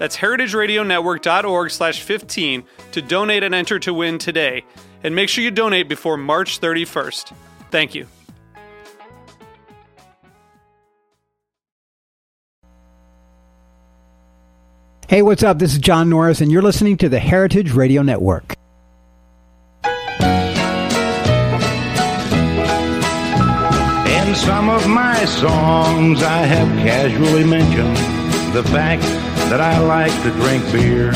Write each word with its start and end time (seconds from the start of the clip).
That's 0.00 0.16
heritageradionetwork.org 0.16 1.70
slash 1.70 2.00
15 2.00 2.64
to 2.92 3.02
donate 3.02 3.42
and 3.42 3.54
enter 3.54 3.78
to 3.80 3.92
win 3.92 4.16
today. 4.16 4.64
And 5.04 5.14
make 5.14 5.28
sure 5.28 5.44
you 5.44 5.50
donate 5.50 5.90
before 5.90 6.16
March 6.16 6.58
31st. 6.58 7.34
Thank 7.70 7.94
you. 7.94 8.06
Hey, 15.06 15.20
what's 15.20 15.42
up? 15.42 15.58
This 15.58 15.74
is 15.74 15.78
John 15.78 16.08
Norris, 16.08 16.40
and 16.40 16.50
you're 16.50 16.62
listening 16.62 16.96
to 16.96 17.10
the 17.10 17.18
Heritage 17.18 17.72
Radio 17.72 18.00
Network. 18.00 18.54
In 19.84 19.90
some 24.34 24.70
of 24.70 24.88
my 24.88 25.26
songs, 25.26 26.22
I 26.22 26.46
have 26.46 26.68
casually 26.78 27.44
mentioned 27.44 27.96
the 28.54 28.64
fact 28.64 29.02
that 29.50 29.60
I 29.60 29.80
like 29.80 30.14
to 30.22 30.30
drink 30.38 30.62
beer. 30.70 31.10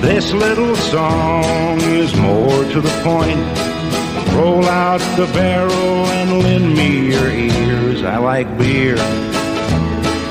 This 0.00 0.32
little 0.32 0.76
song 0.76 1.80
is 1.80 2.14
more 2.14 2.62
to 2.70 2.80
the 2.80 2.94
point. 3.02 3.42
Roll 4.38 4.64
out 4.66 5.00
the 5.16 5.26
barrel 5.34 6.06
and 6.06 6.38
lend 6.38 6.72
me 6.76 7.10
your 7.10 7.28
ears. 7.28 8.04
I 8.04 8.18
like 8.18 8.46
beer. 8.58 8.94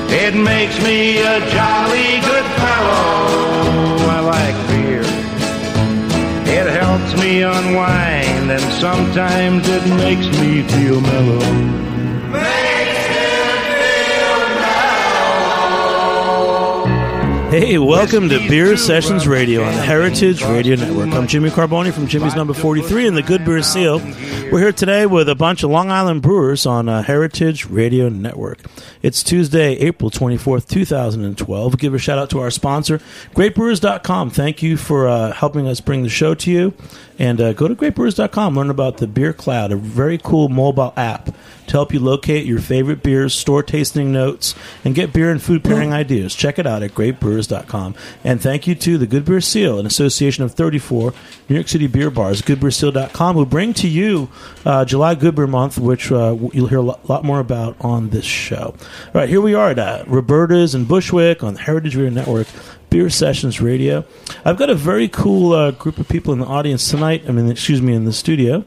It 0.08 0.34
makes 0.34 0.82
me 0.82 1.20
a 1.20 1.38
jolly 1.52 2.10
good 2.24 2.48
fellow. 2.64 4.08
I 4.08 4.20
like 4.24 4.56
beer. 4.72 5.04
It 6.48 6.66
helps 6.80 7.12
me 7.20 7.42
unwind 7.42 8.50
and 8.50 8.72
sometimes 8.80 9.68
it 9.68 9.84
makes 10.00 10.26
me 10.40 10.62
feel 10.62 11.02
mellow. 11.02 11.82
Hey, 17.52 17.76
welcome 17.76 18.30
to 18.30 18.38
Beer 18.48 18.78
Sessions 18.78 19.28
Radio 19.28 19.62
on 19.62 19.74
the 19.74 19.82
Heritage 19.82 20.42
Radio 20.42 20.74
Network. 20.74 21.10
I'm 21.10 21.26
Jimmy 21.26 21.50
Carbone 21.50 21.92
from 21.92 22.06
Jimmy's 22.06 22.34
Number 22.34 22.54
43 22.54 23.08
and 23.08 23.14
the 23.14 23.22
Good 23.22 23.44
Beer 23.44 23.62
Seal. 23.62 23.98
We're 24.50 24.60
here 24.60 24.72
today 24.72 25.04
with 25.04 25.28
a 25.28 25.34
bunch 25.34 25.62
of 25.62 25.68
Long 25.68 25.90
Island 25.90 26.22
brewers 26.22 26.64
on 26.64 26.88
uh, 26.88 27.02
Heritage 27.02 27.66
Radio 27.66 28.08
Network. 28.08 28.60
It's 29.02 29.22
Tuesday, 29.22 29.74
April 29.74 30.10
24th, 30.10 30.66
2012. 30.66 31.76
Give 31.76 31.92
a 31.92 31.98
shout 31.98 32.18
out 32.18 32.30
to 32.30 32.40
our 32.40 32.50
sponsor, 32.50 33.00
greatbrewers.com. 33.34 34.30
Thank 34.30 34.62
you 34.62 34.78
for 34.78 35.06
uh, 35.06 35.32
helping 35.32 35.68
us 35.68 35.82
bring 35.82 36.04
the 36.04 36.08
show 36.08 36.34
to 36.34 36.50
you. 36.50 36.72
And 37.18 37.38
uh, 37.38 37.52
go 37.52 37.68
to 37.68 37.74
greatbrewers.com, 37.74 38.56
learn 38.56 38.70
about 38.70 38.96
the 38.96 39.06
Beer 39.06 39.34
Cloud, 39.34 39.72
a 39.72 39.76
very 39.76 40.16
cool 40.16 40.48
mobile 40.48 40.94
app 40.96 41.28
to 41.72 41.78
help 41.78 41.92
you 41.92 42.00
locate 42.00 42.46
your 42.46 42.60
favorite 42.60 43.02
beers, 43.02 43.34
store 43.34 43.62
tasting 43.62 44.12
notes, 44.12 44.54
and 44.84 44.94
get 44.94 45.12
beer 45.12 45.30
and 45.30 45.42
food 45.42 45.64
pairing 45.64 45.92
ideas. 45.92 46.34
Check 46.34 46.58
it 46.58 46.66
out 46.66 46.82
at 46.82 46.92
greatbrewers.com. 46.92 47.94
And 48.22 48.40
thank 48.40 48.66
you 48.66 48.74
to 48.74 48.98
the 48.98 49.06
Good 49.06 49.24
Beer 49.24 49.40
Seal, 49.40 49.78
an 49.78 49.86
association 49.86 50.44
of 50.44 50.52
34 50.52 51.14
New 51.48 51.54
York 51.54 51.68
City 51.68 51.86
beer 51.86 52.10
bars, 52.10 52.42
goodbeerseal.com, 52.42 53.36
who 53.36 53.46
bring 53.46 53.72
to 53.74 53.88
you 53.88 54.28
uh, 54.66 54.84
July 54.84 55.14
Good 55.14 55.34
Beer 55.34 55.46
Month, 55.46 55.78
which 55.78 56.12
uh, 56.12 56.36
you'll 56.52 56.68
hear 56.68 56.78
a 56.78 56.82
lot, 56.82 57.24
more 57.24 57.40
about 57.40 57.76
on 57.80 58.10
this 58.10 58.24
show. 58.24 58.74
All 59.06 59.12
right, 59.14 59.28
here 59.28 59.40
we 59.40 59.54
are 59.54 59.70
at 59.70 59.78
uh, 59.78 60.04
Roberta's 60.06 60.74
in 60.74 60.84
Bushwick 60.84 61.42
on 61.42 61.54
the 61.54 61.60
Heritage 61.60 61.96
Radio 61.96 62.10
Network. 62.10 62.46
Beer 62.90 63.08
Sessions 63.08 63.58
Radio. 63.58 64.04
I've 64.44 64.58
got 64.58 64.68
a 64.68 64.74
very 64.74 65.08
cool 65.08 65.54
uh, 65.54 65.70
group 65.70 65.96
of 65.96 66.06
people 66.10 66.34
in 66.34 66.40
the 66.40 66.44
audience 66.44 66.90
tonight. 66.90 67.24
I 67.26 67.32
mean, 67.32 67.50
excuse 67.50 67.80
me, 67.80 67.94
in 67.94 68.04
the 68.04 68.12
studio 68.12 68.66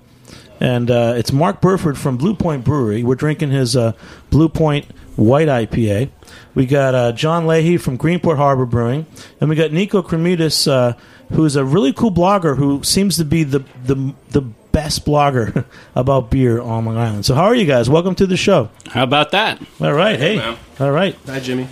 and 0.60 0.90
uh, 0.90 1.14
it's 1.18 1.32
Mark 1.32 1.62
Burford 1.62 1.98
from 1.98 2.18
Blue 2.18 2.36
Point 2.36 2.64
Brewery. 2.64 3.04
We're 3.04 3.16
drinking 3.16 3.52
his 3.52 3.76
uh, 3.76 3.94
Blue 4.30 4.50
Point 4.50 4.86
White 5.16 5.48
IPA. 5.48 6.10
We 6.54 6.66
got 6.66 6.96
uh, 6.96 7.12
John 7.12 7.46
Liegey 7.46 7.80
from 7.80 7.98
Greenport 7.98 8.38
Harbor 8.38 8.66
Brewing, 8.66 9.06
and 9.40 9.50
we 9.50 9.56
got 9.56 9.72
Niko 9.72 10.04
Krommydas, 10.04 10.68
uh, 10.70 10.94
who's 11.32 11.56
a 11.56 11.64
really 11.66 11.94
cool 11.94 12.12
blogger 12.12 12.58
who 12.58 12.84
seems 12.84 13.18
to 13.18 13.26
be 13.26 13.44
the 13.44 13.60
the 13.84 14.14
the 14.30 14.42
best 14.42 15.06
blogger 15.06 15.66
about 15.96 16.30
beer 16.30 16.60
on 16.62 16.86
Long 16.86 16.98
Island. 16.98 17.26
So, 17.26 17.34
how 17.36 17.46
are 17.46 17.56
you 17.56 17.66
guys? 17.66 17.90
Welcome 17.90 18.16
to 18.16 18.28
the 18.28 18.38
show. 18.38 18.70
How 18.88 19.04
about 19.04 19.32
that? 19.32 19.62
All 19.80 19.94
right, 19.94 20.20
hey, 20.20 20.38
man. 20.38 20.58
all 20.80 20.92
right. 20.92 21.16
Hi, 21.28 21.40
Jimmy. 21.40 21.68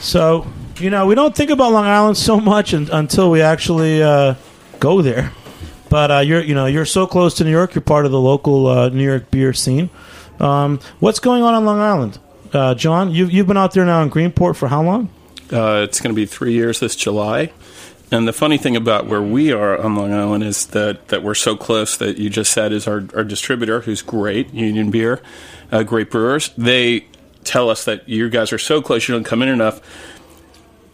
So, 0.00 0.46
you 0.78 0.90
know, 0.90 1.06
we 1.06 1.14
don't 1.14 1.34
think 1.34 1.50
about 1.50 1.72
Long 1.72 1.84
Island 1.86 2.16
so 2.16 2.38
much 2.40 2.72
un- 2.74 2.88
until 2.92 3.30
we 3.30 3.42
actually 3.42 4.02
uh, 4.02 4.34
go 4.80 5.02
there. 5.02 5.32
But 5.96 6.10
uh, 6.10 6.18
you're, 6.18 6.42
you 6.42 6.54
know, 6.54 6.66
you're 6.66 6.84
so 6.84 7.06
close 7.06 7.36
to 7.36 7.44
New 7.44 7.50
York. 7.50 7.74
You're 7.74 7.80
part 7.80 8.04
of 8.04 8.12
the 8.12 8.20
local 8.20 8.66
uh, 8.66 8.90
New 8.90 9.02
York 9.02 9.30
beer 9.30 9.54
scene. 9.54 9.88
Um, 10.38 10.78
what's 11.00 11.20
going 11.20 11.42
on 11.42 11.54
on 11.54 11.64
Long 11.64 11.80
Island, 11.80 12.18
uh, 12.52 12.74
John? 12.74 13.14
You've 13.14 13.32
you've 13.32 13.46
been 13.46 13.56
out 13.56 13.72
there 13.72 13.86
now 13.86 14.02
in 14.02 14.10
Greenport 14.10 14.56
for 14.56 14.68
how 14.68 14.82
long? 14.82 15.08
Uh, 15.50 15.86
it's 15.88 16.02
going 16.02 16.14
to 16.14 16.14
be 16.14 16.26
three 16.26 16.52
years 16.52 16.80
this 16.80 16.96
July. 16.96 17.50
And 18.12 18.28
the 18.28 18.34
funny 18.34 18.58
thing 18.58 18.76
about 18.76 19.06
where 19.06 19.22
we 19.22 19.52
are 19.52 19.78
on 19.78 19.96
Long 19.96 20.12
Island 20.12 20.44
is 20.44 20.66
that, 20.66 21.08
that 21.08 21.22
we're 21.22 21.34
so 21.34 21.56
close 21.56 21.96
that 21.96 22.18
you 22.18 22.28
just 22.28 22.52
said 22.52 22.72
is 22.72 22.86
our, 22.86 23.04
our 23.14 23.24
distributor, 23.24 23.80
who's 23.80 24.02
great, 24.02 24.52
Union 24.52 24.90
Beer, 24.90 25.22
uh, 25.72 25.82
great 25.82 26.10
brewers. 26.10 26.50
They 26.58 27.06
tell 27.44 27.70
us 27.70 27.86
that 27.86 28.06
you 28.06 28.28
guys 28.28 28.52
are 28.52 28.58
so 28.58 28.82
close, 28.82 29.08
you 29.08 29.14
don't 29.14 29.24
come 29.24 29.40
in 29.40 29.48
enough. 29.48 29.80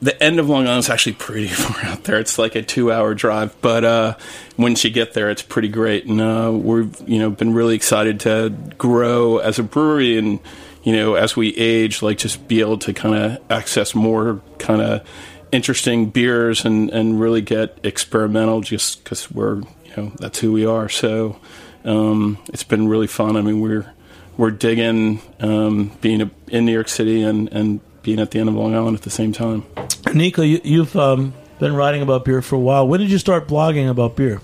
The 0.02 0.20
end 0.22 0.38
of 0.40 0.48
Long 0.48 0.66
Island 0.66 0.80
is 0.80 0.90
actually 0.90 1.14
pretty 1.14 1.48
far 1.48 1.84
out 1.84 2.04
there. 2.04 2.18
It's 2.18 2.38
like 2.38 2.54
a 2.56 2.62
two-hour 2.62 3.14
drive, 3.14 3.54
but 3.60 3.84
uh, 3.84 4.16
once 4.58 4.84
you 4.84 4.90
get 4.90 5.14
there, 5.14 5.30
it's 5.30 5.42
pretty 5.42 5.68
great. 5.68 6.04
And 6.06 6.20
uh, 6.20 6.50
we've 6.52 7.08
you 7.08 7.18
know 7.18 7.30
been 7.30 7.54
really 7.54 7.76
excited 7.76 8.20
to 8.20 8.50
grow 8.76 9.38
as 9.38 9.58
a 9.58 9.62
brewery, 9.62 10.18
and 10.18 10.40
you 10.82 10.92
know 10.92 11.14
as 11.14 11.36
we 11.36 11.56
age, 11.56 12.02
like 12.02 12.18
just 12.18 12.48
be 12.48 12.60
able 12.60 12.78
to 12.78 12.92
kind 12.92 13.14
of 13.14 13.50
access 13.50 13.94
more 13.94 14.42
kind 14.58 14.82
of 14.82 15.06
interesting 15.52 16.06
beers 16.06 16.64
and, 16.64 16.90
and 16.90 17.20
really 17.20 17.42
get 17.42 17.78
experimental 17.84 18.62
just 18.62 19.04
because 19.04 19.30
we're 19.30 19.56
you 19.56 19.96
know 19.96 20.12
that's 20.18 20.38
who 20.40 20.50
we 20.50 20.64
are 20.64 20.88
so 20.88 21.38
um, 21.84 22.38
it's 22.48 22.64
been 22.64 22.88
really 22.88 23.06
fun 23.06 23.36
I 23.36 23.42
mean 23.42 23.60
we're 23.60 23.92
we're 24.38 24.50
digging 24.50 25.20
um, 25.40 25.92
being 26.00 26.30
in 26.48 26.64
New 26.64 26.72
York 26.72 26.88
City 26.88 27.22
and, 27.22 27.52
and 27.52 27.80
being 28.02 28.18
at 28.20 28.30
the 28.30 28.38
end 28.38 28.48
of 28.48 28.54
Long 28.54 28.74
Island 28.74 28.96
at 28.96 29.02
the 29.02 29.10
same 29.10 29.32
time 29.32 29.64
Niko, 30.04 30.46
you, 30.48 30.60
you've 30.64 30.96
um, 30.96 31.32
been 31.58 31.74
writing 31.74 32.02
about 32.02 32.24
beer 32.24 32.42
for 32.42 32.56
a 32.56 32.58
while. 32.58 32.86
When 32.88 33.00
did 33.00 33.10
you 33.10 33.18
start 33.18 33.46
blogging 33.46 33.88
about 33.88 34.16
beer? 34.16 34.40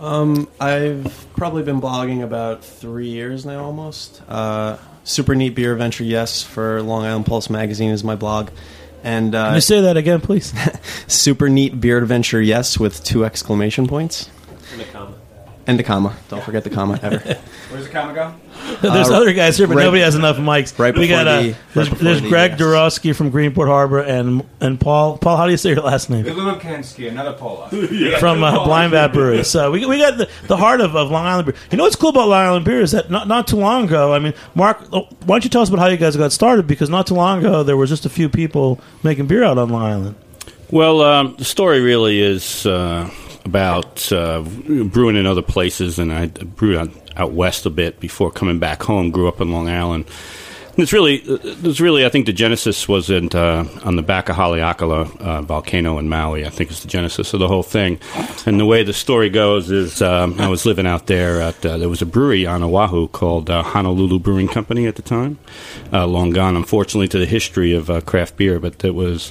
Um, 0.00 0.48
I've 0.60 1.26
probably 1.36 1.62
been 1.62 1.80
blogging 1.80 2.22
about 2.22 2.64
three 2.64 3.08
years 3.08 3.44
now, 3.44 3.64
almost. 3.64 4.22
Uh, 4.28 4.78
Super 5.02 5.34
neat 5.34 5.54
beer 5.54 5.72
adventure, 5.72 6.04
yes, 6.04 6.42
for 6.42 6.80
Long 6.80 7.04
Island 7.04 7.26
Pulse 7.26 7.50
magazine 7.50 7.90
is 7.90 8.02
my 8.02 8.14
blog, 8.14 8.50
and 9.02 9.34
uh, 9.34 9.48
Can 9.48 9.54
you 9.56 9.60
say 9.60 9.80
that 9.82 9.98
again, 9.98 10.20
please? 10.22 10.54
super 11.06 11.50
neat 11.50 11.78
beer 11.78 11.98
adventure, 11.98 12.40
yes, 12.40 12.78
with 12.78 13.04
two 13.04 13.24
exclamation 13.24 13.86
points 13.86 14.30
And 14.72 14.80
a 14.80 14.84
comma. 14.86 15.14
And 15.66 15.80
a 15.80 15.82
comma. 15.82 16.14
Don't 16.28 16.42
forget 16.44 16.62
the 16.62 16.68
comma 16.68 17.00
ever. 17.02 17.18
Where's 17.70 17.84
the 17.86 17.90
comma 17.90 18.12
go? 18.12 18.34
There's 18.82 19.08
Uh, 19.08 19.14
other 19.16 19.32
guys 19.32 19.56
here, 19.56 19.66
but 19.66 19.76
right- 19.78 19.84
nobody 19.84 20.02
has 20.02 20.14
enough 20.14 20.36
mics. 20.36 20.78
right 20.78 20.94
we 20.94 21.08
got 21.08 21.24
before 21.24 21.38
uh, 21.38 21.42
the- 21.42 21.56
there's, 21.74 21.88
before 21.88 22.04
there's 22.04 22.20
the 22.22 22.28
Greg 22.28 22.50
yes. 22.52 22.60
Soroski 22.60 23.16
from 23.16 23.32
Greenport 23.32 23.66
Harbor 23.68 24.00
and 24.00 24.44
and 24.60 24.78
Paul. 24.78 25.16
Paul, 25.16 25.38
how 25.38 25.46
do 25.46 25.52
you 25.52 25.56
say 25.56 25.70
your 25.70 25.80
last 25.80 26.10
name? 26.10 26.24
Dlugokencky, 26.26 27.08
another 27.08 27.32
Pola. 27.32 27.68
from 28.20 28.42
uh, 28.44 28.64
Blind 28.64 28.92
Bat 28.92 29.12
Brewery. 29.14 29.42
So 29.44 29.70
we, 29.70 29.86
we 29.86 29.98
got 29.98 30.18
the, 30.18 30.28
the 30.48 30.56
heart 30.58 30.82
of, 30.82 30.94
of 30.94 31.10
Long 31.10 31.24
Island 31.24 31.46
beer. 31.46 31.54
You 31.70 31.78
know 31.78 31.84
what's 31.84 31.96
cool 31.96 32.10
about 32.10 32.28
Long 32.28 32.46
Island 32.46 32.64
beer 32.66 32.80
is 32.82 32.92
that 32.92 33.10
not, 33.10 33.26
not 33.26 33.46
too 33.48 33.56
long 33.56 33.84
ago, 33.84 34.12
I 34.12 34.18
mean, 34.18 34.34
Mark, 34.54 34.80
oh, 34.92 35.08
why 35.24 35.36
don't 35.36 35.44
you 35.44 35.50
tell 35.50 35.62
us 35.62 35.70
about 35.70 35.80
how 35.80 35.86
you 35.86 35.96
guys 35.96 36.14
got 36.16 36.30
started? 36.32 36.66
Because 36.66 36.90
not 36.90 37.06
too 37.06 37.14
long 37.14 37.38
ago, 37.38 37.62
there 37.62 37.76
was 37.78 37.88
just 37.88 38.04
a 38.04 38.10
few 38.10 38.28
people 38.28 38.80
making 39.02 39.26
beer 39.28 39.42
out 39.44 39.56
on 39.56 39.70
Long 39.70 39.82
Island. 39.82 40.14
Well, 40.70 41.00
um, 41.02 41.36
the 41.38 41.44
story 41.44 41.80
really 41.80 42.20
is 42.20 42.66
uh, 42.66 43.08
about 43.44 44.10
uh, 44.12 44.42
brewing 44.42 45.16
in 45.16 45.26
other 45.26 45.42
places, 45.42 45.98
and 45.98 46.12
I 46.12 46.26
brewed 46.26 46.76
out, 46.76 46.90
out 47.16 47.32
west 47.32 47.66
a 47.66 47.70
bit 47.70 48.00
before 48.00 48.30
coming 48.30 48.58
back 48.58 48.82
home. 48.82 49.10
Grew 49.10 49.28
up 49.28 49.40
in 49.40 49.52
Long 49.52 49.68
Island. 49.68 50.06
And 50.74 50.82
it's 50.82 50.92
really, 50.92 51.22
it's 51.24 51.78
really. 51.78 52.04
I 52.04 52.08
think 52.08 52.26
the 52.26 52.32
genesis 52.32 52.88
was 52.88 53.08
in, 53.08 53.28
uh, 53.32 53.64
on 53.84 53.94
the 53.94 54.02
back 54.02 54.28
of 54.28 54.34
Haleakala 54.34 55.20
uh, 55.20 55.42
volcano 55.42 55.98
in 55.98 56.08
Maui. 56.08 56.44
I 56.44 56.50
think 56.50 56.72
is 56.72 56.82
the 56.82 56.88
genesis 56.88 57.32
of 57.32 57.38
the 57.38 57.46
whole 57.46 57.62
thing. 57.62 58.00
And 58.44 58.58
the 58.58 58.66
way 58.66 58.82
the 58.82 58.92
story 58.92 59.30
goes 59.30 59.70
is, 59.70 60.02
um, 60.02 60.40
I 60.40 60.48
was 60.48 60.66
living 60.66 60.84
out 60.84 61.06
there. 61.06 61.40
At, 61.40 61.64
uh, 61.64 61.78
there 61.78 61.88
was 61.88 62.02
a 62.02 62.06
brewery 62.06 62.44
on 62.44 62.64
Oahu 62.64 63.06
called 63.06 63.50
uh, 63.50 63.62
Honolulu 63.62 64.18
Brewing 64.18 64.48
Company 64.48 64.88
at 64.88 64.96
the 64.96 65.02
time. 65.02 65.38
Uh, 65.92 66.08
long 66.08 66.30
gone, 66.30 66.56
unfortunately, 66.56 67.06
to 67.06 67.20
the 67.20 67.26
history 67.26 67.72
of 67.72 67.88
uh, 67.88 68.00
craft 68.00 68.36
beer. 68.36 68.58
But 68.58 68.84
it 68.84 68.96
was 68.96 69.30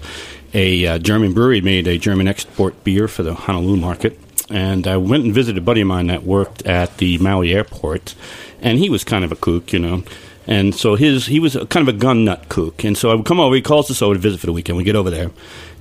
a 0.54 0.86
uh, 0.86 1.00
German 1.00 1.34
brewery 1.34 1.62
made 1.62 1.88
a 1.88 1.98
German 1.98 2.28
export 2.28 2.84
beer 2.84 3.08
for 3.08 3.24
the 3.24 3.34
Honolulu 3.34 3.78
market. 3.78 4.20
And 4.50 4.88
I 4.88 4.98
went 4.98 5.24
and 5.24 5.34
visited 5.34 5.58
a 5.58 5.66
buddy 5.66 5.82
of 5.82 5.88
mine 5.88 6.08
that 6.08 6.24
worked 6.24 6.66
at 6.66 6.98
the 6.98 7.18
Maui 7.18 7.54
airport, 7.54 8.14
and 8.62 8.78
he 8.78 8.90
was 8.90 9.04
kind 9.04 9.24
of 9.24 9.32
a 9.32 9.36
kook, 9.36 9.74
you 9.74 9.80
know. 9.80 10.04
And 10.46 10.76
so 10.76 10.96
his 10.96 11.26
he 11.28 11.40
was 11.40 11.56
a, 11.56 11.66
kind 11.66 11.88
of 11.88 11.96
a 11.96 11.98
gun 11.98 12.26
nut 12.26 12.50
kook. 12.50 12.84
And 12.84 12.98
so 12.98 13.10
I 13.10 13.16
would 13.16 13.26
come 13.26 13.40
over. 13.40 13.56
He 13.56 13.62
calls 13.62 13.90
us 13.90 14.02
over 14.02 14.14
to 14.14 14.20
visit 14.20 14.42
for 14.42 14.46
the 14.46 14.52
weekend. 14.52 14.78
We 14.78 14.84
get 14.84 14.98
over 14.98 15.10
there, 15.10 15.32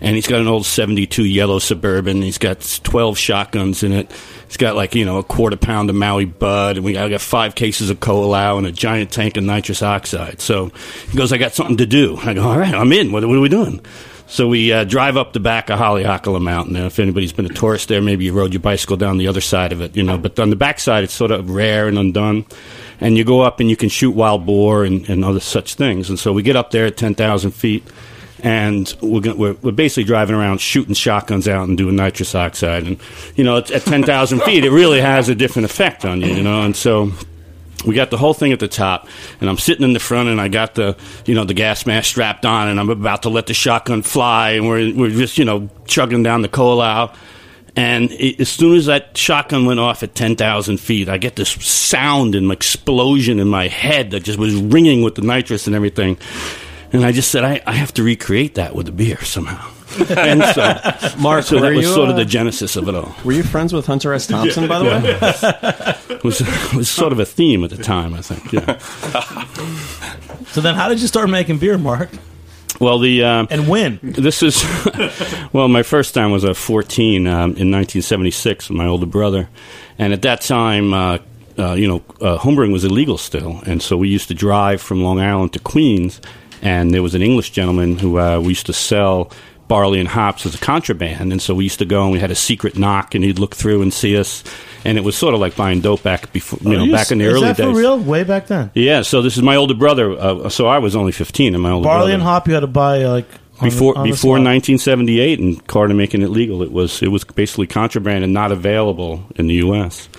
and 0.01 0.15
he's 0.15 0.29
got 0.29 0.41
an 0.41 0.47
old 0.47 0.65
'72 0.65 1.25
yellow 1.25 1.59
suburban. 1.59 2.23
He's 2.23 2.39
got 2.39 2.81
12 2.85 3.19
shotguns 3.19 3.83
in 3.83 3.93
it. 3.93 4.13
He's 4.47 4.57
got 4.57 4.77
like 4.77 4.95
you 4.95 5.05
know 5.05 5.19
a 5.19 5.25
quarter 5.25 5.57
pound 5.57 5.91
of 5.91 5.97
Maui 5.97 6.27
Bud, 6.27 6.77
and 6.77 6.85
we 6.85 6.97
I 6.97 7.09
got 7.09 7.21
five 7.21 7.57
cases 7.57 7.91
of 7.91 7.99
Cola 7.99 8.57
and 8.57 8.67
a 8.67 8.73
giant 8.73 9.11
tank 9.11 9.37
of 9.37 9.43
nitrous 9.43 9.83
oxide. 9.83 10.41
So 10.41 10.71
he 11.11 11.19
goes, 11.19 11.33
"I 11.33 11.39
got 11.39 11.55
something 11.55 11.79
to 11.79 11.87
do." 11.87 12.17
I 12.19 12.35
go, 12.35 12.43
"All 12.43 12.59
right, 12.59 12.75
I'm 12.75 12.93
in. 12.93 13.11
What, 13.11 13.25
what 13.25 13.37
are 13.37 13.41
we 13.41 13.49
doing?" 13.49 13.85
So 14.33 14.49
we 14.49 14.73
uh, 14.73 14.85
drive 14.85 15.19
up 15.19 15.35
the 15.35 15.41
back 15.41 15.69
of 15.69 15.79
Haleakala 15.79 16.41
Mountain. 16.41 16.73
Now, 16.73 16.87
if 16.87 16.99
anybody's 16.99 17.35
been 17.35 17.45
a 17.45 17.51
tourist 17.51 17.89
there, 17.89 18.01
maybe 18.01 18.25
you 18.25 18.33
rode 18.33 18.55
your 18.55 18.63
bicycle 18.63 18.97
down 18.97 19.19
the 19.19 19.29
other 19.29 19.43
side 19.43 19.73
of 19.73 19.83
it, 19.83 19.95
you 19.95 20.03
know. 20.03 20.17
But 20.17 20.41
on 20.41 20.49
the 20.49 20.57
back 20.57 20.81
side, 20.81 21.05
it's 21.05 21.13
sort 21.13 21.31
of 21.31 21.51
rare 21.51 21.87
and 21.87 21.99
undone. 21.99 22.47
And 22.99 23.19
you 23.19 23.25
go 23.25 23.43
up 23.43 23.61
and 23.61 23.69
you 23.69 23.77
can 23.77 23.91
shoot 23.91 24.13
wild 24.13 24.47
boar 24.47 24.85
and, 24.85 25.07
and 25.11 25.23
other 25.23 25.39
such 25.39 25.75
things. 25.75 26.09
And 26.09 26.19
so 26.19 26.33
we 26.33 26.43
get 26.43 26.57
up 26.57 26.71
there 26.71 26.87
at 26.87 26.97
10,000 26.97 27.51
feet, 27.51 27.87
and 28.43 28.97
we're, 29.03 29.21
go- 29.21 29.35
we're, 29.35 29.57
we're 29.61 29.71
basically 29.71 30.05
driving 30.05 30.35
around 30.35 30.63
shooting 30.63 30.95
shotguns 30.95 31.47
out 31.47 31.69
and 31.69 31.77
doing 31.77 31.95
nitrous 31.95 32.35
oxide. 32.35 32.85
And, 32.85 32.99
you 33.37 33.45
know, 33.45 33.59
at, 33.59 33.71
at 33.71 33.83
10,000 33.83 34.41
feet, 34.45 34.65
it 34.65 34.71
really 34.71 35.03
has 35.03 35.29
a 35.29 35.35
different 35.35 35.67
effect 35.67 36.07
on 36.07 36.23
you, 36.23 36.29
you 36.29 36.43
know. 36.43 36.63
And 36.63 36.75
so 36.75 37.13
we 37.85 37.95
got 37.95 38.11
the 38.11 38.19
whole 38.19 38.35
thing 38.35 38.53
at 38.53 38.61
the 38.61 38.69
top, 38.69 39.09
and 39.41 39.49
I'm 39.49 39.59
sitting 39.59 39.85
in 39.85 39.93
the 39.93 40.01
front, 40.01 40.29
and 40.29 40.41
I 40.41 40.49
got 40.49 40.75
the 40.75 40.97
you 41.27 41.35
know 41.35 41.45
the 41.45 41.55
gas 41.55 41.87
mask 41.87 42.09
strapped 42.11 42.47
on, 42.47 42.69
and 42.69 42.79
I'm 42.79 42.91
about 42.91 43.23
to 43.23 43.29
let 43.29 43.47
the 43.47 43.55
shotgun 43.55 44.03
fly, 44.03 44.51
and 44.51 44.69
we're 44.69 44.95
we're 44.95 45.11
just 45.11 45.39
you 45.39 45.45
know 45.45 45.69
chugging 45.87 46.23
down 46.23 46.43
the 46.43 46.49
cola. 46.49 47.15
And 47.75 48.13
it, 48.13 48.39
as 48.39 48.51
soon 48.51 48.77
as 48.77 48.85
that 48.87 49.17
shotgun 49.17 49.65
went 49.65 49.81
off 49.81 50.03
at 50.03 50.15
ten 50.15 50.37
thousand 50.37 50.79
feet, 50.79 51.09
I 51.09 51.19
get 51.19 51.37
this 51.37 51.51
sound 51.51 52.35
and 52.35 52.53
explosion 52.53 53.39
in 53.39 53.49
my 53.49 53.69
head 53.69 54.11
that 54.11 54.25
just 54.25 54.39
was 54.39 54.55
ringing 54.55 55.03
with 55.03 55.15
the 55.15 55.23
nitrous 55.23 55.67
and 55.67 55.75
everything. 55.75 56.19
And 56.93 57.07
I 57.07 57.13
just 57.13 57.31
said, 57.31 57.43
I, 57.43 57.63
I 57.67 57.73
have 57.73 57.95
to 57.95 58.03
recreate 58.03 58.57
that 58.57 58.75
with 58.75 58.87
a 58.87 58.93
beer 58.93 59.19
somehow. 59.23 59.67
and 60.17 60.43
so, 60.55 61.19
Mark, 61.21 61.45
so 61.45 61.61
that 61.61 61.75
was 61.75 61.85
you, 61.87 61.93
sort 61.93 62.09
of 62.09 62.15
uh, 62.15 62.19
the 62.19 62.25
genesis 62.25 62.77
of 62.77 62.89
it 62.89 62.95
all. 62.95 63.15
Were 63.25 63.33
you 63.33 63.43
friends 63.43 63.73
with 63.73 63.87
Hunter 63.87 64.13
S. 64.13 64.27
Thompson, 64.27 64.69
by 64.69 64.79
the 64.79 64.85
way? 64.85 65.99
It 66.23 66.25
was, 66.25 66.41
it 66.41 66.75
was 66.75 66.89
sort 66.89 67.13
of 67.13 67.19
a 67.19 67.25
theme 67.25 67.65
at 67.65 67.71
the 67.71 67.83
time, 67.83 68.15
I 68.15 68.21
think. 68.23 68.53
Yeah. 68.53 68.79
So 70.53 70.61
then, 70.61 70.77
how 70.77 70.89
did 70.89 71.01
you 71.01 71.09
start 71.09 71.29
making 71.29 71.59
beer, 71.59 71.77
Mark? 71.77 72.11
Well, 72.79 72.99
the 72.99 73.25
um, 73.25 73.49
And 73.51 73.69
when? 73.69 73.99
this 74.03 74.43
is 74.43 74.65
well, 75.53 75.69
my 75.69 75.83
first 75.83 76.15
time 76.15 76.31
was 76.31 76.45
at 76.45 76.57
14 76.57 77.27
um, 77.27 77.33
in 77.33 77.71
1976 77.71 78.69
with 78.69 78.77
my 78.77 78.87
older 78.87 79.07
brother, 79.07 79.49
and 79.99 80.13
at 80.13 80.23
that 80.23 80.41
time, 80.43 80.93
uh, 80.95 81.19
uh, 81.59 81.73
you 81.75 81.87
know, 81.89 82.03
uh, 82.21 82.39
homebrewing 82.39 82.73
was 82.73 82.85
illegal 82.85 83.19
still, 83.19 83.61
and 83.67 83.83
so 83.83 83.97
we 83.97 84.09
used 84.09 84.29
to 84.29 84.35
drive 84.35 84.81
from 84.81 85.03
Long 85.03 85.21
Island 85.21 85.53
to 85.55 85.59
Queens, 85.59 86.21
and 86.61 86.93
there 86.93 87.03
was 87.03 87.15
an 87.15 87.23
English 87.23 87.51
gentleman 87.51 87.99
who 87.99 88.19
uh, 88.19 88.39
we 88.41 88.49
used 88.49 88.67
to 88.67 88.73
sell 88.73 89.31
barley 89.73 90.01
and 90.01 90.09
hops 90.11 90.45
as 90.45 90.55
a 90.55 90.59
contraband, 90.59 91.33
and 91.33 91.41
so 91.41 91.55
we 91.55 91.65
used 91.65 91.79
to 91.79 91.87
go 91.87 92.03
and 92.03 92.13
we 92.13 92.19
had 92.19 92.31
a 92.31 92.35
secret 92.35 92.77
knock, 92.77 93.15
and 93.15 93.25
he'd 93.25 93.39
look 93.39 93.57
through 93.57 93.81
and 93.81 93.91
see 93.91 94.19
us, 94.19 94.45
and 94.85 94.99
it 94.99 95.01
was 95.01 95.17
sort 95.17 95.33
of 95.33 95.41
like 95.41 95.57
buying 95.57 95.81
dope 95.81 96.03
back 96.03 96.31
before, 96.31 96.59
you 96.61 96.77
know, 96.77 96.85
you 96.85 96.93
back 96.93 97.11
in 97.11 97.17
the 97.17 97.25
early 97.25 97.37
is 97.37 97.41
that 97.41 97.57
days. 97.57 97.73
for 97.73 97.79
real? 97.79 97.99
Way 97.99 98.23
back 98.23 98.49
then. 98.49 98.71
Yeah, 98.75 99.01
so 99.01 99.23
this 99.23 99.39
is 99.39 99.43
my 99.43 99.57
older 99.57 99.73
brother. 99.73 100.11
Uh, 100.13 100.51
so 100.51 100.67
I 100.67 100.77
was 100.77 100.95
only 100.95 101.11
15, 101.11 101.55
and 101.55 101.63
my 101.63 101.71
older 101.71 101.85
Barley 101.85 102.01
brother 102.01 102.13
and 102.13 102.23
hop, 102.23 102.49
you 102.49 102.53
had 102.53 102.61
to 102.61 102.67
buy 102.67 103.05
uh, 103.05 103.13
like 103.13 103.27
before 103.63 103.95
the 103.95 104.03
before 104.03 104.33
1978 104.33 105.41
and 105.41 105.67
Carter 105.67 105.95
making 105.95 106.21
it 106.21 106.29
legal, 106.29 106.63
it 106.63 106.71
was 106.71 107.03
it 107.03 107.09
was 107.09 107.25
basically 107.25 107.67
contraband 107.67 108.25
and 108.25 108.35
not 108.35 108.53
available 108.53 109.25
in 109.37 109.47
the 109.47 109.55
U.S. 109.55 110.11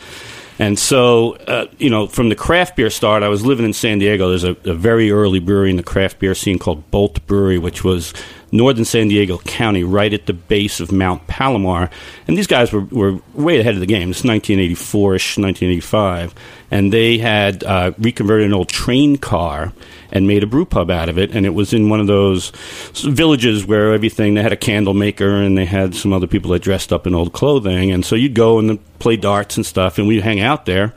And 0.58 0.80
so, 0.80 1.36
uh, 1.36 1.66
you 1.78 1.90
know, 1.90 2.08
from 2.08 2.30
the 2.30 2.36
craft 2.36 2.76
beer 2.76 2.90
start, 2.90 3.22
I 3.22 3.28
was 3.28 3.46
living 3.46 3.66
in 3.66 3.74
San 3.74 4.00
Diego. 4.00 4.30
There's 4.30 4.44
a, 4.44 4.56
a 4.66 4.74
very 4.74 5.12
early 5.12 5.40
brewery 5.40 5.72
in 5.72 5.78
the 5.78 5.84
craft 5.84 6.20
beer 6.20 6.36
scene 6.36 6.60
called 6.60 6.90
Bolt 6.92 7.26
Brewery, 7.26 7.58
which 7.58 7.84
was 7.84 8.14
northern 8.54 8.86
San 8.86 9.08
Diego 9.08 9.40
County, 9.40 9.84
right 9.84 10.14
at 10.14 10.28
the 10.28 10.34
base 10.34 10.80
of 10.80 10.92
Mount 10.92 11.26
Palomar. 11.28 11.90
And 12.28 12.38
these 12.38 12.48
guys 12.48 12.72
were, 12.72 12.82
were 12.82 13.20
way 13.34 13.60
ahead 13.60 13.74
of 13.74 13.80
the 13.80 13.88
game. 13.88 14.12
It's 14.12 14.22
1984ish, 14.22 15.38
1985. 15.42 16.36
And 16.70 16.94
they 16.94 17.18
had 17.18 17.64
uh, 17.64 17.92
reconverted 17.98 18.46
an 18.46 18.54
old 18.54 18.70
train 18.70 19.18
car 19.18 19.74
and 20.12 20.28
made 20.28 20.44
a 20.44 20.48
brew 20.48 20.66
pub 20.66 20.92
out 20.92 21.10
of 21.10 21.18
it. 21.18 21.32
And 21.36 21.46
it 21.46 21.50
was 21.56 21.74
in 21.74 21.90
one 21.90 22.00
of 22.00 22.08
those 22.08 22.52
villages 22.94 23.66
where 23.66 23.94
everything, 23.94 24.36
they 24.36 24.44
had 24.44 24.54
a 24.54 24.58
candle 24.58 24.94
maker 24.94 25.36
and 25.36 25.58
they 25.58 25.66
had 25.66 25.96
some 25.96 26.14
other 26.14 26.28
people 26.28 26.52
that 26.52 26.62
dressed 26.62 26.94
up 26.94 27.08
in 27.08 27.16
old 27.16 27.34
clothing. 27.34 27.92
And 27.92 28.06
so 28.06 28.16
you'd 28.16 28.36
go 28.36 28.60
and 28.60 28.80
play 29.00 29.18
darts 29.18 29.58
and 29.58 29.66
stuff, 29.66 29.98
and 29.98 30.08
we'd 30.08 30.22
hang 30.22 30.40
out 30.40 30.66
there. 30.66 30.94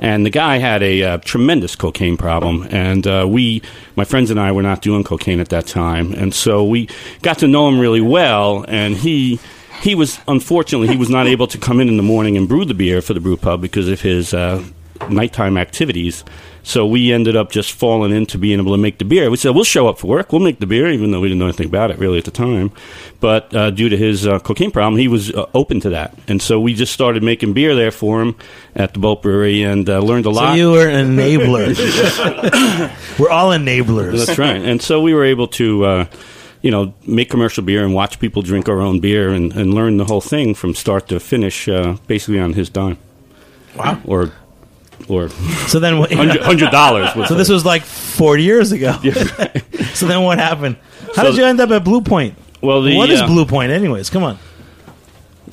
And 0.00 0.24
the 0.24 0.30
guy 0.30 0.58
had 0.58 0.82
a 0.82 1.02
uh, 1.02 1.18
tremendous 1.18 1.74
cocaine 1.74 2.16
problem, 2.16 2.68
and 2.70 3.06
uh, 3.06 3.26
we, 3.28 3.62
my 3.96 4.04
friends 4.04 4.30
and 4.30 4.38
I, 4.38 4.52
were 4.52 4.62
not 4.62 4.80
doing 4.80 5.02
cocaine 5.02 5.40
at 5.40 5.48
that 5.48 5.66
time, 5.66 6.12
and 6.12 6.32
so 6.32 6.64
we 6.64 6.88
got 7.22 7.38
to 7.38 7.48
know 7.48 7.68
him 7.68 7.80
really 7.80 8.00
well. 8.00 8.64
And 8.68 8.96
he, 8.96 9.40
he 9.82 9.94
was 9.94 10.20
unfortunately 10.28 10.88
he 10.88 10.96
was 10.96 11.10
not 11.10 11.26
able 11.26 11.48
to 11.48 11.58
come 11.58 11.80
in 11.80 11.88
in 11.88 11.96
the 11.96 12.02
morning 12.02 12.36
and 12.36 12.48
brew 12.48 12.64
the 12.64 12.74
beer 12.74 13.02
for 13.02 13.12
the 13.12 13.20
brew 13.20 13.36
pub 13.36 13.60
because 13.60 13.88
of 13.88 14.00
his 14.00 14.32
uh, 14.32 14.62
nighttime 15.10 15.56
activities. 15.56 16.24
So 16.62 16.86
we 16.86 17.12
ended 17.12 17.36
up 17.36 17.50
just 17.50 17.72
falling 17.72 18.12
into 18.12 18.36
being 18.38 18.58
able 18.60 18.72
to 18.72 18.78
make 18.78 18.98
the 18.98 19.04
beer. 19.04 19.30
We 19.30 19.36
said 19.36 19.54
we'll 19.54 19.64
show 19.64 19.88
up 19.88 19.98
for 19.98 20.06
work, 20.08 20.32
we'll 20.32 20.40
make 20.42 20.58
the 20.60 20.66
beer, 20.66 20.88
even 20.90 21.10
though 21.12 21.20
we 21.20 21.28
didn't 21.28 21.38
know 21.38 21.46
anything 21.46 21.66
about 21.68 21.90
it 21.90 21.98
really 21.98 22.18
at 22.18 22.24
the 22.24 22.30
time. 22.30 22.72
But 23.20 23.54
uh, 23.54 23.70
due 23.70 23.88
to 23.88 23.96
his 23.96 24.26
uh, 24.26 24.38
cocaine 24.40 24.70
problem, 24.70 24.98
he 25.00 25.08
was 25.08 25.32
uh, 25.32 25.46
open 25.54 25.80
to 25.80 25.90
that, 25.90 26.18
and 26.28 26.40
so 26.42 26.60
we 26.60 26.74
just 26.74 26.92
started 26.92 27.22
making 27.22 27.52
beer 27.54 27.74
there 27.74 27.90
for 27.90 28.20
him 28.22 28.36
at 28.74 28.92
the 28.92 29.00
Boat 29.00 29.22
Brewery 29.22 29.62
and 29.62 29.88
uh, 29.88 29.98
learned 30.00 30.26
a 30.26 30.34
So 30.34 30.40
lot. 30.40 30.56
you 30.58 30.72
were 30.72 30.88
an 30.88 31.16
enabler. 31.16 31.68
we're 33.18 33.30
all 33.30 33.50
enablers. 33.50 34.26
That's 34.26 34.38
right. 34.38 34.60
And 34.60 34.80
so 34.82 35.00
we 35.00 35.14
were 35.14 35.24
able 35.24 35.48
to, 35.48 35.84
uh, 35.84 36.04
you 36.62 36.70
know, 36.70 36.94
make 37.06 37.30
commercial 37.30 37.64
beer 37.64 37.84
and 37.84 37.94
watch 37.94 38.20
people 38.20 38.42
drink 38.42 38.68
our 38.68 38.80
own 38.80 39.00
beer 39.00 39.30
and, 39.30 39.52
and 39.52 39.74
learn 39.74 39.96
the 39.96 40.04
whole 40.04 40.20
thing 40.20 40.54
from 40.54 40.74
start 40.74 41.08
to 41.08 41.18
finish, 41.20 41.68
uh, 41.68 41.96
basically 42.06 42.38
on 42.40 42.52
his 42.52 42.68
dime. 42.68 42.98
Wow. 43.76 44.00
Or, 44.04 44.32
or 45.08 45.28
So 45.68 45.80
then, 45.80 45.98
what, 45.98 46.12
hundred 46.12 46.70
dollars. 46.70 47.10
so 47.28 47.34
this 47.34 47.48
was 47.48 47.64
like 47.64 47.82
forty 47.82 48.42
years 48.42 48.72
ago. 48.72 48.92
so 49.94 50.06
then, 50.06 50.22
what 50.22 50.38
happened? 50.38 50.76
How 51.08 51.22
So- 51.22 51.30
did 51.30 51.36
you 51.38 51.44
end 51.44 51.60
up 51.60 51.70
at 51.70 51.84
Blue 51.84 52.00
Point? 52.00 52.34
well. 52.62 52.82
The, 52.82 52.96
what 52.96 53.10
is 53.10 53.20
uh, 53.20 53.26
Blue 53.26 53.44
Point, 53.46 53.72
anyways? 53.72 54.10
Come 54.10 54.24
on. 54.24 54.38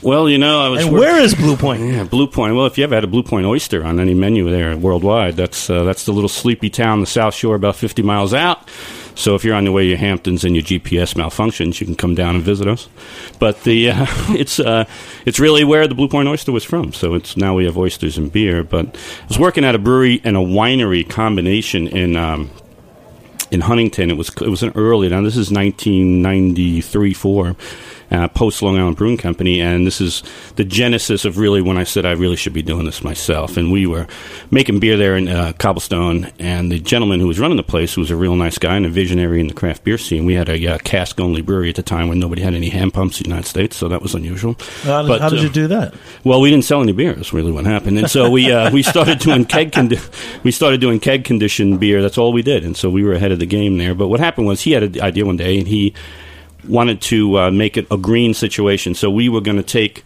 Well, 0.04 0.30
you 0.30 0.38
know, 0.38 0.60
I 0.60 0.70
was. 0.70 0.84
And 0.84 0.92
work- 0.94 1.00
where 1.02 1.20
is 1.22 1.34
Blue 1.34 1.56
Point? 1.56 1.82
Yeah, 1.82 2.04
Blue 2.04 2.28
Point. 2.28 2.56
Well, 2.56 2.66
if 2.66 2.78
you 2.78 2.84
ever 2.84 2.96
had 2.96 3.04
a 3.04 3.08
Blue 3.08 3.24
Point 3.24 3.46
oyster 3.46 3.84
on 3.84 4.00
any 4.00 4.14
menu 4.14 4.50
there 4.50 4.76
worldwide, 4.78 5.36
that's 5.36 5.70
uh, 5.70 5.84
that's 5.84 6.06
the 6.06 6.12
little 6.12 6.30
sleepy 6.30 6.70
town, 6.70 7.00
the 7.00 7.06
South 7.08 7.34
Shore, 7.34 7.56
about 7.56 7.76
fifty 7.76 8.02
miles 8.04 8.34
out. 8.34 8.70
So 9.16 9.34
if 9.34 9.44
you're 9.44 9.56
on 9.56 9.64
the 9.64 9.72
way 9.72 9.90
to 9.90 9.98
Hamptons 9.98 10.44
and 10.44 10.56
your 10.56 10.64
GPS 10.64 11.16
malfunctions, 11.16 11.80
you 11.80 11.86
can 11.86 11.96
come 11.96 12.16
down 12.16 12.36
and 12.36 12.44
visit 12.44 12.68
us. 12.68 12.90
But 13.40 13.64
the 13.64 13.92
uh, 13.92 14.06
it's 14.30 14.60
uh, 14.60 14.86
it's 15.26 15.40
really 15.40 15.64
where 15.64 15.88
the 15.88 15.96
Blue 15.96 16.10
Point 16.10 16.28
oyster 16.28 16.52
was 16.52 16.64
from. 16.64 16.94
So 16.94 17.16
it's 17.16 17.36
now 17.38 17.56
we 17.56 17.66
have 17.66 17.78
oysters 17.78 18.18
and 18.18 18.32
beer. 18.32 18.64
But 18.64 18.96
I 19.24 19.28
was 19.28 19.40
working 19.40 19.64
at 19.64 19.74
a 19.76 19.80
brewery 19.80 20.22
and 20.24 20.38
a 20.38 20.42
winery 20.42 21.10
combination 21.10 21.88
in. 21.88 22.16
Um, 22.16 22.52
in 23.52 23.62
Huntington. 23.62 24.10
It 24.10 24.18
was 24.18 24.30
it 24.42 24.50
was 24.50 24.64
an 24.64 24.72
early 24.76 25.08
now. 25.08 25.22
This 25.22 25.38
is 25.38 25.52
1993 25.52 27.14
four, 27.14 27.56
uh, 28.12 28.28
post 28.30 28.62
Long 28.62 28.78
Island 28.78 28.98
Brewing 28.98 29.18
Company, 29.18 29.62
and 29.62 29.86
this 29.86 30.00
is 30.02 30.24
the 30.56 30.64
genesis 30.64 31.26
of 31.26 31.38
really 31.38 31.62
when 31.62 31.78
I 31.78 31.84
said 31.84 32.06
I 32.06 32.12
really 32.12 32.36
should 32.36 32.54
be 32.54 32.62
doing 32.62 32.86
this 32.86 33.04
myself. 33.04 33.58
And 33.58 33.72
we 33.72 33.86
were 33.88 34.08
making 34.52 34.80
beer 34.80 34.98
there 34.98 35.16
in 35.18 35.28
uh, 35.28 35.54
Cobblestone, 35.58 36.32
and 36.40 36.72
the 36.72 36.80
gentleman 36.80 37.20
who 37.20 37.28
was 37.28 37.40
running 37.40 37.58
the 37.58 37.64
place, 37.64 37.94
who 37.94 38.02
was 38.02 38.12
a 38.12 38.16
real 38.16 38.36
nice 38.36 38.58
guy 38.58 38.76
and 38.76 38.86
a 38.86 38.90
visionary 38.90 39.40
in 39.40 39.48
the 39.48 39.54
craft 39.54 39.84
beer 39.84 39.98
scene. 39.98 40.26
We 40.26 40.34
had 40.36 40.50
a 40.50 40.68
uh, 40.68 40.78
cask 40.80 41.20
only 41.20 41.42
brewery 41.42 41.70
at 41.70 41.76
the 41.76 41.84
time 41.84 42.08
when 42.10 42.20
nobody 42.20 42.42
had 42.42 42.54
any 42.54 42.70
hand 42.70 42.94
pumps 42.94 43.20
in 43.20 43.24
the 43.24 43.30
United 43.30 43.48
States, 43.48 43.76
so 43.78 43.88
that 43.90 44.02
was 44.02 44.14
unusual. 44.16 44.56
How 44.84 45.02
did, 45.02 45.08
But, 45.08 45.22
how 45.22 45.30
did 45.30 45.40
uh, 45.40 45.44
you 45.44 45.50
do 45.50 45.68
that? 45.68 45.94
well, 46.24 46.42
we 46.42 46.50
didn't 46.50 46.66
sell 46.66 46.82
any 46.82 46.92
beer. 46.92 47.14
That's 47.14 47.34
really 47.34 47.52
what 47.52 47.66
happened. 47.66 47.98
And 47.98 48.10
so 48.10 48.30
we 48.30 48.52
uh, 48.52 48.72
we 48.72 48.84
started 48.84 49.20
doing 49.20 49.46
keg 49.46 49.72
condi- 49.72 50.44
we 50.44 50.52
started 50.52 50.82
doing 50.82 51.00
keg 51.00 51.24
conditioned 51.26 51.80
beer. 51.80 52.02
That's 52.02 52.18
all 52.18 52.34
we 52.34 52.42
did. 52.42 52.64
And 52.64 52.76
so 52.78 52.90
we 52.90 53.04
were 53.04 53.14
ahead 53.14 53.32
of 53.32 53.40
the 53.40 53.46
game 53.46 53.78
there. 53.78 53.96
But 53.96 54.08
what 54.10 54.20
happened 54.20 54.48
was 54.48 54.62
he 54.62 54.72
had 54.72 54.84
an 54.84 55.02
idea 55.02 55.26
one 55.26 55.38
day, 55.38 55.58
and 55.58 55.68
he 55.68 55.94
wanted 56.68 57.02
to 57.02 57.38
uh, 57.40 57.52
make 57.52 57.78
it 57.78 57.88
a 57.92 57.98
green 57.98 58.34
situation. 58.34 58.96
So 58.96 59.10
we 59.10 59.30
were 59.30 59.42
going 59.42 59.58
to 59.58 59.64
take 59.64 60.04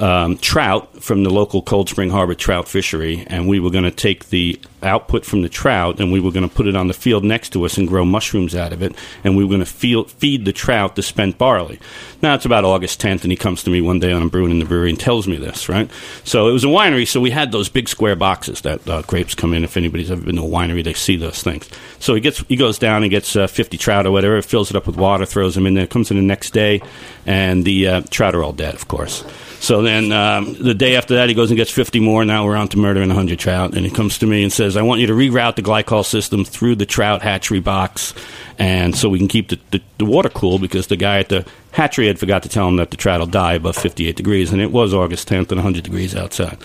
um, 0.00 0.38
trout 0.38 1.02
from 1.02 1.24
the 1.24 1.30
local 1.30 1.62
Cold 1.62 1.88
Spring 1.88 2.10
Harbor 2.10 2.34
trout 2.34 2.68
fishery, 2.68 3.24
and 3.28 3.48
we 3.48 3.60
were 3.60 3.70
going 3.70 3.84
to 3.84 3.90
take 3.90 4.28
the 4.28 4.60
output 4.82 5.24
from 5.24 5.42
the 5.42 5.48
trout 5.48 6.00
and 6.00 6.12
we 6.12 6.20
were 6.20 6.30
going 6.30 6.48
to 6.48 6.54
put 6.54 6.66
it 6.66 6.76
on 6.76 6.86
the 6.86 6.94
field 6.94 7.24
next 7.24 7.50
to 7.50 7.64
us 7.64 7.76
and 7.76 7.88
grow 7.88 8.04
mushrooms 8.04 8.54
out 8.54 8.72
of 8.72 8.82
it, 8.82 8.94
and 9.24 9.36
we 9.36 9.44
were 9.44 9.48
going 9.48 9.64
to 9.64 10.04
feed 10.06 10.44
the 10.44 10.52
trout 10.52 10.96
the 10.96 11.02
spent 11.02 11.38
barley. 11.38 11.78
Now 12.22 12.34
it's 12.34 12.44
about 12.44 12.64
August 12.64 13.00
10th, 13.00 13.22
and 13.22 13.30
he 13.30 13.36
comes 13.36 13.62
to 13.64 13.70
me 13.70 13.80
one 13.80 13.98
day 13.98 14.12
when 14.12 14.22
I'm 14.22 14.28
brewing 14.28 14.50
in 14.50 14.58
the 14.58 14.64
brewery 14.64 14.90
and 14.90 15.00
tells 15.00 15.26
me 15.26 15.36
this, 15.36 15.68
right? 15.68 15.90
So 16.24 16.48
it 16.48 16.52
was 16.52 16.64
a 16.64 16.68
winery, 16.68 17.06
so 17.06 17.20
we 17.20 17.30
had 17.30 17.52
those 17.52 17.68
big 17.68 17.88
square 17.88 18.16
boxes 18.16 18.60
that 18.62 18.86
uh, 18.88 19.02
grapes 19.02 19.34
come 19.34 19.52
in. 19.54 19.64
If 19.64 19.76
anybody's 19.76 20.10
ever 20.10 20.22
been 20.22 20.36
to 20.36 20.42
a 20.42 20.44
winery, 20.44 20.84
they 20.84 20.94
see 20.94 21.16
those 21.16 21.42
things. 21.42 21.68
So 21.98 22.14
he 22.14 22.20
gets, 22.20 22.40
he 22.40 22.56
goes 22.56 22.78
down 22.78 23.02
and 23.02 23.10
gets 23.10 23.34
uh, 23.34 23.46
50 23.46 23.76
trout 23.78 24.06
or 24.06 24.12
whatever, 24.12 24.40
fills 24.42 24.70
it 24.70 24.76
up 24.76 24.86
with 24.86 24.96
water, 24.96 25.26
throws 25.26 25.54
them 25.54 25.66
in 25.66 25.74
there, 25.74 25.86
comes 25.86 26.10
in 26.10 26.16
the 26.16 26.22
next 26.22 26.50
day, 26.50 26.80
and 27.26 27.64
the 27.64 27.88
uh, 27.88 28.00
trout 28.10 28.34
are 28.34 28.42
all 28.42 28.52
dead, 28.52 28.74
of 28.74 28.88
course. 28.88 29.24
So 29.60 29.82
then 29.82 30.12
um, 30.12 30.54
the 30.54 30.74
day 30.74 30.96
after 30.96 31.16
that, 31.16 31.28
he 31.28 31.34
goes 31.34 31.50
and 31.50 31.56
gets 31.56 31.70
50 31.70 32.00
more. 32.00 32.24
Now 32.24 32.44
we're 32.44 32.56
on 32.56 32.68
to 32.68 32.78
murdering 32.78 33.08
100 33.08 33.38
trout. 33.38 33.74
And 33.74 33.84
he 33.84 33.90
comes 33.90 34.18
to 34.18 34.26
me 34.26 34.42
and 34.42 34.52
says, 34.52 34.76
I 34.76 34.82
want 34.82 35.00
you 35.00 35.06
to 35.08 35.12
reroute 35.12 35.56
the 35.56 35.62
glycol 35.62 36.04
system 36.04 36.44
through 36.44 36.76
the 36.76 36.86
trout 36.86 37.22
hatchery 37.22 37.60
box. 37.60 38.14
And 38.58 38.96
so 38.96 39.08
we 39.08 39.18
can 39.18 39.28
keep 39.28 39.48
the, 39.48 39.58
the, 39.70 39.82
the 39.98 40.04
water 40.04 40.28
cool 40.28 40.58
because 40.58 40.86
the 40.86 40.96
guy 40.96 41.18
at 41.18 41.28
the 41.28 41.46
hatchery 41.72 42.06
had 42.06 42.18
forgot 42.18 42.42
to 42.42 42.48
tell 42.48 42.66
him 42.68 42.76
that 42.76 42.90
the 42.90 42.96
trout 42.96 43.20
will 43.20 43.26
die 43.26 43.54
above 43.54 43.76
58 43.76 44.16
degrees. 44.16 44.52
And 44.52 44.62
it 44.62 44.72
was 44.72 44.94
August 44.94 45.28
10th 45.28 45.50
and 45.50 45.58
100 45.58 45.84
degrees 45.84 46.14
outside. 46.14 46.58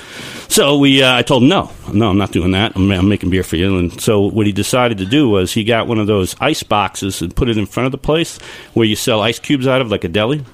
So 0.48 0.78
we, 0.78 1.04
uh, 1.04 1.18
I 1.18 1.22
told 1.22 1.44
him, 1.44 1.50
no, 1.50 1.72
no, 1.92 2.10
I'm 2.10 2.18
not 2.18 2.32
doing 2.32 2.52
that. 2.52 2.74
I'm, 2.76 2.90
I'm 2.92 3.10
making 3.10 3.30
beer 3.30 3.44
for 3.44 3.58
you. 3.58 3.78
And 3.78 4.00
so 4.00 4.22
what 4.22 4.46
he 4.46 4.52
decided 4.52 5.00
to 5.00 5.06
do 5.06 5.30
was 5.30 5.52
he 5.54 5.64
got 5.64 5.88
one 5.88 6.00
of 6.00 6.08
those 6.08 6.36
ice 6.40 6.64
boxes 6.64 7.22
and 7.22 7.36
put 7.36 7.50
it 7.50 7.58
in 7.58 7.66
front 7.66 7.86
of 7.86 7.92
the 7.92 7.98
place 7.98 8.38
where 8.74 8.86
you 8.86 8.96
sell 8.96 9.22
ice 9.22 9.40
cubes 9.40 9.68
out 9.68 9.82
of, 9.82 9.92
like 9.92 10.04
a 10.04 10.10
deli 10.10 10.46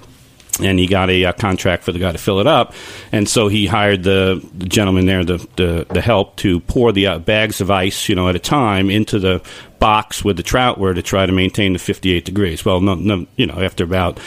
and 0.60 0.80
he 0.80 0.88
got 0.88 1.10
a, 1.10 1.26
uh 1.26 1.34
contract 1.34 1.84
for 1.84 1.92
the 1.92 2.00
guy 2.00 2.12
to 2.12 2.18
fill 2.18 2.40
it 2.40 2.48
up, 2.48 2.74
and 3.12 3.28
so 3.28 3.48
he 3.48 3.68
hired 3.68 4.04
the, 4.04 4.44
the 4.58 4.66
gentleman 4.66 5.06
there, 5.06 5.24
the, 5.24 5.38
the 5.56 5.86
the 5.90 6.02
help, 6.02 6.36
to 6.38 6.60
pour 6.62 6.92
the 6.92 7.08
uh, 7.08 7.20
bags 7.20 7.62
of 7.62 7.70
ice, 7.72 8.10
you 8.10 8.16
know, 8.16 8.30
at 8.30 8.36
a 8.36 8.40
time 8.40 8.90
into 8.90 9.20
the 9.20 9.42
box 9.80 10.24
with 10.24 10.38
the 10.38 10.44
trout 10.44 10.78
were 10.80 10.94
to 10.94 11.02
try 11.02 11.26
to 11.26 11.32
maintain 11.32 11.74
the 11.74 11.80
58 11.80 12.26
degrees. 12.26 12.66
Well, 12.66 12.82
no, 12.82 12.96
no 12.96 13.28
you 13.36 13.46
know, 13.46 13.60
after 13.60 13.84
about 13.84 14.20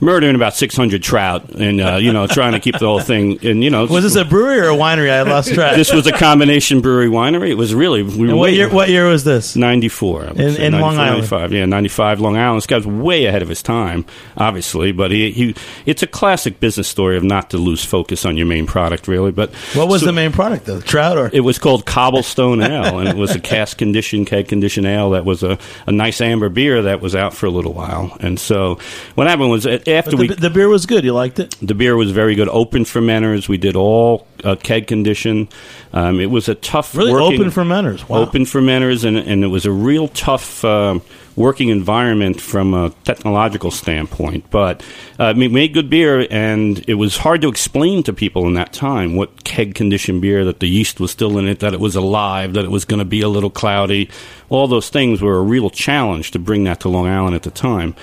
murdering 0.00 0.34
about 0.34 0.54
600 0.54 1.02
trout, 1.02 1.48
and 1.50 1.80
uh, 1.80 1.96
you 1.96 2.12
know, 2.12 2.26
trying 2.26 2.52
to 2.52 2.60
keep 2.60 2.78
the 2.78 2.86
whole 2.86 3.00
thing, 3.00 3.38
and 3.44 3.62
you 3.64 3.70
know, 3.70 3.86
Was 3.86 4.04
this 4.04 4.16
a 4.16 4.24
brewery 4.24 4.60
or 4.60 4.68
a 4.70 4.76
winery? 4.76 5.10
I 5.10 5.22
lost 5.22 5.52
track. 5.54 5.76
this 5.76 5.92
was 5.92 6.06
a 6.06 6.12
combination 6.12 6.80
brewery 6.80 7.08
winery. 7.08 7.50
It 7.50 7.54
was 7.56 7.74
really 7.74 8.02
we 8.02 8.28
were 8.28 8.36
what 8.36 8.52
year? 8.52 8.68
What 8.68 8.88
year 8.88 9.06
was 9.08 9.24
this? 9.24 9.56
94. 9.56 10.24
I 10.24 10.26
In- 10.30 10.38
in 10.38 10.72
94, 10.72 10.80
Long 10.80 10.98
Island. 10.98 11.30
95. 11.30 11.52
Yeah, 11.52 11.66
95 11.66 12.20
Long 12.20 12.36
Island. 12.36 12.56
This 12.58 12.66
guy's 12.66 12.86
way 12.86 13.24
ahead 13.26 13.42
of 13.42 13.48
his 13.48 13.62
time, 13.62 14.04
obviously, 14.36 14.92
but 14.92 15.10
he, 15.10 15.30
he 15.32 15.54
it's 15.86 16.02
a 16.02 16.06
classic 16.06 16.60
business 16.60 16.88
story 16.88 17.16
of 17.16 17.24
not 17.24 17.50
to 17.50 17.58
lose 17.58 17.84
focus 17.84 18.24
on 18.24 18.36
your 18.36 18.46
main 18.46 18.66
product, 18.66 19.08
really. 19.08 19.30
But 19.32 19.54
What 19.74 19.88
was 19.88 20.00
so- 20.00 20.06
the 20.06 20.12
main 20.12 20.32
product 20.32 20.66
though? 20.66 20.80
Trout 20.80 21.16
or 21.18 21.30
It 21.32 21.40
was 21.40 21.58
called 21.58 21.86
Cobblestone 21.86 22.60
Ale, 22.62 22.98
and 22.98 23.08
it 23.08 23.16
was 23.16 23.34
a 23.34 23.40
cask 23.40 23.78
condition, 23.78 24.24
keg 24.24 24.48
condition 24.48 24.84
ale 24.86 24.97
that 25.10 25.24
was 25.24 25.42
a, 25.42 25.58
a 25.86 25.92
nice 25.92 26.20
amber 26.20 26.48
beer 26.48 26.82
that 26.82 27.00
was 27.00 27.14
out 27.14 27.32
for 27.34 27.46
a 27.46 27.50
little 27.50 27.72
while. 27.72 28.16
And 28.20 28.38
so 28.38 28.78
what 29.14 29.26
happened 29.26 29.50
was 29.50 29.66
after 29.66 30.12
But 30.12 30.20
we 30.20 30.28
the, 30.28 30.34
the 30.34 30.50
beer 30.50 30.68
was 30.68 30.86
good. 30.86 31.04
You 31.04 31.12
liked 31.12 31.38
it. 31.38 31.54
the 31.62 31.74
beer 31.74 31.96
was 31.96 32.10
very 32.10 32.34
good. 32.34 32.48
Open 32.48 32.84
fermenters. 32.84 33.48
We 33.48 33.58
did 33.58 33.76
all 33.76 34.26
uh, 34.44 34.56
keg 34.56 34.86
condition. 34.86 35.48
Um, 35.92 36.20
it 36.20 36.30
was 36.30 36.48
a 36.48 36.54
tough, 36.54 36.94
Really 36.94 37.12
working, 37.12 37.40
open 37.40 37.50
fermenters. 37.50 38.08
Wow. 38.08 38.18
open 38.18 38.42
fermenters, 38.44 39.04
and, 39.04 39.16
and 39.16 39.42
it 39.44 39.48
was 39.48 39.64
a 39.66 39.72
real 39.72 40.08
tough 40.08 40.64
um 40.64 41.02
working 41.38 41.68
environment 41.68 42.40
from 42.40 42.74
a 42.74 42.90
technological 43.04 43.70
standpoint. 43.70 44.50
But 44.50 44.82
uh, 45.18 45.32
we 45.36 45.48
made 45.48 45.72
good 45.72 45.88
beer, 45.88 46.26
and 46.30 46.84
it 46.88 46.94
was 46.94 47.16
hard 47.16 47.40
to 47.42 47.48
explain 47.48 48.02
to 48.02 48.12
people 48.12 48.46
in 48.46 48.54
that 48.54 48.72
time 48.72 49.16
what 49.16 49.44
keg 49.44 49.74
conditioned 49.74 50.20
beer 50.20 50.44
that 50.44 50.60
the 50.60 50.68
yeast 50.68 51.00
was 51.00 51.10
still 51.10 51.38
in 51.38 51.46
it, 51.46 51.60
that 51.60 51.74
it 51.74 51.80
was 51.80 51.96
alive, 51.96 52.54
that 52.54 52.64
it 52.64 52.70
was 52.70 52.84
going 52.84 52.98
to 52.98 53.04
be 53.04 53.20
a 53.20 53.28
little 53.28 53.50
cloudy. 53.50 54.10
All 54.48 54.66
those 54.66 54.88
things 54.88 55.22
were 55.22 55.36
a 55.36 55.42
real 55.42 55.70
challenge 55.70 56.32
to 56.32 56.38
bring 56.38 56.64
that 56.64 56.80
to 56.80 56.88
Long 56.88 57.06
Island 57.06 57.36
at 57.36 57.44
the 57.44 57.50
time. 57.50 57.94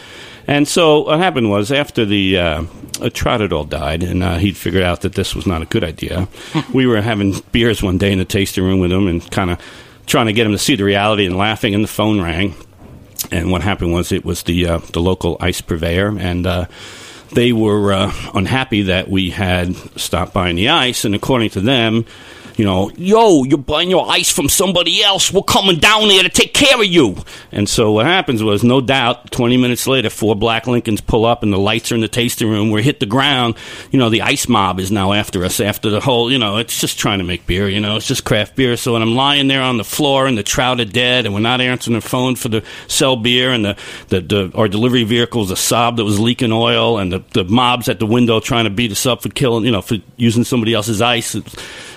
And 0.48 0.68
so 0.68 1.06
what 1.06 1.20
happened 1.20 1.50
was 1.50 1.72
after 1.72 2.06
the 2.06 2.38
uh, 2.38 2.64
Trout 3.14 3.52
all 3.52 3.64
died, 3.64 4.04
and 4.04 4.24
uh, 4.24 4.38
he'd 4.38 4.56
figured 4.58 4.84
out 4.84 5.02
that 5.02 5.14
this 5.14 5.36
was 5.36 5.46
not 5.46 5.62
a 5.62 5.66
good 5.66 5.84
idea. 5.84 6.28
we 6.74 6.86
were 6.86 7.02
having 7.02 7.40
beers 7.52 7.82
one 7.82 7.98
day 7.98 8.12
in 8.12 8.20
the 8.20 8.26
tasting 8.26 8.64
room 8.64 8.80
with 8.80 8.92
him, 8.92 9.08
and 9.08 9.30
kind 9.32 9.50
of 9.50 9.60
trying 10.06 10.28
to 10.28 10.34
get 10.34 10.46
him 10.46 10.52
to 10.52 10.58
see 10.58 10.76
the 10.76 10.84
reality, 10.84 11.26
and 11.26 11.36
laughing. 11.36 11.74
And 11.74 11.84
the 11.84 11.90
phone 11.90 12.22
rang, 12.22 12.54
and 13.32 13.52
what 13.52 13.62
happened 13.62 13.94
was 13.94 14.12
it 14.12 14.26
was 14.26 14.44
the 14.44 14.68
uh, 14.68 14.78
the 14.94 15.02
local 15.02 15.38
ice 15.40 15.62
purveyor, 15.62 16.18
and 16.18 16.46
uh, 16.46 16.66
they 17.32 17.52
were 17.52 17.94
uh, 17.94 18.14
unhappy 18.34 18.84
that 18.84 19.10
we 19.10 19.30
had 19.30 19.76
stopped 20.00 20.34
buying 20.34 20.56
the 20.56 20.70
ice, 20.70 21.06
and 21.06 21.16
according 21.16 21.50
to 21.52 21.62
them. 21.62 22.06
You 22.58 22.64
know, 22.64 22.90
yo, 22.92 23.44
you're 23.44 23.58
buying 23.58 23.90
your 23.90 24.10
ice 24.10 24.32
from 24.32 24.48
somebody 24.48 25.04
else. 25.04 25.32
We're 25.32 25.44
coming 25.44 25.78
down 25.78 26.08
there 26.08 26.24
to 26.24 26.30
take 26.30 26.54
care 26.54 26.80
of 26.80 26.86
you. 26.86 27.18
And 27.52 27.68
so 27.68 27.92
what 27.92 28.06
happens 28.06 28.42
was, 28.42 28.64
no 28.64 28.80
doubt, 28.80 29.32
20 29.32 29.58
minutes 29.58 29.88
later, 29.88 30.10
four 30.10 30.36
black 30.36 30.66
Lincolns 30.66 31.02
pull 31.02 31.26
up 31.26 31.44
and 31.44 31.52
the 31.52 31.58
lights 31.58 31.92
are 31.92 31.96
in 31.96 32.02
the 32.02 32.08
tasting 32.08 32.50
room. 32.50 32.72
We 32.72 32.82
hit 32.82 33.02
the 33.02 33.06
ground. 33.06 33.56
You 33.92 34.00
know, 34.00 34.10
the 34.10 34.22
ice 34.22 34.48
mob 34.48 34.80
is 34.80 34.90
now 34.90 35.12
after 35.12 35.44
us 35.44 35.60
after 35.60 35.90
the 35.90 36.00
whole, 36.00 36.32
you 36.32 36.38
know, 36.38 36.58
it's 36.58 36.80
just 36.80 36.98
trying 36.98 37.20
to 37.20 37.26
make 37.26 37.46
beer, 37.46 37.68
you 37.68 37.82
know, 37.82 37.98
it's 37.98 38.08
just 38.08 38.24
craft 38.24 38.56
beer. 38.56 38.78
So 38.78 38.94
when 38.94 39.02
I'm 39.02 39.16
lying 39.16 39.48
there 39.48 39.62
on 39.62 39.78
the 39.78 39.84
floor 39.84 40.26
and 40.26 40.38
the 40.38 40.44
trout 40.44 40.80
are 40.80 40.86
dead 40.86 41.26
and 41.26 41.34
we're 41.34 41.42
not 41.42 41.60
answering 41.60 41.96
the 41.96 42.02
phone 42.02 42.36
for 42.36 42.48
the 42.48 42.64
sell 42.88 43.18
beer 43.18 43.52
and 43.52 43.66
the, 43.66 43.78
the, 44.10 44.22
the 44.22 44.52
our 44.56 44.70
delivery 44.70 45.04
vehicles, 45.04 45.52
a 45.52 45.56
Saab 45.56 45.98
that 45.98 46.06
was 46.06 46.20
leaking 46.20 46.54
oil 46.54 47.00
and 47.00 47.12
the, 47.12 47.24
the 47.34 47.44
mobs 47.44 47.90
at 47.90 48.00
the 48.00 48.06
window 48.06 48.40
trying 48.40 48.64
to 48.64 48.70
beat 48.70 48.92
us 48.92 49.06
up 49.06 49.24
for 49.24 49.30
killing, 49.30 49.66
you 49.66 49.72
know, 49.72 49.82
for 49.82 49.98
using 50.16 50.46
somebody 50.46 50.74
else's 50.74 51.02
ice. 51.02 51.36
It's, 51.36 51.56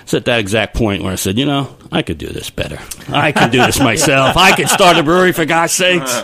it's 0.09 0.15
at 0.15 0.25
that 0.25 0.39
exact 0.39 0.73
point 0.73 1.03
where 1.03 1.11
I 1.11 1.17
said, 1.17 1.37
you 1.37 1.45
know, 1.45 1.77
I 1.91 2.01
could 2.01 2.17
do 2.17 2.29
this 2.29 2.49
better. 2.49 2.79
I 3.09 3.31
can 3.31 3.51
do 3.51 3.63
this 3.63 3.79
myself. 3.79 4.35
I 4.37 4.55
could 4.55 4.67
start 4.67 4.97
a 4.97 5.03
brewery 5.03 5.33
for 5.33 5.45
God's 5.45 5.73
sakes. 5.73 6.23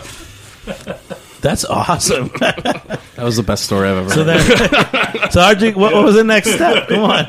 That's 1.40 1.64
awesome. 1.64 2.32
That 2.40 2.98
was 3.18 3.36
the 3.36 3.44
best 3.44 3.64
story 3.64 3.88
I've 3.88 3.98
ever 3.98 4.10
so 4.10 4.24
heard. 4.24 4.40
then, 4.40 5.30
so 5.30 5.40
how'd 5.40 5.62
what, 5.76 5.92
what 5.92 6.02
was 6.04 6.16
the 6.16 6.24
next 6.24 6.50
step? 6.52 6.88
Come 6.88 7.04
on. 7.04 7.26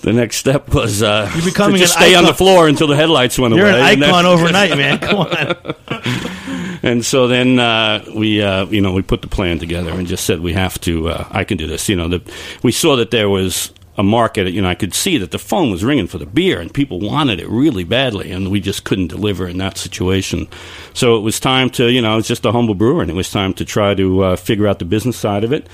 The 0.00 0.12
next 0.12 0.38
step 0.38 0.74
was 0.74 1.04
uh, 1.04 1.30
You're 1.36 1.44
becoming 1.44 1.74
to 1.76 1.82
just 1.82 1.96
an 1.98 2.02
stay 2.02 2.14
on 2.16 2.24
the 2.24 2.34
floor 2.34 2.66
until 2.66 2.88
the 2.88 2.96
headlights 2.96 3.38
went 3.38 3.54
away. 3.54 3.60
You're 3.62 3.70
away. 3.70 3.80
an 3.80 3.92
and 3.92 4.02
that's- 4.02 4.14
icon 4.16 4.26
overnight, 4.40 4.76
man. 4.76 4.98
Come 4.98 5.18
on. 5.20 6.34
And 6.80 7.04
so 7.04 7.26
then 7.26 7.58
uh, 7.58 8.04
we, 8.14 8.40
uh, 8.40 8.66
you 8.66 8.80
know, 8.80 8.92
we 8.92 9.02
put 9.02 9.20
the 9.20 9.26
plan 9.26 9.58
together 9.58 9.90
and 9.90 10.06
just 10.06 10.24
said 10.24 10.38
we 10.38 10.52
have 10.52 10.80
to. 10.82 11.08
Uh, 11.08 11.28
I 11.28 11.42
can 11.42 11.56
do 11.58 11.66
this. 11.66 11.88
You 11.88 11.96
know, 11.96 12.06
the, 12.06 12.22
we 12.62 12.70
saw 12.70 12.94
that 12.96 13.10
there 13.10 13.28
was 13.28 13.72
a 13.98 14.02
market. 14.04 14.46
You 14.52 14.62
know, 14.62 14.68
I 14.68 14.76
could 14.76 14.94
see 14.94 15.18
that 15.18 15.32
the 15.32 15.38
phone 15.38 15.70
was 15.72 15.84
ringing 15.84 16.06
for 16.06 16.18
the 16.18 16.26
beer, 16.26 16.60
and 16.60 16.72
people 16.72 17.00
wanted 17.00 17.40
it 17.40 17.48
really 17.48 17.82
badly, 17.84 18.30
and 18.30 18.50
we 18.50 18.60
just 18.60 18.84
couldn't 18.84 19.08
deliver 19.08 19.46
in 19.46 19.58
that 19.58 19.76
situation. 19.76 20.46
So 20.94 21.16
it 21.16 21.20
was 21.20 21.40
time 21.40 21.68
to, 21.70 21.90
you 21.90 22.00
know, 22.00 22.12
I 22.12 22.16
was 22.16 22.28
just 22.28 22.46
a 22.46 22.52
humble 22.52 22.76
brewer, 22.76 23.02
and 23.02 23.10
it 23.10 23.14
was 23.14 23.30
time 23.30 23.52
to 23.54 23.64
try 23.64 23.94
to 23.94 24.22
uh, 24.22 24.36
figure 24.36 24.68
out 24.68 24.78
the 24.78 24.84
business 24.84 25.16
side 25.16 25.42
of 25.42 25.52
it. 25.52 25.66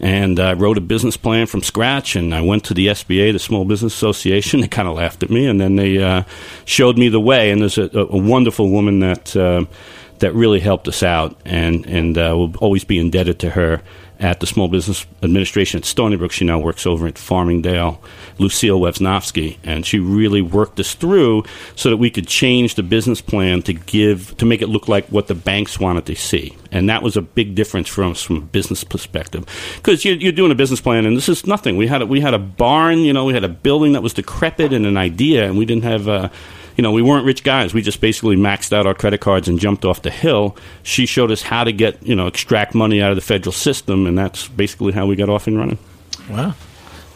And 0.00 0.38
I 0.38 0.52
wrote 0.52 0.78
a 0.78 0.80
business 0.80 1.16
plan 1.16 1.46
from 1.46 1.62
scratch, 1.62 2.16
and 2.16 2.34
I 2.34 2.40
went 2.40 2.64
to 2.64 2.74
the 2.74 2.88
SBA, 2.88 3.32
the 3.32 3.38
Small 3.38 3.64
Business 3.64 3.94
Association. 3.94 4.60
They 4.68 4.68
kind 4.68 4.88
of 4.88 4.96
laughed 4.96 5.22
at 5.22 5.30
me, 5.30 5.46
and 5.46 5.60
then 5.60 5.76
they 5.76 5.98
uh, 5.98 6.24
showed 6.64 6.98
me 6.98 7.08
the 7.08 7.20
way. 7.20 7.50
And 7.50 7.60
there's 7.60 7.78
a, 7.78 7.88
a 7.94 8.16
wonderful 8.16 8.70
woman 8.70 9.00
that 9.00 9.36
uh, 9.36 9.64
that 10.18 10.34
really 10.34 10.60
helped 10.60 10.88
us 10.88 11.02
out, 11.02 11.36
and 11.44 11.86
and 11.86 12.18
uh, 12.18 12.34
we'll 12.36 12.56
always 12.56 12.84
be 12.84 12.98
indebted 12.98 13.38
to 13.40 13.50
her 13.50 13.82
at 14.20 14.40
the 14.40 14.46
Small 14.46 14.68
Business 14.68 15.06
Administration 15.22 15.78
at 15.78 15.84
Stony 15.84 16.16
Brook. 16.16 16.32
She 16.32 16.44
now 16.44 16.58
works 16.58 16.86
over 16.86 17.06
at 17.06 17.14
Farmingdale, 17.14 17.98
Lucille 18.38 18.80
Websnowski, 18.80 19.58
and 19.62 19.86
she 19.86 19.98
really 19.98 20.42
worked 20.42 20.80
us 20.80 20.94
through 20.94 21.44
so 21.76 21.90
that 21.90 21.96
we 21.98 22.10
could 22.10 22.26
change 22.26 22.74
the 22.74 22.82
business 22.82 23.20
plan 23.20 23.62
to 23.62 23.72
give 23.72 24.36
to 24.38 24.46
make 24.46 24.60
it 24.62 24.68
look 24.68 24.88
like 24.88 25.06
what 25.08 25.28
the 25.28 25.34
banks 25.34 25.78
wanted 25.78 26.06
to 26.06 26.16
see. 26.16 26.56
And 26.72 26.88
that 26.88 27.02
was 27.02 27.16
a 27.16 27.22
big 27.22 27.54
difference 27.54 27.88
us 27.98 28.22
from 28.22 28.36
a 28.36 28.40
business 28.40 28.84
perspective, 28.84 29.46
because 29.76 30.04
you're, 30.04 30.16
you're 30.16 30.32
doing 30.32 30.52
a 30.52 30.56
business 30.56 30.80
plan, 30.80 31.06
and 31.06 31.16
this 31.16 31.28
is 31.28 31.46
nothing. 31.46 31.76
We 31.76 31.86
had 31.86 32.02
a, 32.02 32.06
we 32.06 32.20
had 32.20 32.34
a 32.34 32.38
barn, 32.38 32.98
you 32.98 33.12
know, 33.12 33.24
we 33.24 33.34
had 33.34 33.44
a 33.44 33.48
building 33.48 33.92
that 33.92 34.02
was 34.02 34.14
decrepit 34.14 34.72
and 34.72 34.86
an 34.86 34.96
idea, 34.96 35.46
and 35.46 35.56
we 35.56 35.64
didn't 35.64 35.84
have. 35.84 36.08
Uh, 36.08 36.28
you 36.78 36.82
know, 36.82 36.92
we 36.92 37.02
weren't 37.02 37.26
rich 37.26 37.42
guys. 37.42 37.74
We 37.74 37.82
just 37.82 38.00
basically 38.00 38.36
maxed 38.36 38.72
out 38.72 38.86
our 38.86 38.94
credit 38.94 39.20
cards 39.20 39.48
and 39.48 39.58
jumped 39.58 39.84
off 39.84 40.02
the 40.02 40.10
hill. 40.10 40.56
She 40.84 41.06
showed 41.06 41.32
us 41.32 41.42
how 41.42 41.64
to 41.64 41.72
get, 41.72 42.00
you 42.06 42.14
know, 42.14 42.28
extract 42.28 42.72
money 42.72 43.02
out 43.02 43.10
of 43.10 43.16
the 43.16 43.20
federal 43.20 43.52
system, 43.52 44.06
and 44.06 44.16
that's 44.16 44.46
basically 44.46 44.92
how 44.92 45.04
we 45.04 45.16
got 45.16 45.28
off 45.28 45.48
and 45.48 45.58
running. 45.58 45.78
Wow. 46.30 46.54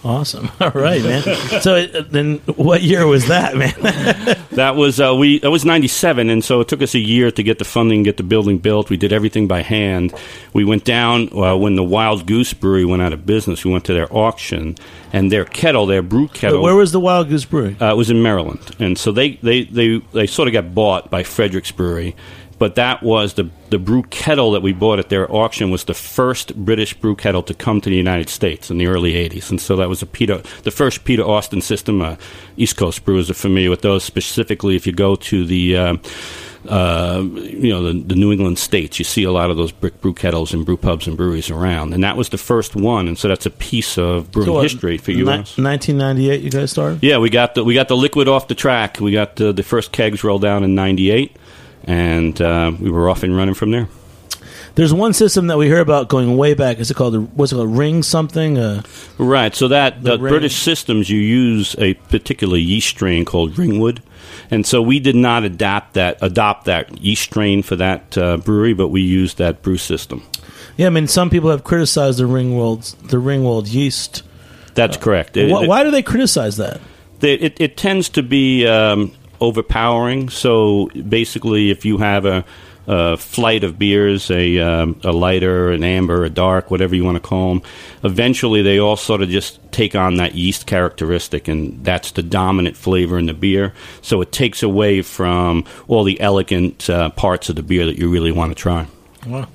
Awesome. 0.05 0.51
All 0.61 0.71
right, 0.71 1.03
man. 1.03 1.23
So 1.61 1.77
uh, 1.77 2.03
then 2.09 2.39
what 2.57 2.83
year 2.83 3.07
was 3.07 3.29
that, 3.29 3.57
man? 3.57 4.37
That 4.53 4.77
was 4.77 5.01
uh, 5.01 5.15
we. 5.15 5.39
That 5.39 5.51
was 5.51 5.65
'97, 5.65 6.29
and 6.29 6.45
so 6.45 6.61
it 6.61 6.69
took 6.69 6.83
us 6.83 6.95
a 6.95 6.99
year 6.99 7.31
to 7.31 7.43
get 7.43 7.59
the 7.59 7.65
funding, 7.65 8.03
get 8.03 8.19
the 8.19 8.23
building 8.23 8.59
built. 8.59 8.91
We 8.91 8.99
did 8.99 9.11
everything 9.11 9.49
by 9.49 9.63
hand. 9.63 10.13
We 10.53 10.63
went 10.63 10.85
down 10.85 11.31
uh, 11.33 11.57
when 11.57 11.75
the 11.77 11.83
Wild 11.83 12.27
Goose 12.27 12.53
Brewery 12.53 12.85
went 12.85 13.01
out 13.01 13.15
of 13.15 13.25
business. 13.25 13.65
We 13.65 13.73
went 13.73 13.87
to 13.87 13.95
their 13.95 14.15
auction, 14.15 14.77
and 15.11 15.33
their 15.33 15.47
kettle, 15.47 15.87
their 15.87 16.03
brew 16.03 16.29
kettle, 16.29 16.63
Where 16.63 16.75
was 16.75 16.93
the 16.93 17.01
Wild 17.01 17.31
Goose 17.31 17.47
Brewery? 17.47 17.79
Uh, 17.81 17.93
it 17.93 17.97
was 17.97 18.11
in 18.11 18.23
Maryland, 18.23 18.77
and 18.79 18.99
so 18.99 19.11
they, 19.11 19.37
they, 19.37 19.65
they, 19.65 19.99
they 20.13 20.27
sort 20.27 20.49
of 20.49 20.53
got 20.53 20.75
bought 20.75 21.11
by 21.11 21.23
Fredericks 21.23 21.71
Brewery. 21.71 22.15
But 22.63 22.77
that 22.77 23.03
was 23.03 23.35
the 23.35 23.51
the 23.71 23.79
brew 23.79 24.05
kettle 24.05 24.53
that 24.53 24.63
we 24.63 24.73
bought 24.73 25.01
at 25.01 25.09
their 25.09 25.27
auction 25.35 25.73
was 25.73 25.83
the 25.83 25.95
first 25.95 26.55
British 26.55 26.95
brew 26.95 27.17
kettle 27.17 27.43
to 27.43 27.55
come 27.55 27.81
to 27.81 27.91
the 27.91 27.97
United 27.97 28.29
States 28.29 28.71
in 28.71 28.79
the 28.79 28.87
early 28.87 29.15
'80s, 29.15 29.51
and 29.51 29.61
so 29.61 29.75
that 29.75 29.89
was 29.89 30.01
a 30.01 30.07
Peter, 30.07 30.41
the 30.63 30.71
first 30.71 31.03
Peter 31.03 31.25
Austin 31.25 31.61
system. 31.61 32.01
Uh, 32.01 32.15
East 32.57 32.77
Coast 32.77 33.05
brewers 33.05 33.29
are 33.29 33.35
familiar 33.35 33.69
with 33.69 33.83
those. 33.83 34.05
Specifically, 34.05 34.77
if 34.77 34.87
you 34.87 34.93
go 34.93 35.17
to 35.17 35.45
the 35.45 35.77
uh, 35.77 35.97
uh, 36.69 37.21
you 37.35 37.71
know 37.71 37.83
the, 37.83 37.95
the 38.01 38.15
New 38.15 38.31
England 38.31 38.61
states, 38.61 39.01
you 39.01 39.05
see 39.05 39.25
a 39.25 39.33
lot 39.33 39.51
of 39.51 39.57
those 39.57 39.73
brick 39.73 40.01
brew 40.01 40.15
kettles 40.15 40.55
and 40.55 40.65
brew 40.65 40.77
pubs 40.77 41.09
and 41.09 41.17
breweries 41.17 41.51
around, 41.51 41.93
and 41.95 42.05
that 42.05 42.17
was 42.17 42.29
the 42.29 42.39
first 42.39 42.77
one, 42.77 43.09
and 43.09 43.19
so 43.19 43.27
that's 43.27 43.47
a 43.47 43.51
piece 43.51 43.99
of 43.99 44.31
brewing 44.31 44.47
So 44.47 44.53
what, 44.55 44.63
history 44.63 44.99
for 44.99 45.11
you. 45.11 45.25
ni- 45.25 45.43
1998, 45.59 46.41
you 46.41 46.51
guys 46.51 46.71
started? 46.71 47.03
Yeah, 47.03 47.19
we 47.19 47.29
got 47.29 47.57
the 47.57 47.65
we 47.65 47.75
got 47.75 47.89
the 47.89 47.97
liquid 47.97 48.29
off 48.29 48.47
the 48.47 48.55
track. 48.55 49.01
We 49.01 49.11
got 49.11 49.35
the, 49.37 49.53
the 49.53 49.65
first 49.65 49.91
kegs 49.91 50.23
rolled 50.23 50.43
down 50.43 50.63
in 50.63 50.77
'98, 50.77 51.37
and 51.85 52.41
uh, 52.41 52.73
we 52.81 52.91
were 52.91 53.09
off 53.09 53.23
and 53.23 53.37
running 53.37 53.55
from 53.55 53.71
there. 53.71 53.89
There's 54.75 54.95
one 54.95 55.13
system 55.13 55.49
that 55.49 55.59
we 55.59 55.67
hear 55.67 55.81
about 55.81 56.09
going 56.09 56.37
way 56.39 56.55
back. 56.55 56.79
Is 56.79 56.91
it 56.91 56.95
called 56.95 57.37
what's 57.37 57.53
it 57.53 57.57
called? 57.57 57.77
Ring 57.77 58.03
something? 58.03 58.57
Uh, 58.57 58.83
Right. 59.19 59.55
So 59.55 59.69
that 59.69 60.03
The 60.03 60.13
the 60.13 60.19
British 60.19 60.57
systems, 60.57 61.11
you 61.11 61.21
use 61.21 61.77
a 61.79 61.95
particular 61.95 62.57
yeast 62.57 62.89
strain 62.89 63.27
called 63.27 63.59
Ringwood, 63.59 64.01
and 64.51 64.67
so 64.67 64.81
we 64.81 64.99
did 64.99 65.15
not 65.17 65.45
adapt 65.45 65.93
that 65.95 66.17
adopt 66.23 66.65
that 66.65 66.99
yeast 67.03 67.23
strain 67.25 67.63
for 67.63 67.77
that 67.77 68.17
uh, 68.17 68.39
brewery, 68.39 68.73
but 68.73 68.89
we 68.89 69.03
used 69.03 69.37
that 69.39 69.61
brew 69.61 69.77
system. 69.77 70.23
yeah, 70.79 70.87
I 70.87 70.91
mean, 70.91 71.07
some 71.07 71.29
people 71.29 71.51
have 71.51 71.65
criticized 71.65 72.19
the 72.19 72.27
Ringwood 72.27 72.83
the 73.11 73.19
Ringwood 73.19 73.69
yeast. 73.69 74.23
That's 74.75 74.97
correct. 74.97 75.37
It- 75.37 75.51
Why, 75.51 75.65
it- 75.65 75.69
why 75.69 75.85
do 75.85 75.91
they 75.91 76.03
criticize 76.03 76.57
that? 76.57 76.81
They, 77.21 77.35
it, 77.35 77.61
it 77.61 77.77
tends 77.77 78.09
to 78.09 78.23
be 78.23 78.67
um, 78.67 79.13
overpowering. 79.43 80.31
So 80.31 80.89
basically, 81.09 81.71
if 81.71 81.85
you 81.85 81.99
have 81.99 82.25
a, 82.25 82.45
a 82.87 83.17
flight 83.17 83.65
of 83.65 83.79
beers, 83.79 84.31
a, 84.31 84.59
um, 84.61 85.01
a 85.03 85.11
lighter, 85.11 85.73
an 85.73 85.83
amber, 85.83 86.25
a 86.25 86.31
dark, 86.31 86.71
whatever 86.71 86.95
you 86.95 87.05
want 87.05 87.17
to 87.17 87.29
call 87.29 87.55
them, 87.55 87.63
eventually 88.05 88.63
they 88.63 88.79
all 88.79 88.97
sort 88.97 89.21
of 89.21 89.29
just 89.29 89.61
take 89.73 89.95
on 89.97 90.17
that 90.17 90.35
yeast 90.35 90.67
characteristic, 90.67 91.49
and 91.49 91.85
that's 91.85 92.13
the 92.13 92.23
dominant 92.23 92.77
flavor 92.77 93.19
in 93.19 93.27
the 93.27 93.35
beer. 93.35 93.75
So 94.01 94.21
it 94.21 94.31
takes 94.31 94.63
away 94.63 95.03
from 95.03 95.65
all 95.89 96.05
the 96.05 96.21
elegant 96.21 96.89
uh, 96.89 97.11
parts 97.11 97.49
of 97.49 97.57
the 97.57 97.63
beer 97.63 97.85
that 97.87 97.99
you 97.99 98.09
really 98.11 98.33
want 98.33 98.53
to 98.53 98.55
try. 98.55 98.87
Wow, 99.27 99.49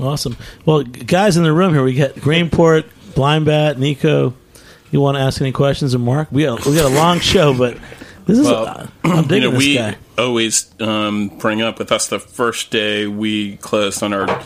awesome. 0.00 0.36
Well, 0.64 0.84
guys 0.84 1.36
in 1.36 1.42
the 1.42 1.52
room 1.52 1.74
here, 1.74 1.84
we 1.84 1.94
got 1.94 2.14
Greenport, 2.14 2.86
Blind 3.14 3.44
Bat, 3.44 3.76
Niko. 3.76 4.34
You 4.90 5.00
want 5.02 5.16
to 5.16 5.20
ask 5.20 5.40
any 5.40 5.52
questions 5.52 5.92
of 5.92 6.00
Mark? 6.00 6.32
We 6.32 6.44
got 6.44 6.64
we 6.64 6.74
got 6.74 6.90
a 6.90 6.94
long 6.94 7.20
show, 7.20 7.52
but 7.52 7.76
this 8.28 8.38
is 8.38 8.46
Well, 8.46 8.88
I'm 9.04 9.30
you 9.30 9.40
know, 9.40 9.50
this 9.50 9.58
we 9.58 9.74
guy. 9.74 9.96
always 10.16 10.70
um, 10.80 11.28
bring 11.38 11.62
up 11.62 11.78
with 11.78 11.90
us 11.90 12.08
the 12.08 12.18
first 12.20 12.70
day 12.70 13.06
we 13.06 13.56
closed 13.56 14.02
on 14.02 14.12
our 14.12 14.42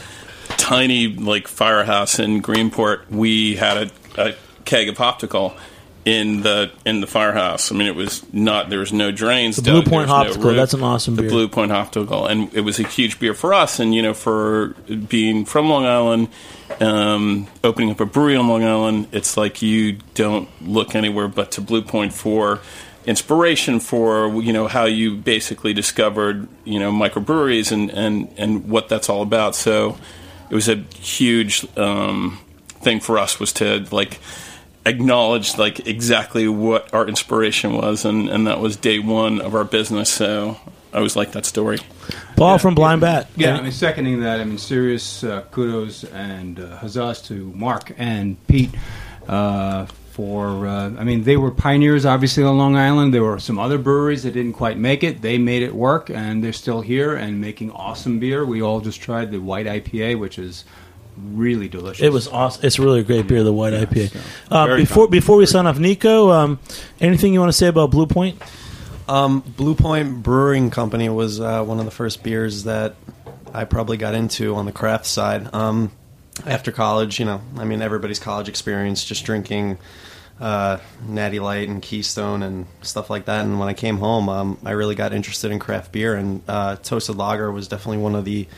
tiny 0.56 1.08
like 1.08 1.48
firehouse 1.48 2.18
in 2.18 2.42
Greenport. 2.42 3.10
We 3.10 3.56
had 3.56 3.90
a, 4.16 4.28
a 4.28 4.34
keg 4.64 4.88
of 4.88 4.96
Hoptical 4.96 5.56
in 6.04 6.42
the 6.42 6.70
in 6.84 7.00
the 7.00 7.06
firehouse. 7.06 7.70
I 7.70 7.76
mean, 7.76 7.86
it 7.86 7.94
was 7.94 8.24
not 8.32 8.70
there 8.70 8.78
was 8.80 8.92
no 8.92 9.10
drains. 9.12 9.56
The 9.56 9.62
Blue 9.62 9.82
Point 9.82 10.08
was 10.08 10.36
no 10.36 10.52
that's 10.54 10.74
an 10.74 10.82
awesome 10.82 11.16
The 11.16 11.22
beer. 11.22 11.30
Blue 11.30 11.48
Point 11.48 11.70
Hoptical, 11.72 12.30
and 12.30 12.52
it 12.54 12.60
was 12.62 12.78
a 12.80 12.84
huge 12.84 13.18
beer 13.18 13.34
for 13.34 13.52
us. 13.54 13.78
And 13.80 13.94
you 13.94 14.02
know, 14.02 14.14
for 14.14 14.68
being 15.08 15.44
from 15.44 15.68
Long 15.68 15.84
Island, 15.86 16.28
um, 16.80 17.46
opening 17.62 17.90
up 17.90 18.00
a 18.00 18.06
brewery 18.06 18.36
on 18.36 18.48
Long 18.48 18.64
Island, 18.64 19.08
it's 19.12 19.36
like 19.36 19.62
you 19.62 19.98
don't 20.14 20.48
look 20.62 20.94
anywhere 20.94 21.28
but 21.28 21.52
to 21.52 21.60
Blue 21.60 21.82
Point 21.82 22.12
for 22.12 22.60
inspiration 23.06 23.80
for 23.80 24.42
you 24.42 24.52
know 24.52 24.68
how 24.68 24.84
you 24.84 25.16
basically 25.16 25.72
discovered 25.72 26.48
you 26.64 26.78
know 26.78 26.92
microbreweries 26.92 27.72
and 27.72 27.90
and 27.90 28.32
and 28.36 28.68
what 28.68 28.88
that's 28.88 29.08
all 29.08 29.22
about. 29.22 29.54
So 29.54 29.96
it 30.50 30.54
was 30.54 30.68
a 30.68 30.76
huge 30.98 31.66
um, 31.78 32.38
thing 32.80 33.00
for 33.00 33.18
us 33.18 33.40
was 33.40 33.52
to 33.54 33.86
like 33.90 34.20
acknowledge 34.84 35.56
like 35.58 35.86
exactly 35.86 36.48
what 36.48 36.92
our 36.92 37.06
inspiration 37.06 37.74
was 37.74 38.04
and 38.04 38.28
and 38.28 38.48
that 38.48 38.58
was 38.58 38.76
day 38.76 38.98
one 38.98 39.40
of 39.40 39.54
our 39.54 39.62
business 39.62 40.10
so 40.10 40.56
i 40.92 40.96
always 40.96 41.14
like 41.14 41.30
that 41.30 41.46
story 41.46 41.78
Paul 42.36 42.58
from 42.58 42.74
Blind 42.74 43.00
Bat. 43.00 43.28
Yeah, 43.36 43.56
I 43.56 43.62
mean, 43.62 43.70
seconding 43.70 44.20
that, 44.22 44.40
I 44.40 44.44
mean, 44.44 44.58
serious 44.58 45.22
uh, 45.22 45.42
kudos 45.52 46.02
and 46.02 46.58
uh, 46.58 46.76
huzzas 46.78 47.22
to 47.26 47.52
Mark 47.54 47.92
and 47.96 48.36
Pete 48.48 48.74
uh, 49.28 49.86
for, 50.12 50.66
uh, 50.66 50.90
I 50.98 51.04
mean, 51.04 51.24
they 51.24 51.36
were 51.38 51.50
pioneers, 51.50 52.04
obviously, 52.04 52.44
on 52.44 52.58
Long 52.58 52.76
Island. 52.76 53.14
There 53.14 53.22
were 53.22 53.38
some 53.38 53.58
other 53.58 53.78
breweries 53.78 54.22
that 54.24 54.32
didn't 54.32 54.52
quite 54.52 54.76
make 54.78 55.02
it. 55.02 55.22
They 55.22 55.38
made 55.38 55.62
it 55.62 55.74
work, 55.74 56.10
and 56.10 56.44
they're 56.44 56.52
still 56.52 56.82
here 56.82 57.14
and 57.16 57.40
making 57.40 57.70
awesome 57.72 58.18
beer. 58.18 58.44
We 58.44 58.60
all 58.62 58.80
just 58.80 59.00
tried 59.00 59.30
the 59.30 59.38
white 59.38 59.66
IPA, 59.66 60.18
which 60.18 60.38
is 60.38 60.64
really 61.16 61.68
delicious. 61.68 62.02
It 62.04 62.12
was 62.12 62.28
awesome. 62.28 62.64
It's 62.64 62.78
really 62.78 63.00
a 63.00 63.02
great 63.04 63.26
beer, 63.26 63.42
the 63.42 63.52
White 63.52 63.72
IPA. 63.72 64.10
so, 64.12 64.20
Uh, 64.50 64.76
before 64.76 65.04
fun. 65.06 65.10
before 65.10 65.36
we 65.36 65.46
sign 65.46 65.66
off, 65.66 65.78
Niko, 65.78 66.30
um, 66.32 66.58
anything 67.00 67.32
you 67.32 67.40
want 67.40 67.50
to 67.50 67.56
say 67.56 67.68
about 67.68 67.90
Blue 67.90 68.06
Point? 68.06 68.40
Um, 69.08 69.40
Blue 69.56 69.74
Point 69.74 70.22
Brewing 70.22 70.70
Company 70.70 71.08
was 71.08 71.40
uh, 71.40 71.64
one 71.64 71.78
of 71.78 71.84
the 71.84 71.90
first 71.90 72.22
beers 72.22 72.64
that 72.64 72.94
I 73.52 73.64
probably 73.64 73.96
got 73.96 74.14
into 74.14 74.54
on 74.54 74.64
the 74.66 74.72
craft 74.72 75.06
side. 75.06 75.48
Um, 75.54 75.90
after 76.46 76.72
college, 76.72 77.18
you 77.18 77.24
know, 77.24 77.40
I 77.58 77.64
mean, 77.64 77.82
everybody's 77.82 78.18
college 78.18 78.48
experience, 78.48 79.04
just 79.04 79.24
drinking 79.24 79.78
uh, 80.40 80.78
Natty 81.06 81.40
Light 81.40 81.68
and 81.68 81.80
Keystone 81.82 82.42
and 82.42 82.66
stuff 82.82 83.10
like 83.10 83.26
that. 83.26 83.44
And 83.44 83.58
when 83.58 83.68
I 83.68 83.74
came 83.74 83.98
home, 83.98 84.28
um, 84.28 84.58
I 84.64 84.72
really 84.72 84.94
got 84.94 85.12
interested 85.12 85.50
in 85.50 85.58
craft 85.58 85.92
beer, 85.92 86.14
and 86.14 86.42
uh, 86.48 86.76
Toasted 86.76 87.16
Lager 87.16 87.52
was 87.52 87.68
definitely 87.68 87.98
one 87.98 88.14
of 88.14 88.24
the 88.24 88.48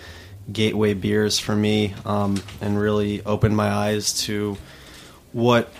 gateway 0.50 0.94
beers 0.94 1.38
for 1.38 1.54
me, 1.54 1.94
um, 2.04 2.42
and 2.60 2.78
really 2.78 3.24
opened 3.24 3.56
my 3.56 3.68
eyes 3.68 4.14
to 4.24 4.56
what 5.32 5.72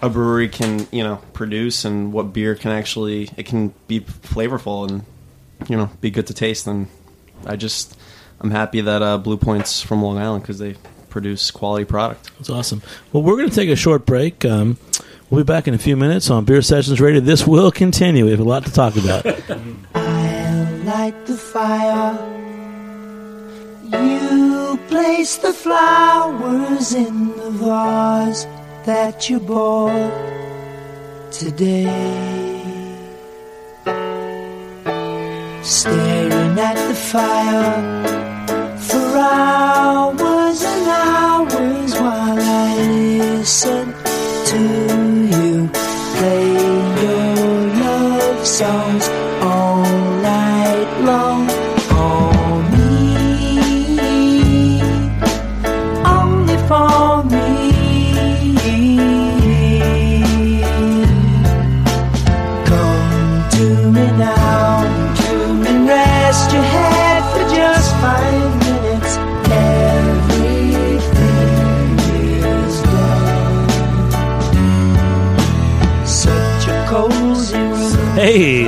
a 0.00 0.08
brewery 0.08 0.48
can 0.48 0.86
you 0.90 1.04
know 1.04 1.20
produce 1.32 1.84
and 1.84 2.12
what 2.12 2.32
beer 2.32 2.56
can 2.56 2.72
actually 2.72 3.30
it 3.36 3.46
can 3.46 3.72
be 3.86 4.00
flavorful 4.00 4.88
and 4.90 5.04
you 5.70 5.76
know 5.76 5.88
be 6.00 6.10
good 6.10 6.26
to 6.26 6.34
taste 6.34 6.66
and 6.66 6.88
I 7.46 7.54
just 7.54 7.96
I'm 8.40 8.50
happy 8.50 8.80
that 8.80 9.00
uh, 9.00 9.18
Blue 9.18 9.36
Point's 9.36 9.80
from 9.80 10.02
Long 10.02 10.18
Island 10.18 10.42
because 10.42 10.58
they 10.58 10.74
produce 11.12 11.50
quality 11.50 11.84
product. 11.84 12.30
That's 12.38 12.50
awesome. 12.50 12.82
Well, 13.12 13.22
we're 13.22 13.36
going 13.36 13.50
to 13.50 13.54
take 13.54 13.68
a 13.68 13.76
short 13.76 14.06
break. 14.06 14.44
Um, 14.44 14.78
we'll 15.30 15.44
be 15.44 15.46
back 15.46 15.68
in 15.68 15.74
a 15.74 15.78
few 15.78 15.96
minutes 15.96 16.30
on 16.30 16.44
Beer 16.44 16.62
Sessions 16.62 17.00
Radio. 17.00 17.20
This 17.20 17.46
will 17.46 17.70
continue. 17.70 18.24
We 18.24 18.30
have 18.32 18.40
a 18.40 18.44
lot 18.44 18.64
to 18.64 18.72
talk 18.72 18.96
about. 18.96 19.26
I'll 19.94 20.76
light 20.84 21.26
the 21.26 21.36
fire. 21.36 22.18
You 23.92 24.80
place 24.88 25.36
the 25.36 25.52
flowers 25.52 26.94
in 26.94 27.28
the 27.36 27.50
vase 27.50 28.46
that 28.86 29.28
you 29.28 29.38
bought 29.38 30.10
today. 31.30 31.84
Staring 35.62 36.58
at 36.58 36.88
the 36.88 36.94
fire 36.94 38.78
for 38.78 39.18
hours 39.18 40.21
listen 43.42 43.92
to 44.50 44.58
you. 45.34 45.68
Play 46.16 46.46
your 47.02 47.34
love 47.82 48.46
songs 48.46 48.91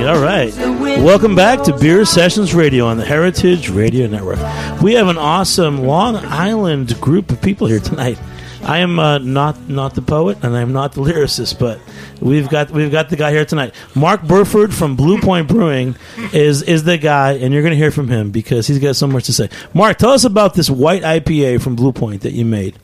all 0.05 0.21
right. 0.21 0.55
Welcome 0.99 1.35
back 1.35 1.63
to 1.63 1.75
Beer 1.77 2.05
Sessions 2.05 2.53
Radio 2.53 2.85
on 2.85 2.97
the 2.97 3.05
Heritage 3.05 3.69
Radio 3.69 4.05
Network. 4.05 4.37
We 4.79 4.93
have 4.93 5.07
an 5.07 5.17
awesome 5.17 5.79
Long 5.83 6.15
Island 6.15 6.99
group 7.01 7.31
of 7.31 7.41
people 7.41 7.65
here 7.65 7.79
tonight. 7.79 8.19
I 8.61 8.79
am 8.79 8.99
uh, 8.99 9.17
not 9.17 9.67
not 9.67 9.95
the 9.95 10.03
poet 10.03 10.37
and 10.43 10.55
I 10.55 10.61
am 10.61 10.73
not 10.73 10.93
the 10.93 11.01
lyricist, 11.01 11.57
but 11.57 11.79
we've 12.21 12.47
got 12.49 12.69
we've 12.69 12.91
got 12.91 13.09
the 13.09 13.15
guy 13.15 13.31
here 13.31 13.45
tonight. 13.45 13.73
Mark 13.95 14.21
Burford 14.21 14.75
from 14.75 14.95
Blue 14.95 15.19
Point 15.19 15.47
Brewing 15.47 15.95
is 16.33 16.61
is 16.61 16.83
the 16.83 16.99
guy, 16.99 17.33
and 17.33 17.51
you're 17.51 17.63
going 17.63 17.73
to 17.73 17.77
hear 17.77 17.91
from 17.91 18.07
him 18.07 18.29
because 18.29 18.67
he's 18.67 18.79
got 18.79 18.95
so 18.95 19.07
much 19.07 19.25
to 19.25 19.33
say. 19.33 19.49
Mark, 19.73 19.97
tell 19.97 20.11
us 20.11 20.23
about 20.23 20.53
this 20.53 20.69
white 20.69 21.01
IPA 21.01 21.61
from 21.61 21.75
Blue 21.75 21.91
Point 21.91 22.21
that 22.21 22.33
you 22.33 22.45
made. 22.45 22.77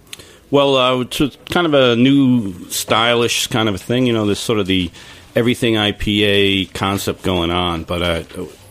Well, 0.49 0.75
uh, 0.75 0.99
it's 1.01 1.38
kind 1.49 1.67
of 1.67 1.73
a 1.73 1.95
new 1.95 2.67
stylish 2.69 3.47
kind 3.47 3.69
of 3.69 3.75
a 3.75 3.77
thing. 3.77 4.07
You 4.07 4.13
know, 4.13 4.25
this 4.25 4.39
sort 4.39 4.60
of 4.60 4.65
the 4.65 4.91
everything 5.35 5.75
IPA 5.75 6.73
concept 6.73 7.23
going 7.23 7.51
on, 7.51 7.83
but 7.83 8.01
uh, 8.01 8.23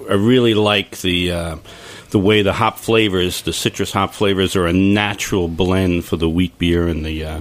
I 0.08 0.14
really 0.14 0.54
like 0.54 0.98
the 0.98 1.32
uh, 1.32 1.56
the 2.10 2.18
way 2.18 2.42
the 2.42 2.52
hop 2.52 2.78
flavors, 2.78 3.42
the 3.42 3.52
citrus 3.52 3.92
hop 3.92 4.14
flavors, 4.14 4.56
are 4.56 4.66
a 4.66 4.72
natural 4.72 5.48
blend 5.48 6.04
for 6.04 6.16
the 6.16 6.28
wheat 6.28 6.58
beer 6.58 6.88
and 6.88 7.04
the 7.04 7.24
uh, 7.24 7.40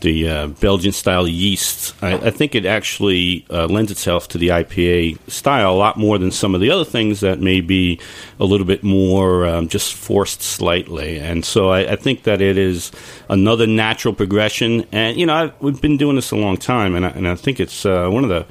the 0.00 0.28
uh, 0.28 0.46
Belgian 0.48 0.92
style 0.92 1.26
yeasts. 1.26 1.94
I, 2.02 2.14
I 2.14 2.30
think 2.30 2.54
it 2.54 2.66
actually 2.66 3.44
uh, 3.50 3.66
lends 3.66 3.90
itself 3.90 4.28
to 4.28 4.38
the 4.38 4.48
IPA 4.48 5.18
style 5.30 5.72
a 5.72 5.76
lot 5.76 5.96
more 5.96 6.18
than 6.18 6.30
some 6.30 6.54
of 6.54 6.60
the 6.60 6.70
other 6.70 6.84
things 6.84 7.20
that 7.20 7.40
may 7.40 7.60
be 7.60 8.00
a 8.40 8.44
little 8.44 8.66
bit 8.66 8.82
more 8.82 9.46
um, 9.46 9.68
just 9.68 9.94
forced 9.94 10.42
slightly. 10.42 11.18
And 11.18 11.44
so 11.44 11.70
I, 11.70 11.92
I 11.92 11.96
think 11.96 12.24
that 12.24 12.40
it 12.40 12.58
is 12.58 12.92
another 13.28 13.66
natural 13.66 14.14
progression. 14.14 14.86
And 14.92 15.16
you 15.16 15.26
know, 15.26 15.34
I've, 15.34 15.60
we've 15.60 15.80
been 15.80 15.96
doing 15.96 16.16
this 16.16 16.30
a 16.30 16.36
long 16.36 16.56
time, 16.56 16.94
and 16.94 17.06
I, 17.06 17.10
and 17.10 17.28
I 17.28 17.34
think 17.34 17.60
it's 17.60 17.84
uh, 17.84 18.08
one 18.08 18.24
of 18.24 18.30
the 18.30 18.46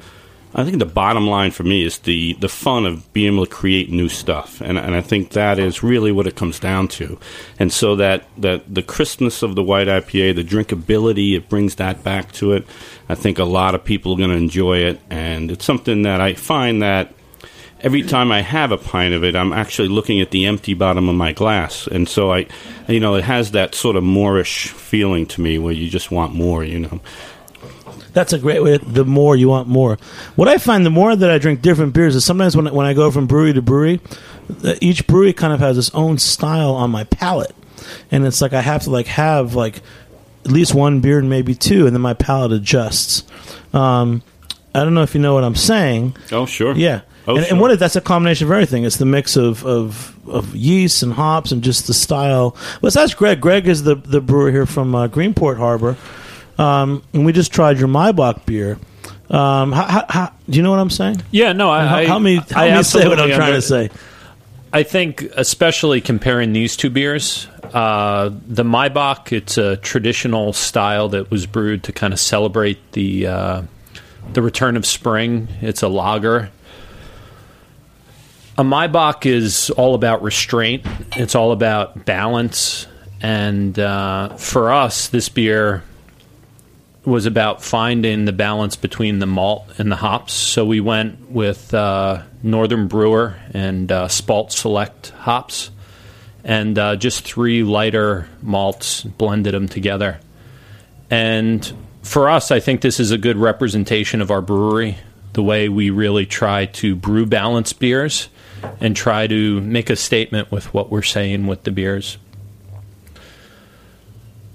I 0.54 0.64
think 0.64 0.78
the 0.78 0.86
bottom 0.86 1.26
line 1.26 1.50
for 1.50 1.62
me 1.62 1.84
is 1.84 1.98
the, 1.98 2.32
the 2.34 2.48
fun 2.48 2.86
of 2.86 3.12
being 3.12 3.34
able 3.34 3.44
to 3.44 3.52
create 3.52 3.90
new 3.90 4.08
stuff, 4.08 4.62
and 4.62 4.78
and 4.78 4.94
I 4.94 5.02
think 5.02 5.30
that 5.30 5.58
is 5.58 5.82
really 5.82 6.10
what 6.10 6.26
it 6.26 6.36
comes 6.36 6.58
down 6.58 6.88
to, 6.88 7.18
and 7.58 7.72
so 7.72 7.96
that 7.96 8.24
that 8.38 8.74
the 8.74 8.82
crispness 8.82 9.42
of 9.42 9.54
the 9.54 9.62
white 9.62 9.88
IPA, 9.88 10.36
the 10.36 10.44
drinkability, 10.44 11.36
it 11.36 11.48
brings 11.48 11.74
that 11.74 12.02
back 12.02 12.32
to 12.32 12.52
it. 12.52 12.66
I 13.08 13.14
think 13.14 13.38
a 13.38 13.44
lot 13.44 13.74
of 13.74 13.84
people 13.84 14.14
are 14.14 14.18
going 14.18 14.30
to 14.30 14.36
enjoy 14.36 14.78
it, 14.78 15.00
and 15.10 15.50
it's 15.50 15.66
something 15.66 16.02
that 16.02 16.20
I 16.20 16.32
find 16.32 16.80
that 16.82 17.12
every 17.80 18.02
time 18.02 18.32
I 18.32 18.40
have 18.40 18.72
a 18.72 18.78
pint 18.78 19.14
of 19.14 19.24
it, 19.24 19.36
I'm 19.36 19.52
actually 19.52 19.88
looking 19.88 20.20
at 20.20 20.30
the 20.30 20.46
empty 20.46 20.72
bottom 20.74 21.10
of 21.10 21.14
my 21.14 21.32
glass, 21.32 21.86
and 21.86 22.08
so 22.08 22.32
I, 22.32 22.46
you 22.88 23.00
know, 23.00 23.16
it 23.16 23.24
has 23.24 23.50
that 23.50 23.74
sort 23.74 23.96
of 23.96 24.02
Moorish 24.02 24.68
feeling 24.68 25.26
to 25.26 25.42
me 25.42 25.58
where 25.58 25.74
you 25.74 25.90
just 25.90 26.10
want 26.10 26.34
more, 26.34 26.64
you 26.64 26.80
know. 26.80 27.00
That's 28.18 28.32
a 28.32 28.38
great 28.40 28.64
way. 28.64 28.78
The 28.78 29.04
more 29.04 29.36
you 29.36 29.48
want 29.48 29.68
more. 29.68 29.96
What 30.34 30.48
I 30.48 30.58
find 30.58 30.84
the 30.84 30.90
more 30.90 31.14
that 31.14 31.30
I 31.30 31.38
drink 31.38 31.62
different 31.62 31.92
beers 31.92 32.16
is 32.16 32.24
sometimes 32.24 32.56
when 32.56 32.66
when 32.74 32.84
I 32.84 32.92
go 32.92 33.12
from 33.12 33.28
brewery 33.28 33.52
to 33.52 33.62
brewery, 33.62 34.00
each 34.80 35.06
brewery 35.06 35.32
kind 35.32 35.52
of 35.52 35.60
has 35.60 35.78
its 35.78 35.94
own 35.94 36.18
style 36.18 36.74
on 36.74 36.90
my 36.90 37.04
palate, 37.04 37.54
and 38.10 38.26
it's 38.26 38.40
like 38.40 38.52
I 38.52 38.60
have 38.60 38.82
to 38.82 38.90
like 38.90 39.06
have 39.06 39.54
like 39.54 39.82
at 40.44 40.50
least 40.50 40.74
one 40.74 41.00
beer 41.00 41.20
and 41.20 41.30
maybe 41.30 41.54
two, 41.54 41.86
and 41.86 41.94
then 41.94 42.00
my 42.00 42.12
palate 42.12 42.50
adjusts. 42.50 43.22
Um, 43.72 44.24
I 44.74 44.82
don't 44.82 44.94
know 44.94 45.02
if 45.02 45.14
you 45.14 45.20
know 45.20 45.34
what 45.34 45.44
I'm 45.44 45.54
saying. 45.54 46.16
Oh, 46.32 46.44
sure. 46.44 46.74
Yeah. 46.74 47.02
Oh, 47.28 47.36
and, 47.36 47.44
sure. 47.44 47.52
and 47.52 47.60
what 47.60 47.70
if 47.70 47.78
that's 47.78 47.94
a 47.94 48.00
combination 48.00 48.48
of 48.48 48.50
everything? 48.50 48.82
It's 48.82 48.96
the 48.96 49.06
mix 49.06 49.36
of, 49.36 49.64
of, 49.64 50.16
of 50.28 50.56
yeast 50.56 51.04
and 51.04 51.12
hops 51.12 51.52
and 51.52 51.62
just 51.62 51.86
the 51.86 51.94
style. 51.94 52.56
Let's 52.82 52.96
ask 52.96 53.16
Greg. 53.16 53.40
Greg 53.40 53.68
is 53.68 53.84
the, 53.84 53.94
the 53.94 54.20
brewer 54.20 54.50
here 54.50 54.66
from 54.66 54.92
uh, 54.96 55.06
Greenport 55.06 55.58
Harbor. 55.58 55.96
Um, 56.58 57.02
and 57.12 57.24
we 57.24 57.32
just 57.32 57.52
tried 57.52 57.78
your 57.78 57.88
Maibock 57.88 58.44
beer. 58.44 58.78
Um, 59.30 59.72
how, 59.72 59.84
how, 59.84 60.04
how, 60.08 60.32
do 60.48 60.56
you 60.56 60.62
know 60.62 60.70
what 60.70 60.80
I'm 60.80 60.90
saying? 60.90 61.22
Yeah, 61.30 61.52
no, 61.52 61.70
I, 61.70 62.00
I 62.00 62.04
help 62.06 62.22
me, 62.22 62.36
help 62.36 62.56
I 62.56 62.76
me 62.76 62.82
say 62.82 63.06
what 63.06 63.20
I'm 63.20 63.28
trying 63.28 63.42
under- 63.42 63.54
to 63.56 63.62
say. 63.62 63.90
I 64.72 64.82
think, 64.82 65.22
especially 65.22 66.02
comparing 66.02 66.52
these 66.52 66.76
two 66.76 66.90
beers, 66.90 67.48
uh, 67.72 68.30
the 68.46 68.64
Maibock, 68.64 69.32
it's 69.32 69.56
a 69.56 69.76
traditional 69.76 70.52
style 70.52 71.08
that 71.10 71.30
was 71.30 71.46
brewed 71.46 71.84
to 71.84 71.92
kind 71.92 72.12
of 72.12 72.20
celebrate 72.20 72.92
the 72.92 73.26
uh, 73.26 73.62
the 74.34 74.42
return 74.42 74.76
of 74.76 74.84
spring. 74.84 75.48
It's 75.62 75.82
a 75.82 75.88
lager. 75.88 76.50
A 78.58 78.62
Maibock 78.62 79.24
is 79.24 79.70
all 79.70 79.94
about 79.94 80.22
restraint. 80.22 80.84
It's 81.12 81.34
all 81.34 81.52
about 81.52 82.04
balance, 82.04 82.86
and 83.22 83.78
uh, 83.78 84.36
for 84.36 84.70
us, 84.70 85.08
this 85.08 85.30
beer 85.30 85.82
was 87.08 87.26
about 87.26 87.62
finding 87.62 88.26
the 88.26 88.32
balance 88.32 88.76
between 88.76 89.18
the 89.18 89.26
malt 89.26 89.66
and 89.78 89.90
the 89.90 89.96
hops. 89.96 90.32
So 90.32 90.64
we 90.64 90.80
went 90.80 91.30
with 91.30 91.72
uh, 91.72 92.22
Northern 92.42 92.86
Brewer 92.86 93.36
and 93.52 93.90
uh, 93.90 94.08
Spalt 94.08 94.52
Select 94.52 95.10
hops, 95.10 95.70
and 96.44 96.78
uh, 96.78 96.96
just 96.96 97.24
three 97.24 97.62
lighter 97.62 98.28
malts, 98.42 99.02
blended 99.02 99.54
them 99.54 99.68
together. 99.68 100.20
And 101.10 101.72
for 102.02 102.28
us, 102.28 102.50
I 102.50 102.60
think 102.60 102.82
this 102.82 103.00
is 103.00 103.10
a 103.10 103.18
good 103.18 103.36
representation 103.36 104.20
of 104.20 104.30
our 104.30 104.42
brewery, 104.42 104.98
the 105.32 105.42
way 105.42 105.68
we 105.68 105.90
really 105.90 106.26
try 106.26 106.66
to 106.66 106.94
brew 106.94 107.26
balanced 107.26 107.80
beers 107.80 108.28
and 108.80 108.94
try 108.94 109.26
to 109.26 109.60
make 109.62 109.88
a 109.88 109.96
statement 109.96 110.52
with 110.52 110.72
what 110.74 110.90
we're 110.90 111.02
saying 111.02 111.46
with 111.46 111.62
the 111.64 111.70
beers. 111.70 112.18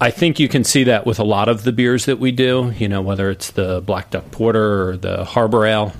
I 0.04 0.10
think 0.10 0.38
you 0.38 0.48
can 0.50 0.64
see 0.64 0.84
that 0.84 1.06
with 1.06 1.18
a 1.18 1.24
lot 1.24 1.48
of 1.48 1.62
the 1.62 1.72
beers 1.72 2.04
that 2.04 2.18
we 2.18 2.30
do, 2.30 2.74
you 2.76 2.88
know, 2.88 3.00
whether 3.00 3.30
it's 3.30 3.52
the 3.52 3.80
Black 3.80 4.10
Duck 4.10 4.30
Porter 4.30 4.90
or 4.90 4.96
the 4.98 5.24
Harbor 5.24 5.64
Ale. 5.64 5.94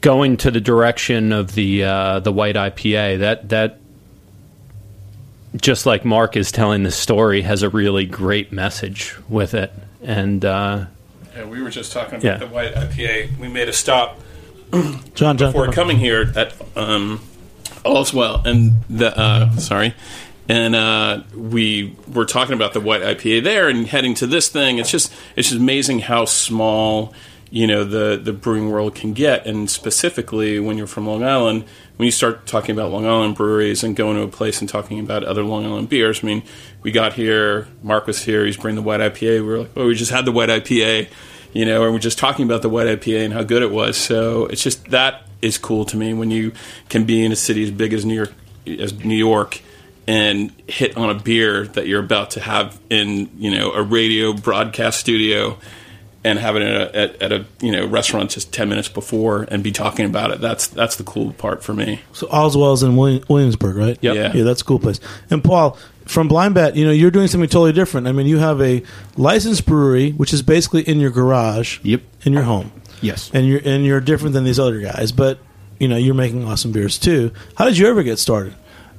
Going 0.00 0.36
to 0.36 0.52
the 0.52 0.60
direction 0.60 1.32
of 1.32 1.56
the 1.56 1.82
uh, 1.82 2.20
the 2.20 2.30
white 2.30 2.54
IPA, 2.54 3.18
that 3.18 3.48
that 3.48 3.80
just 5.56 5.86
like 5.86 6.04
Mark 6.04 6.36
is 6.36 6.52
telling 6.52 6.84
the 6.84 6.92
story, 6.92 7.42
has 7.42 7.64
a 7.64 7.68
really 7.68 8.06
great 8.06 8.52
message 8.52 9.16
with 9.28 9.54
it, 9.54 9.72
and 10.04 10.44
uh, 10.44 10.84
Yeah, 11.36 11.46
we 11.46 11.60
were 11.60 11.70
just 11.70 11.90
talking 11.92 12.14
about 12.20 12.24
Yeah. 12.24 12.36
the 12.36 12.46
white 12.46 12.74
IPA. 12.76 13.38
We 13.40 13.48
made 13.48 13.68
a 13.68 13.72
stop 13.72 14.20
John, 14.72 15.36
John, 15.36 15.36
before 15.36 15.64
come 15.64 15.74
coming 15.74 15.96
here 15.98 16.32
at 16.36 16.54
um, 16.76 17.20
Oswald's, 17.84 18.46
and 18.46 18.74
the 18.88 19.18
uh, 19.18 19.56
sorry, 19.56 19.94
and 20.48 20.74
uh, 20.74 21.22
we 21.34 21.96
were 22.06 22.24
talking 22.24 22.54
about 22.54 22.72
the 22.72 22.80
white 22.80 23.02
IPA 23.02 23.44
there, 23.44 23.68
and 23.68 23.86
heading 23.86 24.14
to 24.14 24.26
this 24.26 24.48
thing. 24.48 24.78
It's 24.78 24.90
just 24.90 25.12
it's 25.36 25.48
just 25.48 25.60
amazing 25.60 26.00
how 26.00 26.24
small 26.24 27.12
you 27.50 27.66
know 27.66 27.84
the 27.84 28.20
the 28.22 28.32
brewing 28.32 28.70
world 28.70 28.94
can 28.94 29.12
get, 29.12 29.46
and 29.46 29.68
specifically 29.68 30.58
when 30.58 30.78
you're 30.78 30.86
from 30.86 31.06
Long 31.06 31.22
Island. 31.22 31.64
When 31.96 32.06
you 32.06 32.12
start 32.12 32.46
talking 32.46 32.76
about 32.76 32.92
Long 32.92 33.06
Island 33.06 33.34
breweries 33.34 33.82
and 33.82 33.96
going 33.96 34.16
to 34.16 34.22
a 34.22 34.28
place 34.28 34.60
and 34.60 34.68
talking 34.68 35.00
about 35.00 35.24
other 35.24 35.42
Long 35.42 35.66
Island 35.66 35.88
beers, 35.88 36.22
I 36.22 36.26
mean, 36.28 36.44
we 36.82 36.92
got 36.92 37.14
here. 37.14 37.66
Mark 37.82 38.06
was 38.06 38.22
here. 38.22 38.46
He's 38.46 38.56
bringing 38.56 38.76
the 38.76 38.86
white 38.86 39.00
IPA. 39.00 39.20
We 39.20 39.42
were 39.42 39.58
like, 39.58 39.70
oh, 39.74 39.88
we 39.88 39.96
just 39.96 40.12
had 40.12 40.24
the 40.24 40.30
white 40.30 40.48
IPA 40.48 41.08
you 41.52 41.64
know, 41.64 41.84
and 41.84 41.92
we're 41.92 41.98
just 41.98 42.18
talking 42.18 42.44
about 42.44 42.62
the 42.62 42.68
white 42.68 42.86
IPA 42.86 43.24
and 43.24 43.34
how 43.34 43.42
good 43.42 43.62
it 43.62 43.70
was. 43.70 43.96
So 43.96 44.46
it's 44.46 44.62
just 44.62 44.90
that 44.90 45.26
is 45.40 45.58
cool 45.58 45.84
to 45.86 45.96
me 45.96 46.12
when 46.14 46.30
you 46.30 46.52
can 46.88 47.04
be 47.04 47.24
in 47.24 47.32
a 47.32 47.36
city 47.36 47.62
as 47.62 47.70
big 47.70 47.92
as 47.92 48.04
New 48.04 48.14
York, 48.14 48.32
as 48.66 48.92
New 48.92 49.16
York, 49.16 49.60
and 50.08 50.50
hit 50.66 50.96
on 50.96 51.10
a 51.10 51.14
beer 51.14 51.66
that 51.68 51.86
you're 51.86 52.02
about 52.02 52.30
to 52.32 52.40
have 52.40 52.80
in 52.90 53.30
you 53.38 53.50
know 53.50 53.72
a 53.72 53.82
radio 53.82 54.32
broadcast 54.32 54.98
studio, 54.98 55.58
and 56.24 56.38
have 56.38 56.56
it 56.56 56.62
at 56.62 56.80
a, 56.80 56.96
at, 56.98 57.22
at 57.22 57.32
a 57.32 57.44
you 57.60 57.70
know 57.70 57.86
restaurant 57.86 58.30
just 58.30 58.50
ten 58.52 58.68
minutes 58.70 58.88
before 58.88 59.42
and 59.50 59.62
be 59.62 59.70
talking 59.70 60.06
about 60.06 60.30
it. 60.30 60.40
That's 60.40 60.66
that's 60.66 60.96
the 60.96 61.04
cool 61.04 61.32
part 61.34 61.62
for 61.62 61.74
me. 61.74 62.00
So 62.14 62.26
Oswald's 62.28 62.82
in 62.82 62.96
William, 62.96 63.22
Williamsburg, 63.28 63.76
right? 63.76 63.98
Yep. 64.00 64.14
Yeah. 64.16 64.32
Yeah, 64.34 64.44
that's 64.44 64.62
a 64.62 64.64
cool 64.64 64.78
place. 64.78 64.98
And 65.30 65.44
Paul, 65.44 65.76
from 66.06 66.26
Blind 66.26 66.54
Bat, 66.54 66.74
you 66.74 66.86
know, 66.86 66.90
you're 66.90 67.10
doing 67.10 67.28
something 67.28 67.50
totally 67.50 67.74
different. 67.74 68.06
I 68.08 68.12
mean, 68.12 68.26
you 68.26 68.38
have 68.38 68.62
a 68.62 68.82
licensed 69.18 69.66
brewery, 69.66 70.12
which 70.12 70.32
is 70.32 70.40
basically 70.40 70.82
in 70.82 71.00
your 71.00 71.10
garage, 71.10 71.80
Yep. 71.82 72.00
in 72.24 72.32
your 72.32 72.44
home, 72.44 72.72
Yes. 73.02 73.30
and 73.34 73.46
you're 73.46 73.60
and 73.62 73.84
you're 73.84 74.00
different 74.00 74.32
than 74.32 74.44
these 74.44 74.58
other 74.58 74.80
guys. 74.80 75.12
But 75.12 75.38
you 75.78 75.86
know, 75.86 75.96
you're 75.96 76.14
making 76.14 76.44
awesome 76.48 76.72
beers 76.72 76.96
too. 76.98 77.30
How 77.56 77.66
did 77.66 77.76
you 77.76 77.88
ever 77.88 78.02
get 78.02 78.18
started? 78.18 78.54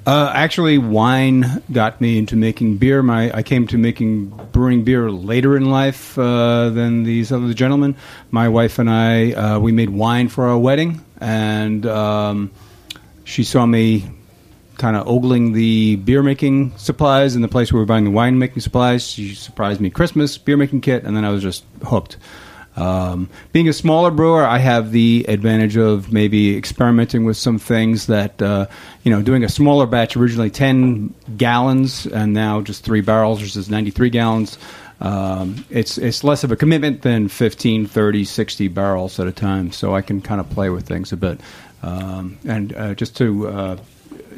Uh, 0.09 0.31
actually, 0.33 0.79
wine 0.79 1.61
got 1.71 2.01
me 2.01 2.17
into 2.17 2.35
making 2.35 2.77
beer. 2.77 3.03
My 3.03 3.31
I 3.31 3.43
came 3.43 3.67
to 3.67 3.77
making 3.77 4.29
brewing 4.51 4.83
beer 4.83 5.11
later 5.11 5.55
in 5.55 5.69
life 5.69 6.17
uh, 6.17 6.69
than 6.69 7.03
these 7.03 7.31
other 7.31 7.53
gentlemen. 7.53 7.95
My 8.31 8.49
wife 8.49 8.79
and 8.79 8.89
I 8.89 9.33
uh, 9.33 9.59
we 9.59 9.71
made 9.71 9.91
wine 9.91 10.27
for 10.27 10.47
our 10.47 10.57
wedding, 10.57 11.05
and 11.21 11.85
um, 11.85 12.49
she 13.23 13.43
saw 13.43 13.67
me 13.67 14.09
kind 14.77 14.97
of 14.97 15.07
ogling 15.07 15.53
the 15.53 15.97
beer 15.97 16.23
making 16.23 16.75
supplies 16.75 17.35
in 17.35 17.43
the 17.43 17.47
place 17.47 17.71
where 17.71 17.77
we 17.77 17.83
were 17.83 17.85
buying 17.85 18.05
the 18.05 18.09
wine 18.09 18.39
making 18.39 18.61
supplies. 18.63 19.05
She 19.05 19.35
surprised 19.35 19.79
me 19.79 19.91
Christmas 19.91 20.39
beer 20.39 20.57
making 20.57 20.81
kit, 20.81 21.03
and 21.03 21.15
then 21.15 21.23
I 21.23 21.29
was 21.29 21.43
just 21.43 21.63
hooked. 21.85 22.17
Um, 22.79 23.29
being 23.51 23.67
a 23.67 23.73
smaller 23.73 24.09
brewer, 24.09 24.45
I 24.45 24.57
have 24.57 24.91
the 24.91 25.25
advantage 25.27 25.75
of 25.75 26.13
maybe 26.13 26.55
experimenting 26.55 27.25
with 27.25 27.35
some 27.35 27.59
things 27.59 28.07
that, 28.07 28.41
uh, 28.41 28.67
you 29.03 29.11
know, 29.11 29.21
doing 29.21 29.43
a 29.43 29.49
smaller 29.49 29.85
batch, 29.85 30.15
originally 30.15 30.49
10 30.49 31.13
gallons, 31.35 32.05
and 32.05 32.33
now 32.33 32.61
just 32.61 32.85
three 32.85 33.01
barrels, 33.01 33.41
is 33.55 33.69
93 33.69 34.09
gallons. 34.09 34.57
Um, 35.01 35.65
it's, 35.69 35.97
it's 35.97 36.23
less 36.23 36.43
of 36.43 36.51
a 36.51 36.55
commitment 36.55 37.01
than 37.01 37.27
15, 37.27 37.85
30, 37.85 38.23
60 38.23 38.67
barrels 38.69 39.19
at 39.19 39.27
a 39.27 39.31
time, 39.31 39.71
so 39.71 39.93
I 39.93 40.01
can 40.01 40.21
kind 40.21 40.39
of 40.39 40.49
play 40.49 40.69
with 40.69 40.87
things 40.87 41.11
a 41.11 41.17
bit. 41.17 41.41
Um, 41.83 42.37
and 42.45 42.73
uh, 42.73 42.93
just 42.95 43.15
to 43.17 43.47
uh, 43.47 43.77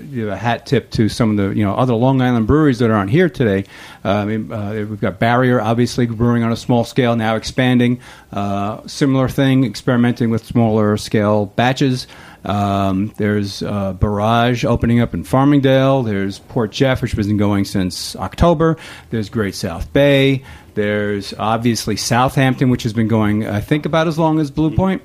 give 0.02 0.30
a 0.30 0.36
hat 0.36 0.66
tip 0.66 0.90
to 0.92 1.10
some 1.10 1.32
of 1.32 1.38
the 1.38 1.56
you 1.58 1.64
know 1.64 1.76
other 1.76 1.94
Long 1.94 2.22
Island 2.22 2.48
breweries 2.48 2.80
that 2.80 2.92
aren't 2.92 3.12
here 3.12 3.30
today. 3.30 3.66
Uh, 4.04 4.10
I 4.10 4.26
mean, 4.26 4.52
uh, 4.52 4.86
we've 4.90 5.00
got 5.00 5.20
Barrier, 5.20 5.62
obviously 5.62 6.06
brewing 6.06 6.44
on 6.44 6.52
a 6.52 6.58
small 6.58 6.84
scale, 6.84 7.16
now 7.16 7.36
expanding. 7.36 8.00
Uh, 8.32 8.86
similar 8.88 9.30
thing, 9.30 9.64
experimenting 9.64 10.30
with 10.30 10.46
smaller 10.46 10.98
scale 10.98 11.46
batches. 11.46 12.08
Um, 12.44 13.14
there's 13.18 13.62
uh, 13.62 13.94
Barrage 13.94 14.66
opening 14.66 15.00
up 15.00 15.14
in 15.14 15.24
Farmingdale. 15.24 16.04
There's 16.04 16.40
Port 16.40 16.72
Jeff, 16.72 17.02
which 17.02 17.12
has 17.12 17.28
been 17.28 17.38
going 17.38 17.66
since 17.66 18.16
October. 18.16 18.78
There's 19.12 19.30
Great 19.30 19.56
South 19.56 19.92
Bay. 19.94 20.44
There's 20.74 21.34
obviously 21.34 21.98
Southampton, 21.98 22.70
which 22.70 22.84
has 22.84 22.94
been 22.94 23.08
going, 23.08 23.46
I 23.46 23.62
think, 23.62 23.86
about 23.86 24.08
as 24.08 24.18
long 24.18 24.40
as 24.40 24.50
Blue 24.50 24.76
Point. 24.76 25.02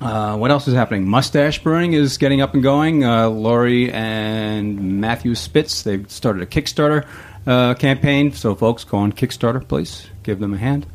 Uh, 0.00 0.36
what 0.36 0.50
else 0.50 0.68
is 0.68 0.74
happening? 0.74 1.08
Mustache 1.08 1.62
Brewing 1.62 1.92
is 1.92 2.18
getting 2.18 2.40
up 2.40 2.54
and 2.54 2.62
going. 2.62 3.04
Uh, 3.04 3.28
Lori 3.28 3.90
and 3.90 5.00
Matthew 5.00 5.34
Spitz, 5.34 5.82
they've 5.82 6.08
started 6.10 6.42
a 6.42 6.46
Kickstarter 6.46 7.06
uh, 7.46 7.74
campaign. 7.74 8.32
So 8.32 8.54
folks, 8.54 8.84
go 8.84 8.98
on 8.98 9.12
Kickstarter, 9.12 9.66
please 9.66 10.06
give 10.22 10.38
them 10.38 10.54
a 10.54 10.58
hand. 10.58 10.86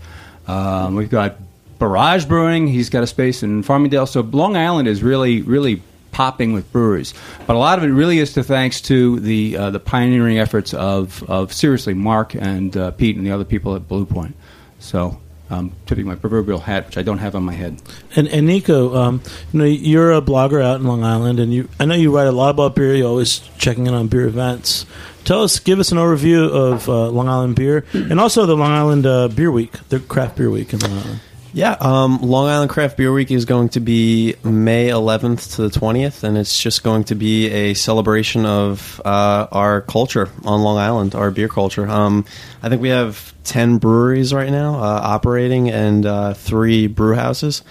Um, 0.48 0.96
we've 0.96 1.10
got 1.10 1.38
Barrage 1.80 2.26
Brewing. 2.26 2.68
He's 2.68 2.90
got 2.90 3.04
a 3.04 3.08
space 3.08 3.44
in 3.44 3.64
Farmingdale. 3.64 4.08
So 4.08 4.22
Long 4.22 4.56
Island 4.56 4.88
is 4.88 5.04
really, 5.04 5.42
really 5.42 5.82
popping 6.12 6.54
with 6.54 6.72
breweries. 6.72 7.14
But 7.46 7.56
a 7.56 7.60
lot 7.60 7.78
of 7.78 7.84
it 7.84 7.88
really 7.88 8.20
is 8.20 8.34
to 8.34 8.44
thanks 8.44 8.80
to 8.82 9.20
the 9.20 9.58
uh, 9.58 9.70
the 9.72 9.80
pioneering 9.80 10.40
efforts 10.40 10.74
of, 10.74 11.24
of 11.24 11.52
seriously 11.52 11.94
Mark 11.94 12.36
and 12.36 12.76
uh, 12.78 12.92
Pete 12.92 13.18
and 13.18 13.26
the 13.26 13.32
other 13.32 13.44
people 13.44 13.76
at 13.76 13.88
Blue 13.88 14.06
Point. 14.06 14.36
So 14.80 15.20
um, 15.54 15.72
tipping 15.86 16.06
my 16.06 16.16
proverbial 16.16 16.60
hat, 16.60 16.88
which 16.88 16.98
I 16.98 17.04
don't 17.04 17.20
have 17.20 17.36
on 17.36 17.44
my 17.44 17.54
head. 17.54 17.82
And, 18.16 18.28
and 18.28 18.48
Niko, 18.48 18.96
um, 18.96 19.22
you 19.52 19.60
know, 19.60 19.66
you're 19.66 20.12
a 20.12 20.22
blogger 20.22 20.64
out 20.64 20.80
in 20.80 20.88
Long 20.88 21.04
Island, 21.04 21.40
and 21.40 21.54
you 21.54 21.70
I 21.80 21.86
know 21.86 21.96
you 21.96 22.16
write 22.16 22.28
a 22.28 22.32
lot 22.32 22.50
about 22.50 22.76
beer. 22.76 22.96
You're 22.96 23.08
always 23.08 23.40
checking 23.58 23.88
in 23.88 23.94
on 23.94 24.08
beer 24.08 24.28
events. 24.28 24.86
Tell 25.24 25.44
us, 25.44 25.60
give 25.60 25.80
us 25.80 25.92
an 25.92 25.98
overview 25.98 26.50
of 26.50 26.90
uh, 26.90 27.08
Long 27.10 27.30
Island 27.30 27.56
beer, 27.56 27.86
and 27.94 28.20
also 28.20 28.46
the 28.46 28.58
Long 28.58 28.72
Island 28.72 29.06
uh, 29.06 29.30
Beer 29.30 29.52
Week, 29.52 29.72
the 29.90 30.00
craft 30.00 30.36
beer 30.36 30.50
week 30.50 30.74
in 30.74 30.80
Long 30.80 30.92
Island. 30.92 31.20
Yeah, 31.56 31.78
um, 31.80 32.18
Long 32.18 32.48
Island 32.48 32.72
Craft 32.72 32.98
Beer 32.98 33.14
Week 33.14 33.30
is 33.30 33.46
going 33.46 33.70
to 33.70 33.80
be 33.80 34.34
May 34.44 34.90
11th 34.90 35.56
to 35.56 35.68
the 35.68 35.80
20th, 35.80 36.24
and 36.24 36.36
it's 36.36 36.60
just 36.60 36.82
going 36.82 37.04
to 37.06 37.16
be 37.16 37.48
a 37.52 37.74
celebration 37.76 38.48
of 38.48 39.00
uh, 39.06 39.48
our 39.52 39.82
culture 39.82 40.30
on 40.46 40.62
Long 40.64 40.80
Island, 40.80 41.14
our 41.14 41.30
beer 41.30 41.48
culture. 41.48 41.88
Um, 41.88 42.26
I 42.64 42.70
think 42.70 42.82
we 42.82 42.90
have 42.90 43.36
10 43.44 43.78
breweries 43.78 44.34
right 44.34 44.50
now 44.50 44.80
uh, 44.80 45.00
operating 45.04 45.70
and 45.70 46.08
uh, 46.08 46.34
three 46.34 46.88
brew 46.88 47.14
houses, 47.14 47.62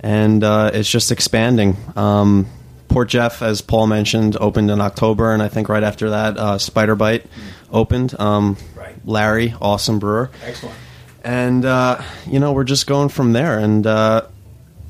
and 0.00 0.42
uh, 0.42 0.72
it's 0.74 0.90
just 0.90 1.12
expanding. 1.12 1.76
Um, 1.94 2.48
Port 2.88 3.10
Jeff, 3.10 3.42
as 3.42 3.60
Paul 3.60 3.86
mentioned, 3.86 4.36
opened 4.40 4.72
in 4.72 4.80
October, 4.80 5.32
and 5.32 5.40
I 5.40 5.46
think 5.46 5.68
right 5.68 5.84
after 5.84 6.10
that, 6.10 6.36
uh, 6.36 6.58
Spider 6.58 6.96
Bite 6.96 7.26
opened. 7.70 8.18
Um, 8.18 8.56
Larry, 9.04 9.54
awesome 9.60 10.00
brewer. 10.00 10.32
Excellent. 10.44 10.76
And, 11.22 11.64
uh, 11.64 12.02
you 12.26 12.38
know, 12.38 12.52
we're 12.52 12.64
just 12.64 12.86
going 12.86 13.08
from 13.08 13.32
there. 13.32 13.58
And 13.58 13.86
uh, 13.86 14.26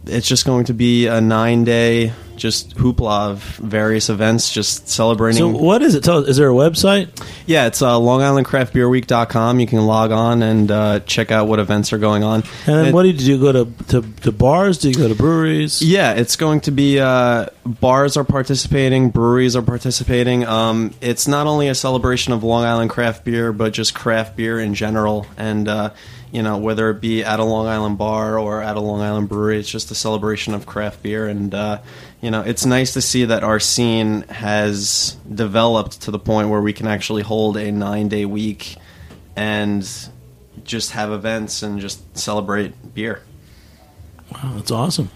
it's 0.06 0.28
just 0.28 0.46
going 0.46 0.64
to 0.66 0.74
be 0.74 1.06
a 1.06 1.20
nine 1.20 1.64
day 1.64 2.12
just 2.40 2.76
hoopla 2.76 3.30
of 3.30 3.42
various 3.58 4.08
events, 4.08 4.52
just 4.52 4.88
celebrating. 4.88 5.38
So, 5.38 5.48
what 5.48 5.82
is 5.82 5.94
it? 5.94 6.02
Tell 6.02 6.24
is 6.24 6.36
there 6.36 6.50
a 6.50 6.54
website? 6.54 7.08
Yeah, 7.46 7.66
it's 7.66 7.82
uh, 7.82 7.98
LongIslandCraftBeerWeek.com. 7.98 9.60
You 9.60 9.66
can 9.66 9.86
log 9.86 10.10
on 10.10 10.42
and 10.42 10.70
uh, 10.70 11.00
check 11.00 11.30
out 11.30 11.46
what 11.48 11.58
events 11.58 11.92
are 11.92 11.98
going 11.98 12.24
on. 12.24 12.42
And 12.66 12.76
then 12.76 12.86
It- 12.86 12.94
what 12.94 13.02
do 13.02 13.08
you 13.08 13.14
do? 13.18 13.24
You 13.24 13.38
go 13.40 13.52
to, 13.52 13.84
to, 13.88 14.02
to 14.22 14.32
bars? 14.32 14.78
Do 14.78 14.88
you 14.88 14.94
go 14.94 15.08
to 15.08 15.14
breweries? 15.14 15.82
Yeah, 15.82 16.14
it's 16.14 16.36
going 16.36 16.62
to 16.62 16.70
be 16.70 16.98
uh, 16.98 17.46
bars 17.64 18.16
are 18.16 18.24
participating, 18.24 19.10
breweries 19.10 19.54
are 19.56 19.62
participating. 19.62 20.44
Um, 20.46 20.92
it's 21.00 21.28
not 21.28 21.46
only 21.46 21.68
a 21.68 21.74
celebration 21.74 22.32
of 22.32 22.42
Long 22.42 22.64
Island 22.64 22.90
craft 22.90 23.24
beer, 23.24 23.52
but 23.52 23.72
just 23.72 23.94
craft 23.94 24.36
beer 24.36 24.58
in 24.58 24.74
general. 24.74 25.26
And 25.36 25.68
uh, 25.68 25.90
you 26.32 26.42
know, 26.42 26.58
whether 26.58 26.90
it 26.90 27.00
be 27.00 27.24
at 27.24 27.40
a 27.40 27.44
Long 27.44 27.66
Island 27.66 27.98
bar 27.98 28.38
or 28.38 28.62
at 28.62 28.76
a 28.76 28.80
Long 28.80 29.00
Island 29.00 29.28
brewery, 29.28 29.58
it's 29.58 29.70
just 29.70 29.90
a 29.90 29.94
celebration 29.96 30.54
of 30.54 30.64
craft 30.64 31.02
beer. 31.02 31.26
And 31.26 31.52
uh, 31.52 31.80
you 32.20 32.30
know, 32.30 32.42
it's 32.42 32.66
nice 32.66 32.92
to 32.94 33.00
see 33.00 33.24
that 33.24 33.42
our 33.42 33.58
scene 33.58 34.22
has 34.22 35.16
developed 35.32 36.02
to 36.02 36.10
the 36.10 36.18
point 36.18 36.50
where 36.50 36.60
we 36.60 36.72
can 36.72 36.86
actually 36.86 37.22
hold 37.22 37.56
a 37.56 37.72
nine 37.72 38.08
day 38.08 38.26
week 38.26 38.76
and 39.36 39.88
just 40.64 40.92
have 40.92 41.12
events 41.12 41.62
and 41.62 41.80
just 41.80 42.16
celebrate 42.16 42.94
beer. 42.94 43.22
Wow, 44.32 44.52
that's 44.54 44.70
awesome. 44.70 45.10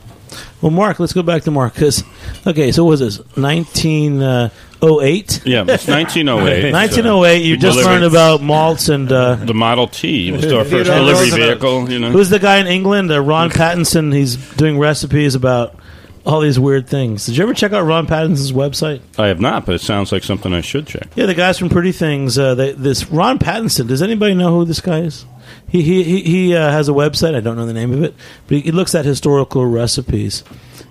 Well, 0.60 0.72
Mark, 0.72 0.98
let's 0.98 1.12
go 1.12 1.22
back 1.22 1.44
to 1.44 1.50
Mark 1.50 1.74
because 1.74 2.02
okay, 2.46 2.72
so 2.72 2.84
what 2.84 2.90
was 2.90 3.00
this 3.00 3.18
1908? 3.36 5.42
Yeah, 5.46 5.64
it's 5.68 5.86
1908. 5.86 6.72
1908. 6.72 7.38
You 7.44 7.56
just 7.56 7.78
learned 7.78 8.04
about 8.04 8.40
malts 8.40 8.88
and 8.88 9.12
uh, 9.12 9.36
the 9.36 9.54
Model 9.54 9.86
T. 9.88 10.30
It 10.30 10.32
was 10.32 10.52
our 10.52 10.64
first 10.70 10.90
delivery 10.90 11.30
vehicle. 11.30 11.90
You 11.90 12.00
know, 12.00 12.10
Who's 12.10 12.30
the 12.30 12.38
guy 12.38 12.58
in 12.58 12.66
England? 12.66 13.12
Uh, 13.12 13.20
Ron 13.20 13.50
Pattinson. 13.50 14.14
He's 14.14 14.36
doing 14.54 14.78
recipes 14.78 15.34
about 15.34 15.78
all 16.26 16.40
these 16.40 16.58
weird 16.58 16.88
things. 16.88 17.26
Did 17.26 17.36
you 17.36 17.42
ever 17.42 17.54
check 17.54 17.72
out 17.72 17.82
Ron 17.82 18.06
Pattinson's 18.06 18.52
website? 18.52 19.02
I 19.18 19.28
have 19.28 19.40
not, 19.40 19.66
but 19.66 19.74
it 19.74 19.80
sounds 19.80 20.10
like 20.10 20.24
something 20.24 20.52
I 20.52 20.62
should 20.62 20.86
check. 20.86 21.08
Yeah, 21.14 21.26
the 21.26 21.34
guys 21.34 21.58
from 21.58 21.68
Pretty 21.68 21.92
Things. 21.92 22.38
Uh, 22.38 22.54
they, 22.54 22.72
this 22.72 23.10
Ron 23.10 23.38
Pattinson. 23.38 23.88
Does 23.88 24.02
anybody 24.02 24.34
know 24.34 24.58
who 24.58 24.64
this 24.64 24.80
guy 24.80 25.00
is? 25.00 25.26
He 25.68 25.82
he 25.82 26.02
he, 26.02 26.22
he 26.22 26.56
uh, 26.56 26.70
has 26.70 26.88
a 26.88 26.92
website. 26.92 27.34
I 27.34 27.40
don't 27.40 27.56
know 27.56 27.66
the 27.66 27.74
name 27.74 27.92
of 27.92 28.02
it, 28.02 28.14
but 28.46 28.56
he, 28.56 28.60
he 28.62 28.72
looks 28.72 28.94
at 28.94 29.04
historical 29.04 29.66
recipes, 29.66 30.44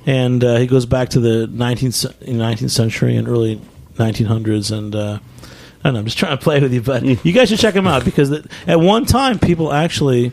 and 0.05 0.43
uh, 0.43 0.57
he 0.57 0.67
goes 0.67 0.85
back 0.85 1.09
to 1.09 1.19
the 1.19 1.47
19th, 1.47 2.13
19th 2.25 2.69
century 2.69 3.15
and 3.15 3.27
early 3.27 3.59
1900s. 3.95 4.71
And 4.75 4.95
uh, 4.95 5.19
I 5.19 5.83
don't 5.83 5.93
know. 5.95 5.99
I'm 5.99 6.05
just 6.05 6.17
trying 6.19 6.37
to 6.37 6.43
play 6.43 6.59
with 6.59 6.73
you, 6.73 6.81
but 6.81 7.03
you 7.25 7.33
guys 7.33 7.49
should 7.49 7.59
check 7.59 7.75
him 7.75 7.87
out 7.87 8.05
because 8.05 8.29
the, 8.29 8.47
at 8.67 8.79
one 8.79 9.05
time 9.05 9.39
people 9.39 9.73
actually 9.73 10.31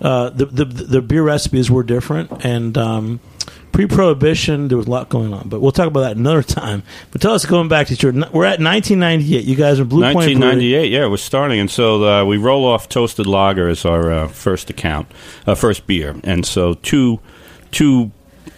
uh, 0.00 0.30
the, 0.30 0.46
the 0.46 0.64
the 0.64 1.02
beer 1.02 1.22
recipes 1.22 1.70
were 1.70 1.84
different 1.84 2.44
and. 2.44 2.76
Um, 2.76 3.20
Pre-prohibition, 3.72 4.68
there 4.68 4.76
was 4.76 4.86
a 4.86 4.90
lot 4.90 5.08
going 5.08 5.32
on, 5.32 5.48
but 5.48 5.60
we'll 5.60 5.72
talk 5.72 5.86
about 5.86 6.00
that 6.00 6.16
another 6.16 6.42
time. 6.42 6.82
But 7.10 7.20
tell 7.20 7.34
us, 7.34 7.46
going 7.46 7.68
back 7.68 7.86
to 7.88 7.94
your, 7.94 8.12
we're 8.12 8.44
at 8.44 8.60
1998. 8.60 9.44
You 9.44 9.56
guys 9.56 9.80
are 9.80 9.84
Blue 9.84 10.02
Point 10.02 10.16
1998, 10.16 10.90
yeah, 10.90 11.06
we're 11.06 11.16
starting, 11.16 11.60
and 11.60 11.70
so 11.70 12.04
uh, 12.04 12.24
we 12.24 12.36
roll 12.36 12.64
off 12.64 12.88
toasted 12.88 13.26
lager 13.26 13.68
as 13.68 13.84
our 13.84 14.12
uh, 14.12 14.28
first 14.28 14.70
account, 14.70 15.06
uh, 15.46 15.54
first 15.54 15.86
beer, 15.86 16.16
and 16.24 16.44
so 16.44 16.74
two, 16.74 17.20
two, 17.70 18.10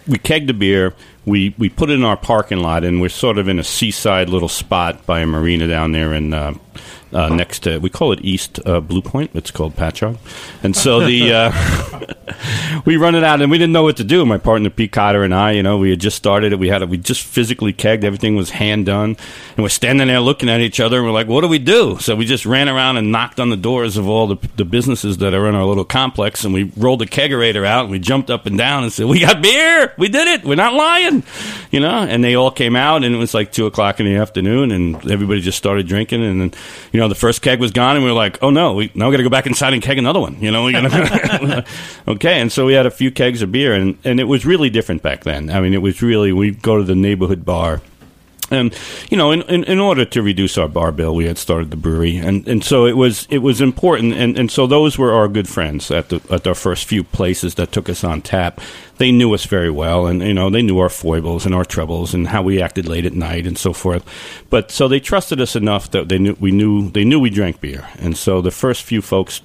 we 0.07 0.17
kegged 0.17 0.47
the 0.47 0.53
beer, 0.53 0.93
we 1.25 1.53
we 1.57 1.69
put 1.69 1.89
it 1.89 1.93
in 1.93 2.03
our 2.03 2.17
parking 2.17 2.59
lot, 2.59 2.83
and 2.83 2.99
we're 2.99 3.09
sort 3.09 3.37
of 3.37 3.47
in 3.47 3.59
a 3.59 3.63
seaside 3.63 4.29
little 4.29 4.49
spot 4.49 5.05
by 5.05 5.21
a 5.21 5.25
marina 5.25 5.67
down 5.67 5.91
there 5.91 6.13
in. 6.13 6.33
Uh, 7.13 7.29
next 7.29 7.59
to 7.59 7.77
we 7.77 7.89
call 7.89 8.11
it 8.11 8.19
East 8.23 8.59
uh, 8.65 8.79
Blue 8.79 9.01
Point. 9.01 9.31
It's 9.35 9.51
called 9.51 9.75
Patchogue, 9.75 10.17
and 10.63 10.75
so 10.75 11.05
the 11.05 11.33
uh, 11.33 12.81
we 12.85 12.97
run 12.97 13.15
it 13.15 13.23
out, 13.23 13.41
and 13.41 13.51
we 13.51 13.57
didn't 13.57 13.73
know 13.73 13.83
what 13.83 13.97
to 13.97 14.03
do. 14.03 14.25
My 14.25 14.37
partner 14.37 14.69
Pete 14.69 14.91
Cotter 14.91 15.23
and 15.23 15.33
I, 15.33 15.51
you 15.51 15.63
know, 15.63 15.77
we 15.77 15.91
had 15.91 15.99
just 15.99 16.17
started 16.17 16.53
it. 16.53 16.59
We 16.59 16.69
had 16.69 16.81
it. 16.81 16.89
We 16.89 16.97
just 16.97 17.23
physically 17.23 17.73
kegged. 17.73 18.03
Everything 18.03 18.35
was 18.35 18.49
hand 18.49 18.87
done, 18.87 19.15
and 19.55 19.63
we're 19.63 19.69
standing 19.69 20.07
there 20.07 20.19
looking 20.19 20.49
at 20.49 20.61
each 20.61 20.79
other, 20.79 20.97
and 20.97 21.05
we're 21.05 21.13
like, 21.13 21.27
"What 21.27 21.41
do 21.41 21.47
we 21.47 21.59
do?" 21.59 21.97
So 21.99 22.15
we 22.15 22.25
just 22.25 22.45
ran 22.45 22.67
around 22.67 22.97
and 22.97 23.11
knocked 23.11 23.39
on 23.39 23.49
the 23.49 23.57
doors 23.57 23.97
of 23.97 24.09
all 24.09 24.27
the, 24.27 24.37
the 24.55 24.65
businesses 24.65 25.19
that 25.19 25.33
are 25.33 25.47
in 25.47 25.55
our 25.55 25.65
little 25.65 25.85
complex, 25.85 26.43
and 26.43 26.53
we 26.53 26.71
rolled 26.75 27.01
a 27.01 27.05
kegerator 27.05 27.65
out, 27.65 27.83
and 27.83 27.91
we 27.91 27.99
jumped 27.99 28.29
up 28.29 28.45
and 28.45 28.57
down 28.57 28.83
and 28.83 28.91
said, 28.91 29.05
"We 29.05 29.19
got 29.19 29.41
beer! 29.41 29.93
We 29.97 30.09
did 30.09 30.27
it! 30.27 30.45
We're 30.45 30.55
not 30.55 30.73
lying!" 30.73 31.23
You 31.71 31.79
know, 31.79 31.99
and 31.99 32.23
they 32.23 32.35
all 32.35 32.51
came 32.51 32.75
out, 32.75 33.03
and 33.03 33.13
it 33.13 33.17
was 33.17 33.33
like 33.33 33.51
two 33.51 33.65
o'clock 33.65 33.99
in 33.99 34.05
the 34.05 34.15
afternoon, 34.15 34.71
and 34.71 34.95
everybody 35.11 35.41
just 35.41 35.57
started 35.57 35.87
drinking, 35.87 36.23
and 36.23 36.41
then, 36.41 36.53
you 36.91 36.99
know, 36.99 37.02
the 37.07 37.15
first 37.15 37.41
keg 37.41 37.59
was 37.59 37.71
gone, 37.71 37.95
and 37.95 38.03
we 38.03 38.11
were 38.11 38.15
like, 38.15 38.41
"Oh 38.41 38.49
no, 38.49 38.73
we 38.73 38.91
now 38.95 39.07
we 39.09 39.13
got 39.13 39.17
to 39.17 39.23
go 39.23 39.29
back 39.29 39.45
inside 39.45 39.73
and 39.73 39.81
keg 39.81 39.97
another 39.97 40.19
one." 40.19 40.41
You 40.41 40.51
know, 40.51 40.71
gotta 40.71 41.65
okay, 42.07 42.41
and 42.41 42.51
so 42.51 42.65
we 42.65 42.73
had 42.73 42.85
a 42.85 42.91
few 42.91 43.11
kegs 43.11 43.41
of 43.41 43.51
beer, 43.51 43.73
and 43.73 43.97
and 44.03 44.19
it 44.19 44.25
was 44.25 44.45
really 44.45 44.69
different 44.69 45.01
back 45.01 45.23
then. 45.23 45.49
I 45.49 45.61
mean, 45.61 45.73
it 45.73 45.81
was 45.81 46.01
really 46.01 46.31
we'd 46.31 46.61
go 46.61 46.77
to 46.77 46.83
the 46.83 46.95
neighborhood 46.95 47.45
bar. 47.45 47.81
And 48.53 48.73
you 49.09 49.17
know, 49.17 49.31
in, 49.31 49.41
in, 49.43 49.63
in 49.63 49.79
order 49.79 50.05
to 50.05 50.21
reduce 50.21 50.57
our 50.57 50.67
bar 50.67 50.91
bill, 50.91 51.15
we 51.15 51.25
had 51.25 51.37
started 51.37 51.71
the 51.71 51.77
brewery, 51.77 52.17
and, 52.17 52.47
and 52.47 52.63
so 52.63 52.85
it 52.85 52.95
was 52.95 53.27
it 53.29 53.39
was 53.39 53.61
important, 53.61 54.13
and, 54.13 54.37
and 54.37 54.51
so 54.51 54.67
those 54.67 54.97
were 54.97 55.11
our 55.11 55.27
good 55.27 55.47
friends 55.47 55.89
at 55.91 56.09
the 56.09 56.21
at 56.29 56.45
our 56.45 56.55
first 56.55 56.85
few 56.85 57.03
places 57.03 57.55
that 57.55 57.71
took 57.71 57.89
us 57.89 58.03
on 58.03 58.21
tap. 58.21 58.61
They 58.97 59.11
knew 59.11 59.33
us 59.33 59.45
very 59.45 59.71
well, 59.71 60.05
and 60.05 60.21
you 60.21 60.33
know 60.33 60.49
they 60.49 60.61
knew 60.61 60.79
our 60.79 60.89
foibles 60.89 61.45
and 61.45 61.55
our 61.55 61.65
troubles 61.65 62.13
and 62.13 62.27
how 62.27 62.43
we 62.43 62.61
acted 62.61 62.87
late 62.87 63.05
at 63.05 63.13
night 63.13 63.47
and 63.47 63.57
so 63.57 63.73
forth. 63.73 64.05
But 64.49 64.71
so 64.71 64.87
they 64.87 64.99
trusted 64.99 65.41
us 65.41 65.55
enough 65.55 65.89
that 65.91 66.09
they 66.09 66.19
knew 66.19 66.37
we 66.39 66.51
knew 66.51 66.89
they 66.89 67.03
knew 67.03 67.19
we 67.19 67.29
drank 67.29 67.59
beer, 67.59 67.87
and 67.97 68.15
so 68.15 68.41
the 68.41 68.51
first 68.51 68.83
few 68.83 69.01
folks 69.01 69.41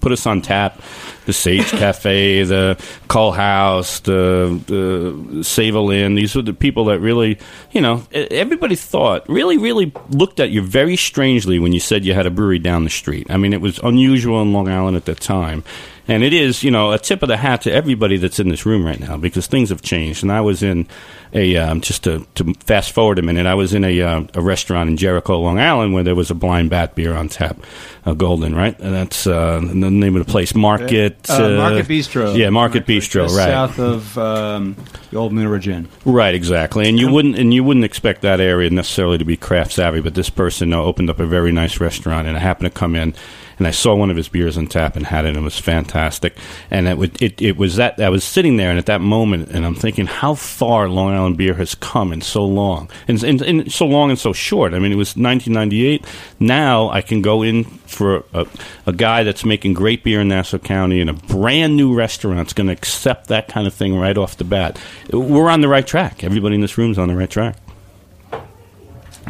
put 0.00 0.12
us 0.12 0.26
on 0.26 0.42
tap. 0.42 0.80
The 1.26 1.32
Sage 1.32 1.70
Cafe, 1.70 2.42
the 2.44 2.82
Cull 3.08 3.32
House, 3.32 4.00
the, 4.00 4.60
the 4.66 5.44
Sable 5.44 5.90
Inn. 5.90 6.14
These 6.14 6.34
were 6.34 6.42
the 6.42 6.54
people 6.54 6.86
that 6.86 6.98
really, 6.98 7.38
you 7.70 7.80
know, 7.80 8.02
everybody 8.12 8.74
thought, 8.74 9.28
really, 9.28 9.58
really 9.58 9.92
looked 10.08 10.40
at 10.40 10.50
you 10.50 10.62
very 10.62 10.96
strangely 10.96 11.58
when 11.58 11.72
you 11.72 11.78
said 11.78 12.04
you 12.04 12.14
had 12.14 12.26
a 12.26 12.30
brewery 12.30 12.58
down 12.58 12.84
the 12.84 12.90
street. 12.90 13.30
I 13.30 13.36
mean, 13.36 13.52
it 13.52 13.60
was 13.60 13.78
unusual 13.78 14.42
in 14.42 14.52
Long 14.52 14.68
Island 14.68 14.96
at 14.96 15.04
that 15.04 15.20
time. 15.20 15.62
And 16.08 16.24
it 16.24 16.32
is, 16.32 16.64
you 16.64 16.72
know, 16.72 16.90
a 16.90 16.98
tip 16.98 17.22
of 17.22 17.28
the 17.28 17.36
hat 17.36 17.62
to 17.62 17.72
everybody 17.72 18.16
that's 18.16 18.40
in 18.40 18.48
this 18.48 18.66
room 18.66 18.84
right 18.84 18.98
now 18.98 19.16
because 19.16 19.46
things 19.46 19.68
have 19.68 19.82
changed. 19.82 20.24
And 20.24 20.32
I 20.32 20.40
was 20.40 20.60
in 20.60 20.88
a, 21.32 21.56
um, 21.56 21.80
just 21.80 22.04
to, 22.04 22.26
to 22.36 22.54
fast 22.54 22.92
forward 22.92 23.18
a 23.18 23.22
minute, 23.22 23.46
I 23.46 23.54
was 23.54 23.74
in 23.74 23.84
a, 23.84 24.00
uh, 24.00 24.24
a 24.34 24.40
restaurant 24.40 24.90
in 24.90 24.96
Jericho, 24.96 25.38
Long 25.38 25.58
Island, 25.58 25.94
where 25.94 26.02
there 26.02 26.14
was 26.14 26.30
a 26.30 26.34
blind 26.34 26.70
bat 26.70 26.94
beer 26.94 27.14
on 27.14 27.28
tap, 27.28 27.58
uh, 28.04 28.14
Golden, 28.14 28.54
right? 28.54 28.78
And 28.80 28.94
that's 28.94 29.26
uh, 29.26 29.60
the 29.60 29.74
name 29.74 30.16
of 30.16 30.26
the 30.26 30.30
place, 30.30 30.54
Market. 30.54 31.28
Uh, 31.30 31.50
Market 31.50 31.86
Bistro. 31.86 32.36
Yeah, 32.36 32.50
Market 32.50 32.86
Bistro, 32.86 33.24
Just 33.24 33.36
right. 33.36 33.48
South 33.48 33.78
of 33.78 34.18
um, 34.18 34.76
the 35.10 35.16
old 35.16 35.32
Milleridge 35.32 35.68
Inn. 35.68 35.88
Right, 36.04 36.34
exactly, 36.34 36.88
and 36.88 36.98
you 36.98 37.10
wouldn't 37.10 37.38
and 37.38 37.54
you 37.54 37.62
wouldn't 37.62 37.84
expect 37.84 38.22
that 38.22 38.40
area 38.40 38.70
necessarily 38.70 39.18
to 39.18 39.24
be 39.24 39.36
craft 39.36 39.72
savvy, 39.72 40.00
but 40.00 40.14
this 40.14 40.30
person 40.30 40.72
uh, 40.72 40.78
opened 40.78 41.10
up 41.10 41.20
a 41.20 41.26
very 41.26 41.52
nice 41.52 41.80
restaurant, 41.80 42.26
and 42.26 42.36
I 42.36 42.40
happened 42.40 42.72
to 42.72 42.78
come 42.78 42.96
in, 42.96 43.14
and 43.60 43.66
I 43.66 43.72
saw 43.72 43.94
one 43.94 44.08
of 44.08 44.16
his 44.16 44.30
beers 44.30 44.56
on 44.56 44.68
tap 44.68 44.96
and 44.96 45.04
had 45.04 45.26
it, 45.26 45.28
and 45.28 45.36
it 45.36 45.42
was 45.42 45.58
fantastic. 45.58 46.34
And 46.70 46.88
it 46.88 46.96
would, 46.96 47.20
it, 47.20 47.42
it 47.42 47.58
was 47.58 47.76
that 47.76 48.00
I 48.00 48.08
was 48.08 48.24
sitting 48.24 48.56
there, 48.56 48.70
and 48.70 48.78
at 48.78 48.86
that 48.86 49.02
moment, 49.02 49.50
and 49.50 49.66
I'm 49.66 49.74
thinking 49.74 50.06
how 50.06 50.34
far 50.34 50.88
Long 50.88 51.12
Island 51.12 51.36
beer 51.36 51.52
has 51.52 51.74
come 51.74 52.10
in 52.10 52.22
so 52.22 52.42
long, 52.42 52.88
and, 53.06 53.22
and, 53.22 53.42
and 53.42 53.70
so 53.70 53.84
long 53.84 54.08
and 54.08 54.18
so 54.18 54.32
short. 54.32 54.72
I 54.72 54.78
mean, 54.78 54.92
it 54.92 54.96
was 54.96 55.10
1998. 55.10 56.06
Now 56.40 56.88
I 56.88 57.02
can 57.02 57.20
go 57.20 57.42
in 57.42 57.64
for 57.64 58.24
a, 58.32 58.46
a 58.86 58.94
guy 58.94 59.24
that's 59.24 59.44
making 59.44 59.74
great 59.74 60.04
beer 60.04 60.22
in 60.22 60.28
Nassau 60.28 60.56
County, 60.56 61.02
and 61.02 61.10
a 61.10 61.12
brand 61.12 61.76
new 61.76 61.94
restaurant's 61.94 62.54
going 62.54 62.68
to 62.68 62.72
accept 62.72 63.26
that 63.26 63.48
kind 63.48 63.66
of 63.66 63.74
thing 63.74 63.94
right 63.94 64.16
off 64.16 64.38
the 64.38 64.44
bat. 64.44 64.80
We're 65.12 65.50
on 65.50 65.60
the 65.60 65.68
right 65.68 65.86
track. 65.86 66.24
Everybody 66.24 66.54
in 66.54 66.62
this 66.62 66.78
room's 66.78 66.96
on 66.96 67.08
the 67.08 67.14
right 67.14 67.28
track. 67.28 67.58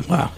Wow. 0.08 0.30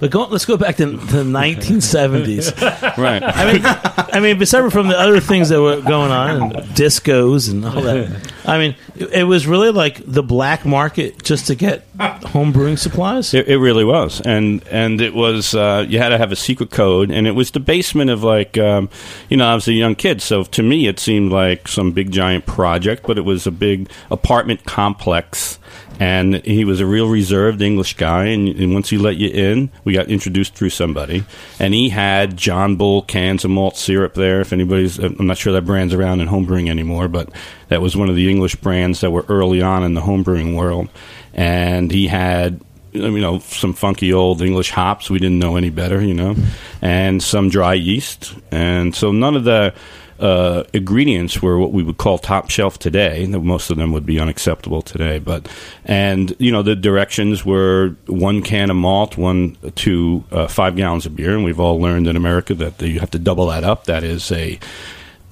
But 0.00 0.10
go, 0.10 0.24
let's 0.26 0.44
go 0.44 0.56
back 0.56 0.76
to 0.76 0.86
the 0.86 1.24
1970s. 1.24 2.54
Right. 2.98 3.22
I 3.22 3.52
mean, 3.52 3.62
I 3.64 4.20
mean, 4.20 4.44
separate 4.46 4.72
from 4.72 4.88
the 4.88 4.98
other 4.98 5.20
things 5.20 5.50
that 5.50 5.60
were 5.60 5.80
going 5.80 6.10
on, 6.10 6.42
and 6.42 6.52
discos 6.74 7.50
and 7.50 7.64
all 7.64 7.80
that. 7.82 8.32
I 8.44 8.58
mean, 8.58 8.74
it, 9.00 9.24
was 9.24 9.46
really 9.46 9.70
like 9.70 10.00
the 10.04 10.22
black 10.22 10.64
market 10.64 11.22
just 11.22 11.46
to 11.48 11.54
get 11.54 11.86
home 11.98 12.52
brewing 12.52 12.76
supplies. 12.76 13.34
It, 13.34 13.48
it 13.48 13.58
really 13.58 13.84
was, 13.84 14.20
and 14.20 14.66
and 14.68 15.00
it 15.00 15.14
was 15.14 15.54
uh, 15.54 15.84
you 15.88 15.98
had 15.98 16.10
to 16.10 16.18
have 16.18 16.32
a 16.32 16.36
secret 16.36 16.70
code, 16.70 17.10
and 17.10 17.26
it 17.26 17.32
was 17.32 17.50
the 17.50 17.60
basement 17.60 18.10
of 18.10 18.22
like 18.22 18.58
um, 18.58 18.88
you 19.28 19.36
know 19.36 19.46
I 19.46 19.54
was 19.54 19.68
a 19.68 19.72
young 19.72 19.94
kid, 19.94 20.22
so 20.22 20.44
to 20.44 20.62
me 20.62 20.86
it 20.86 20.98
seemed 20.98 21.32
like 21.32 21.68
some 21.68 21.92
big 21.92 22.10
giant 22.10 22.46
project, 22.46 23.06
but 23.06 23.18
it 23.18 23.22
was 23.22 23.46
a 23.46 23.52
big 23.52 23.90
apartment 24.10 24.64
complex. 24.64 25.58
And 26.00 26.44
he 26.44 26.64
was 26.64 26.78
a 26.78 26.86
real 26.86 27.08
reserved 27.08 27.60
English 27.60 27.96
guy, 27.96 28.26
and, 28.26 28.48
and 28.48 28.72
once 28.72 28.88
he 28.88 28.96
let 28.96 29.16
you 29.16 29.30
in, 29.30 29.68
we 29.82 29.94
got 29.94 30.06
introduced 30.06 30.54
through 30.54 30.70
somebody. 30.70 31.24
And 31.58 31.74
he 31.74 31.88
had 31.88 32.36
John 32.36 32.76
Bull 32.76 33.02
cans 33.02 33.44
of 33.44 33.50
malt 33.50 33.76
syrup 33.76 34.14
there. 34.14 34.40
If 34.40 34.52
anybody's, 34.52 35.00
I'm 35.00 35.26
not 35.26 35.38
sure 35.38 35.52
that 35.54 35.66
brand's 35.66 35.92
around 35.92 36.20
in 36.20 36.28
homebrewing 36.28 36.70
anymore, 36.70 37.08
but 37.08 37.30
that 37.68 37.82
was 37.82 37.96
one 37.96 38.08
of 38.08 38.16
the 38.16 38.30
English 38.30 38.56
brands 38.56 39.00
that 39.00 39.10
were 39.10 39.24
early 39.28 39.62
on 39.62 39.84
in 39.84 39.94
the 39.94 40.00
homebrewing 40.00 40.56
world. 40.56 40.88
And 41.34 41.90
he 41.90 42.08
had 42.08 42.60
you 42.92 43.20
know 43.20 43.38
some 43.40 43.72
funky 43.72 44.12
old 44.12 44.42
English 44.42 44.70
hops. 44.70 45.10
We 45.10 45.18
didn't 45.18 45.38
know 45.38 45.56
any 45.56 45.70
better, 45.70 46.00
you 46.02 46.14
know, 46.14 46.36
and 46.82 47.22
some 47.22 47.48
dry 47.48 47.74
yeast, 47.74 48.34
and 48.50 48.94
so 48.94 49.12
none 49.12 49.36
of 49.36 49.44
the 49.44 49.74
uh, 50.18 50.64
ingredients 50.72 51.40
were 51.40 51.58
what 51.58 51.72
we 51.72 51.82
would 51.82 51.96
call 51.96 52.18
top 52.18 52.50
shelf 52.50 52.78
today. 52.78 53.26
Most 53.26 53.70
of 53.70 53.76
them 53.76 53.92
would 53.92 54.06
be 54.06 54.18
unacceptable 54.18 54.82
today, 54.82 55.18
but 55.18 55.48
and 55.84 56.34
you 56.38 56.50
know 56.50 56.62
the 56.62 56.76
directions 56.76 57.44
were 57.44 57.94
one 58.06 58.42
can 58.42 58.70
of 58.70 58.76
malt, 58.76 59.16
one 59.16 59.56
to 59.76 60.24
uh, 60.32 60.48
five 60.48 60.76
gallons 60.76 61.06
of 61.06 61.14
beer, 61.14 61.34
and 61.34 61.44
we've 61.44 61.60
all 61.60 61.80
learned 61.80 62.06
in 62.08 62.16
America 62.16 62.54
that 62.54 62.80
you 62.82 63.00
have 63.00 63.10
to 63.12 63.18
double 63.18 63.46
that 63.46 63.64
up. 63.64 63.84
That 63.84 64.02
is 64.02 64.32
a 64.32 64.58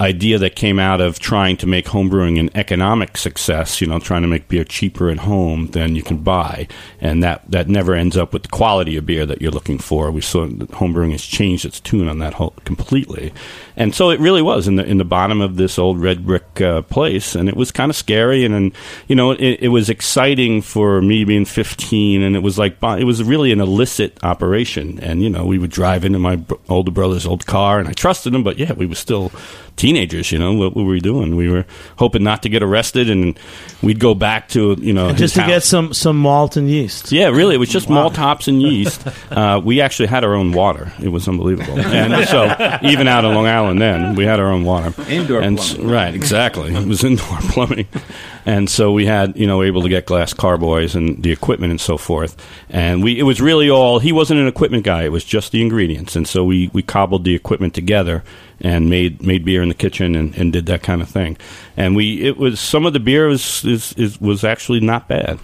idea 0.01 0.39
that 0.39 0.55
came 0.55 0.79
out 0.79 1.01
of 1.01 1.19
trying 1.19 1.57
to 1.57 1.67
make 1.67 1.87
homebrewing 1.87 2.39
an 2.39 2.51
economic 2.55 3.17
success, 3.17 3.81
you 3.81 3.87
know, 3.87 3.99
trying 3.99 4.23
to 4.23 4.29
make 4.29 4.49
beer 4.49 4.65
cheaper 4.65 5.09
at 5.09 5.21
home 5.21 5.69
than 5.69 5.97
you 5.97 6.03
can 6.03 6.19
buy. 6.19 6.69
And 7.01 7.23
that, 7.23 7.51
that 7.51 7.69
never 7.69 7.95
ends 7.95 8.17
up 8.17 8.33
with 8.33 8.43
the 8.43 8.49
quality 8.51 8.97
of 8.97 9.07
beer 9.07 9.25
that 9.25 9.41
you're 9.41 9.51
looking 9.51 9.79
for. 9.79 10.11
We 10.11 10.21
saw 10.21 10.47
that 10.47 10.71
homebrewing 10.71 11.13
has 11.13 11.25
changed 11.25 11.65
its 11.65 11.81
tune 11.81 12.09
on 12.09 12.19
that 12.19 12.35
whole 12.35 12.55
completely. 12.65 13.33
And 13.75 13.95
so 13.95 14.11
it 14.11 14.21
really 14.21 14.43
was 14.43 14.69
in 14.69 14.77
the, 14.77 14.85
in 14.85 14.99
the 14.99 15.05
bottom 15.05 15.41
of 15.41 15.57
this 15.57 15.79
old 15.79 15.99
red 15.99 16.27
brick 16.27 16.61
uh, 16.61 16.83
place. 16.83 17.35
And 17.35 17.49
it 17.49 17.57
was 17.57 17.73
kind 17.73 17.89
of 17.89 17.97
scary. 17.97 18.45
And, 18.45 18.55
and 18.55 18.73
you 19.09 19.17
know, 19.17 19.31
it, 19.31 19.61
it 19.63 19.69
was 19.69 19.89
exciting 19.89 20.61
for 20.61 21.01
me 21.01 21.25
being 21.25 21.47
15. 21.47 22.23
And 22.23 22.37
it 22.37 22.41
was 22.41 22.59
like, 22.59 22.77
it 22.83 23.05
was 23.05 23.23
really 23.25 23.51
an 23.51 23.61
illicit 23.61 24.23
operation. 24.23 25.01
And, 25.01 25.23
you 25.23 25.31
know, 25.31 25.47
we 25.47 25.59
would 25.59 25.71
drive 25.71 26.05
into 26.05 26.19
my 26.19 26.43
older 26.69 26.91
brother's 26.91 27.27
old 27.27 27.47
car 27.47 27.79
and 27.79 27.89
I 27.89 27.93
trusted 27.93 28.35
him, 28.35 28.43
but 28.43 28.59
yeah, 28.59 28.75
we 28.75 28.85
were 28.85 28.95
still 28.95 29.33
teenagers. 29.77 30.33
You 30.33 30.39
know, 30.39 30.53
what, 30.55 30.75
what 30.75 30.85
were 30.85 30.93
we 30.93 31.01
doing? 31.01 31.37
We 31.37 31.49
were 31.49 31.65
hoping 31.99 32.23
not 32.23 32.43
to 32.43 32.49
get 32.49 32.63
arrested, 32.63 33.11
and 33.11 33.39
we'd 33.83 34.01
go 34.01 34.15
back 34.15 34.49
to 34.51 34.77
you 34.79 34.93
know 34.93 35.13
just 35.13 35.35
to 35.35 35.43
house. 35.43 35.51
get 35.51 35.63
some 35.63 35.95
some 35.95 36.17
malt 36.17 36.57
and 36.57 36.69
yeast. 36.69 37.13
Yeah, 37.13 37.29
really, 37.29 37.55
it 37.55 37.59
was 37.59 37.69
just 37.69 37.89
malt 37.89 38.17
hops 38.17 38.49
and 38.49 38.61
yeast. 38.63 39.07
Uh, 39.37 39.61
we 39.63 39.81
actually 39.81 40.07
had 40.07 40.25
our 40.25 40.35
own 40.35 40.53
water. 40.53 40.93
It 41.03 41.09
was 41.09 41.29
unbelievable. 41.29 41.79
And 41.79 42.27
so, 42.29 42.79
even 42.83 43.09
out 43.09 43.25
on 43.25 43.35
Long 43.35 43.47
Island, 43.47 43.81
then 43.81 44.15
we 44.15 44.25
had 44.25 44.41
our 44.41 44.47
own 44.47 44.65
water. 44.65 44.95
Indoor 45.11 45.41
and, 45.41 45.59
plumbing. 45.59 45.89
Right, 45.89 46.15
exactly. 46.15 46.75
It 46.75 46.87
was 46.87 47.03
indoor 47.05 47.39
plumbing, 47.41 47.87
and 48.47 48.71
so 48.71 48.93
we 48.93 49.05
had 49.05 49.37
you 49.37 49.47
know 49.47 49.63
able 49.63 49.83
to 49.83 49.89
get 49.89 50.07
glass 50.07 50.33
carboys 50.33 50.95
and 50.95 51.23
the 51.23 51.33
equipment 51.33 51.73
and 51.73 51.81
so 51.81 51.99
forth. 51.99 52.37
And 52.71 53.03
we 53.03 53.19
it 53.19 53.25
was 53.25 53.41
really 53.41 53.69
all. 53.69 53.99
He 53.99 54.13
wasn't 54.13 54.41
an 54.41 54.47
equipment 54.47 54.85
guy. 54.85 55.03
It 55.03 55.13
was 55.13 55.25
just 55.25 55.53
the 55.53 55.61
ingredients, 55.61 56.17
and 56.17 56.27
so 56.27 56.45
we 56.45 56.71
we 56.73 56.83
cobbled 56.83 57.25
the 57.25 57.35
equipment 57.35 57.75
together 57.75 58.25
and 58.61 58.89
made 58.89 59.21
made 59.21 59.45
beer 59.45 59.63
in 59.63 59.69
the 59.69 59.75
kitchen 59.75 60.15
and, 60.15 60.35
and 60.37 60.53
did 60.53 60.67
that 60.67 60.83
kind 60.83 61.03
of 61.03 61.09
thing. 61.09 61.37
And 61.77 61.97
we 61.97 62.23
it 62.23 62.39
was 62.39 62.61
some 62.61 62.87
of 62.87 62.93
the 62.93 63.01
beer 63.01 63.27
was 63.27 63.65
is, 63.65 63.93
is 63.95 64.21
was 64.21 64.45
actually 64.45 64.81
not 64.81 65.09
bad. 65.09 65.39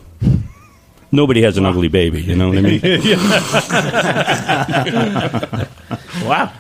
Nobody 1.15 1.43
has 1.43 1.59
an 1.59 1.67
ugly 1.67 1.89
baby, 1.89 2.23
you 2.23 2.35
know 2.35 2.49
what 2.49 2.57
I 2.57 2.63
mean? 2.63 2.81
Wow. 6.25 6.53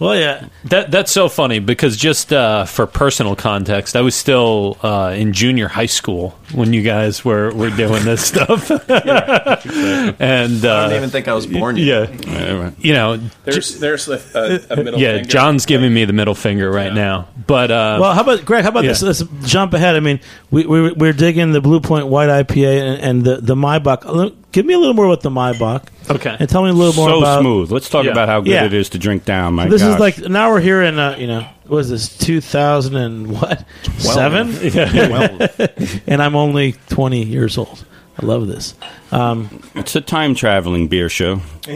Well, 0.00 0.16
yeah. 0.16 0.48
That 0.64 0.90
that's 0.90 1.12
so 1.12 1.28
funny 1.28 1.58
because 1.58 1.96
just 1.96 2.32
uh, 2.32 2.64
for 2.64 2.86
personal 2.86 3.36
context, 3.36 3.94
I 3.94 4.00
was 4.00 4.14
still 4.14 4.78
uh, 4.82 5.14
in 5.14 5.32
junior 5.34 5.68
high 5.68 5.86
school 5.86 6.30
when 6.54 6.72
you 6.72 6.82
guys 6.82 7.22
were, 7.24 7.52
were 7.54 7.68
doing 7.70 8.02
this 8.04 8.24
stuff, 8.32 8.70
and 8.70 10.64
uh, 10.64 10.74
I 10.74 10.88
don't 10.88 10.92
even 10.94 11.10
think 11.10 11.28
I 11.28 11.34
was 11.34 11.46
born 11.46 11.76
yet. 11.76 12.26
yeah, 12.26 12.70
you 12.78 12.92
know, 12.94 13.18
There's 13.44 13.78
there's 13.78 14.08
a, 14.08 14.14
a, 14.34 14.72
a 14.72 14.76
middle 14.76 14.92
finger. 14.92 14.96
yeah, 14.98 15.12
finger. 15.16 15.28
John's 15.28 15.66
giving 15.66 15.92
me 15.92 16.04
the 16.04 16.12
middle 16.12 16.34
finger 16.34 16.70
right 16.70 16.92
now, 16.92 17.28
but 17.46 17.70
uh, 17.70 17.98
Well, 18.00 18.14
how 18.14 18.22
about 18.22 18.44
Greg? 18.44 18.62
How 18.62 18.70
about 18.70 18.84
Yeah. 18.84 18.90
this? 18.92 19.02
Let's 19.20 19.22
jump 19.50 19.74
ahead. 19.74 19.96
I 19.96 20.00
mean, 20.00 20.20
we, 20.50 20.64
we 20.66 20.92
we're 20.92 21.12
digging 21.12 21.52
the 21.52 21.60
Blue 21.60 21.80
Point 21.80 22.06
White 22.06 22.28
IPA 22.28 22.80
and, 22.94 23.00
and 23.02 23.24
the 23.24 23.36
the 23.36 23.54
Maibock. 23.54 24.39
Give 24.52 24.66
me 24.66 24.74
a 24.74 24.78
little 24.78 24.94
more 24.94 25.06
about 25.06 25.20
the 25.22 25.30
Maibock. 25.30 25.84
Okay. 26.10 26.36
and 26.38 26.48
tell 26.48 26.62
me 26.64 26.70
a 26.70 26.72
little 26.72 26.94
more 26.94 27.08
so 27.08 27.18
about. 27.18 27.40
smooth. 27.40 27.70
Let's 27.70 27.88
talk 27.88 28.04
Yeah. 28.04 28.10
about 28.10 28.28
how 28.28 28.40
good 28.40 28.50
Yeah. 28.50 28.64
it 28.64 28.72
is 28.74 28.88
to 28.90 28.98
drink 28.98 29.24
down. 29.24 29.54
My 29.54 29.68
This 29.68 29.80
gosh. 29.82 29.94
is 29.94 30.00
like 30.00 30.18
now 30.28 30.50
we're 30.50 30.60
here 30.60 30.82
in 30.82 30.98
uh, 30.98 31.14
you 31.18 31.26
know 31.28 31.46
what 31.68 31.78
is 31.78 31.90
this 31.90 32.08
two 32.18 32.40
thousand 32.40 32.96
and 32.96 33.30
what 33.40 33.64
seven, 33.98 34.48
and 36.08 36.20
I'm 36.22 36.34
only 36.34 36.74
twenty 36.88 37.24
years 37.24 37.56
old. 37.58 37.84
I 38.20 38.26
love 38.26 38.48
this. 38.48 38.74
Um, 39.12 39.62
it's 39.76 39.94
a 39.94 40.00
time 40.00 40.34
traveling 40.34 40.88
beer 40.88 41.08
show. 41.08 41.40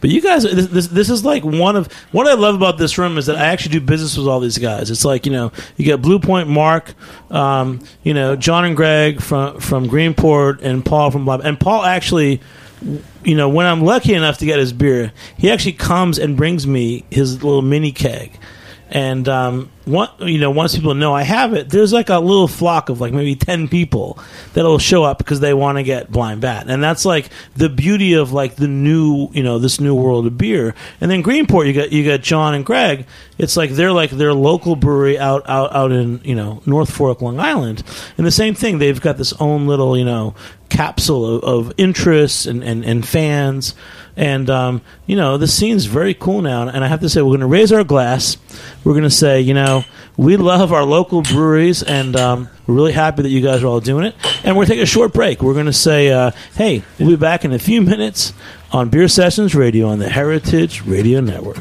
But 0.00 0.10
you 0.10 0.20
guys, 0.20 0.42
this, 0.42 0.66
this 0.66 0.86
this 0.88 1.10
is 1.10 1.24
like 1.24 1.44
one 1.44 1.76
of 1.76 1.92
what 2.12 2.26
I 2.26 2.34
love 2.34 2.54
about 2.54 2.78
this 2.78 2.98
room 2.98 3.18
is 3.18 3.26
that 3.26 3.36
I 3.36 3.46
actually 3.46 3.78
do 3.78 3.80
business 3.80 4.16
with 4.16 4.26
all 4.26 4.40
these 4.40 4.58
guys. 4.58 4.90
It's 4.90 5.04
like 5.04 5.26
you 5.26 5.32
know 5.32 5.52
you 5.76 5.84
get 5.84 6.02
Blue 6.02 6.18
Point 6.18 6.48
Mark, 6.48 6.94
um, 7.30 7.80
you 8.02 8.14
know 8.14 8.36
John 8.36 8.64
and 8.64 8.76
Greg 8.76 9.20
from 9.20 9.60
from 9.60 9.88
Greenport, 9.88 10.60
and 10.62 10.84
Paul 10.84 11.10
from 11.10 11.24
Bob. 11.24 11.42
And 11.44 11.58
Paul 11.58 11.84
actually, 11.84 12.40
you 13.24 13.34
know, 13.34 13.48
when 13.48 13.66
I'm 13.66 13.82
lucky 13.82 14.14
enough 14.14 14.38
to 14.38 14.46
get 14.46 14.58
his 14.58 14.72
beer, 14.72 15.12
he 15.36 15.50
actually 15.50 15.74
comes 15.74 16.18
and 16.18 16.36
brings 16.36 16.66
me 16.66 17.04
his 17.10 17.42
little 17.42 17.62
mini 17.62 17.92
keg. 17.92 18.38
And 18.88 19.28
um, 19.28 19.70
one, 19.86 20.10
you 20.18 20.38
know, 20.38 20.50
once 20.50 20.74
people 20.74 20.94
know 20.94 21.14
I 21.14 21.22
have 21.22 21.54
it, 21.54 21.70
there's 21.70 21.92
like 21.92 22.08
a 22.08 22.18
little 22.18 22.48
flock 22.48 22.88
of 22.88 23.00
like 23.00 23.12
maybe 23.12 23.36
ten 23.36 23.68
people 23.68 24.18
that'll 24.52 24.78
show 24.78 25.04
up 25.04 25.18
because 25.18 25.38
they 25.38 25.54
want 25.54 25.78
to 25.78 25.84
get 25.84 26.10
blind 26.10 26.40
bat, 26.40 26.66
and 26.68 26.82
that's 26.82 27.04
like 27.04 27.30
the 27.54 27.68
beauty 27.68 28.14
of 28.14 28.32
like 28.32 28.56
the 28.56 28.66
new, 28.66 29.28
you 29.32 29.44
know, 29.44 29.60
this 29.60 29.80
new 29.80 29.94
world 29.94 30.26
of 30.26 30.36
beer. 30.36 30.74
And 31.00 31.08
then 31.08 31.22
Greenport, 31.22 31.68
you 31.68 31.72
got 31.72 31.92
you 31.92 32.04
got 32.04 32.20
John 32.20 32.54
and 32.54 32.66
Greg. 32.66 33.06
It's 33.38 33.56
like 33.56 33.70
they're 33.70 33.92
like 33.92 34.10
their 34.10 34.34
local 34.34 34.74
brewery 34.74 35.18
out 35.18 35.48
out 35.48 35.72
out 35.72 35.92
in 35.92 36.20
you 36.24 36.34
know 36.34 36.62
North 36.66 36.90
Fork, 36.90 37.22
Long 37.22 37.38
Island, 37.38 37.84
and 38.18 38.26
the 38.26 38.32
same 38.32 38.54
thing. 38.54 38.78
They've 38.78 39.00
got 39.00 39.18
this 39.18 39.32
own 39.34 39.68
little 39.68 39.96
you 39.96 40.04
know 40.04 40.34
capsule 40.68 41.36
of, 41.36 41.44
of 41.44 41.72
interests 41.76 42.46
and, 42.46 42.62
and, 42.62 42.84
and 42.84 43.06
fans. 43.06 43.74
And, 44.16 44.48
um, 44.48 44.82
you 45.06 45.16
know, 45.16 45.36
the 45.36 45.46
scene's 45.46 45.84
very 45.84 46.14
cool 46.14 46.42
now. 46.42 46.66
And 46.68 46.84
I 46.84 46.88
have 46.88 47.00
to 47.00 47.08
say, 47.08 47.20
we're 47.20 47.28
going 47.28 47.40
to 47.40 47.46
raise 47.46 47.72
our 47.72 47.84
glass. 47.84 48.36
We're 48.82 48.92
going 48.92 49.04
to 49.04 49.10
say, 49.10 49.40
you 49.40 49.54
know, 49.54 49.75
we 50.16 50.36
love 50.36 50.72
our 50.72 50.84
local 50.84 51.22
breweries, 51.22 51.82
and 51.82 52.16
um, 52.16 52.48
we're 52.66 52.74
really 52.74 52.92
happy 52.92 53.22
that 53.22 53.28
you 53.28 53.40
guys 53.40 53.62
are 53.62 53.66
all 53.66 53.80
doing 53.80 54.04
it. 54.04 54.14
And 54.44 54.56
we're 54.56 54.64
take 54.66 54.80
a 54.80 54.86
short 54.86 55.12
break. 55.12 55.42
We're 55.42 55.54
going 55.54 55.66
to 55.66 55.72
say, 55.72 56.10
uh, 56.10 56.30
hey, 56.54 56.82
we'll 56.98 57.10
be 57.10 57.16
back 57.16 57.44
in 57.44 57.52
a 57.52 57.58
few 57.58 57.82
minutes 57.82 58.32
on 58.72 58.88
Beer 58.88 59.08
Sessions 59.08 59.54
Radio 59.54 59.88
on 59.88 59.98
the 59.98 60.08
Heritage 60.08 60.82
Radio 60.82 61.20
Network. 61.20 61.58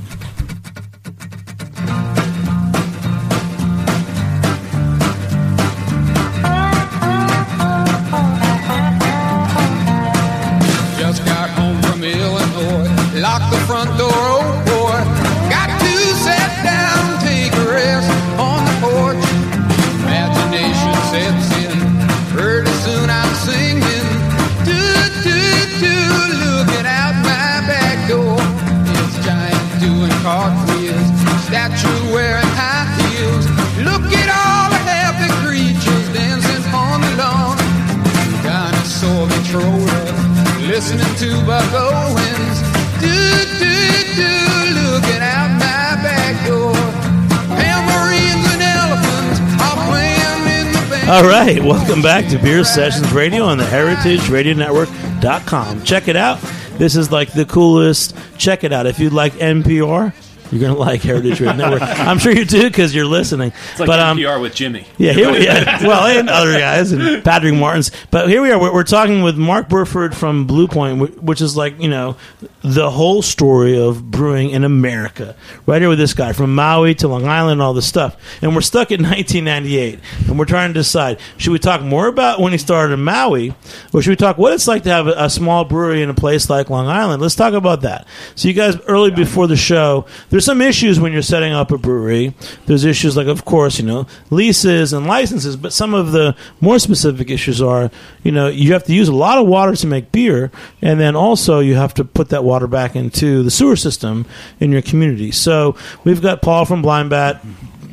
All 51.15 51.23
right, 51.23 51.63
welcome 51.63 52.01
back 52.01 52.27
to 52.31 52.37
Beer 52.37 52.65
Sessions 52.65 53.13
Radio 53.13 53.45
on 53.45 53.57
the 53.57 53.63
Heritage 53.63 54.27
Radio 54.27 54.53
Network.com. 54.53 55.81
Check 55.83 56.09
it 56.09 56.17
out. 56.17 56.41
This 56.77 56.97
is 56.97 57.09
like 57.09 57.31
the 57.31 57.45
coolest. 57.45 58.17
Check 58.37 58.65
it 58.65 58.73
out. 58.73 58.85
If 58.85 58.99
you 58.99 59.09
like 59.09 59.31
NPR, 59.35 60.13
you're 60.51 60.61
going 60.61 60.73
to 60.73 60.79
like 60.79 61.01
Heritage 61.01 61.39
Radio 61.39 61.55
Network. 61.55 61.81
I'm 61.83 62.19
sure 62.19 62.31
you 62.31 62.45
do 62.45 62.63
because 62.63 62.93
you're 62.93 63.05
listening. 63.05 63.51
It's 63.71 63.79
like 63.79 63.87
but 63.87 63.99
um, 63.99 64.17
NPR 64.17 64.41
with 64.41 64.53
Jimmy. 64.53 64.85
yeah, 64.97 65.13
here 65.13 65.31
we 65.31 65.43
yeah, 65.43 65.81
well, 65.87 66.05
and 66.05 66.29
other 66.29 66.57
guys 66.57 66.91
and 66.91 67.23
Patrick 67.23 67.53
Martins. 67.55 67.91
But 68.11 68.29
here 68.29 68.41
we 68.41 68.51
are. 68.51 68.59
We're, 68.59 68.73
we're 68.73 68.83
talking 68.83 69.21
with 69.23 69.37
Mark 69.37 69.69
Burford 69.69 70.15
from 70.15 70.45
Blue 70.45 70.67
Point, 70.67 71.21
which 71.21 71.41
is 71.41 71.57
like 71.57 71.79
you 71.81 71.89
know 71.89 72.17
the 72.61 72.89
whole 72.91 73.21
story 73.21 73.79
of 73.79 74.11
brewing 74.11 74.51
in 74.51 74.63
America. 74.63 75.35
Right 75.65 75.81
here 75.81 75.89
with 75.89 75.99
this 75.99 76.13
guy 76.13 76.33
from 76.33 76.53
Maui 76.53 76.95
to 76.95 77.07
Long 77.07 77.27
Island, 77.27 77.53
and 77.53 77.61
all 77.61 77.73
this 77.73 77.87
stuff. 77.87 78.15
And 78.41 78.53
we're 78.55 78.61
stuck 78.61 78.91
in 78.91 79.01
1998, 79.03 79.99
and 80.27 80.37
we're 80.39 80.45
trying 80.45 80.69
to 80.69 80.73
decide: 80.73 81.19
should 81.37 81.51
we 81.51 81.59
talk 81.59 81.81
more 81.81 82.07
about 82.07 82.39
when 82.39 82.51
he 82.51 82.57
started 82.57 82.93
in 82.93 83.03
Maui, 83.03 83.53
or 83.93 84.01
should 84.01 84.11
we 84.11 84.15
talk 84.15 84.37
what 84.37 84.53
it's 84.53 84.67
like 84.67 84.83
to 84.83 84.89
have 84.89 85.07
a, 85.07 85.15
a 85.17 85.29
small 85.29 85.65
brewery 85.65 86.01
in 86.01 86.09
a 86.09 86.13
place 86.13 86.49
like 86.49 86.69
Long 86.69 86.87
Island? 86.87 87.21
Let's 87.21 87.35
talk 87.35 87.53
about 87.53 87.81
that. 87.81 88.07
So, 88.35 88.47
you 88.47 88.53
guys, 88.53 88.79
early 88.87 89.11
before 89.11 89.47
the 89.47 89.55
show, 89.55 90.05
there's 90.35 90.43
some 90.43 90.61
issues 90.61 90.99
when 90.99 91.13
you're 91.13 91.21
setting 91.21 91.53
up 91.53 91.71
a 91.71 91.77
brewery. 91.77 92.33
There's 92.65 92.83
issues 92.83 93.15
like, 93.15 93.27
of 93.27 93.45
course, 93.45 93.79
you 93.79 93.85
know, 93.85 94.05
leases 94.29 94.91
and 94.91 95.07
licenses, 95.07 95.55
but 95.55 95.71
some 95.71 95.93
of 95.93 96.11
the 96.11 96.35
more 96.59 96.77
specific 96.77 97.29
issues 97.29 97.61
are, 97.61 97.89
you 98.21 98.33
know, 98.33 98.49
you 98.49 98.73
have 98.73 98.83
to 98.83 98.93
use 98.93 99.07
a 99.07 99.15
lot 99.15 99.37
of 99.37 99.47
water 99.47 99.77
to 99.77 99.87
make 99.87 100.11
beer, 100.11 100.51
and 100.81 100.99
then 100.99 101.15
also 101.15 101.59
you 101.61 101.75
have 101.75 101.93
to 101.93 102.03
put 102.03 102.27
that 102.31 102.43
water 102.43 102.67
back 102.67 102.97
into 102.97 103.43
the 103.43 103.49
sewer 103.49 103.77
system 103.77 104.25
in 104.59 104.73
your 104.73 104.81
community. 104.81 105.31
So 105.31 105.77
we've 106.03 106.21
got 106.21 106.41
Paul 106.41 106.65
from 106.65 106.81
Blind 106.81 107.11
Bat. 107.11 107.41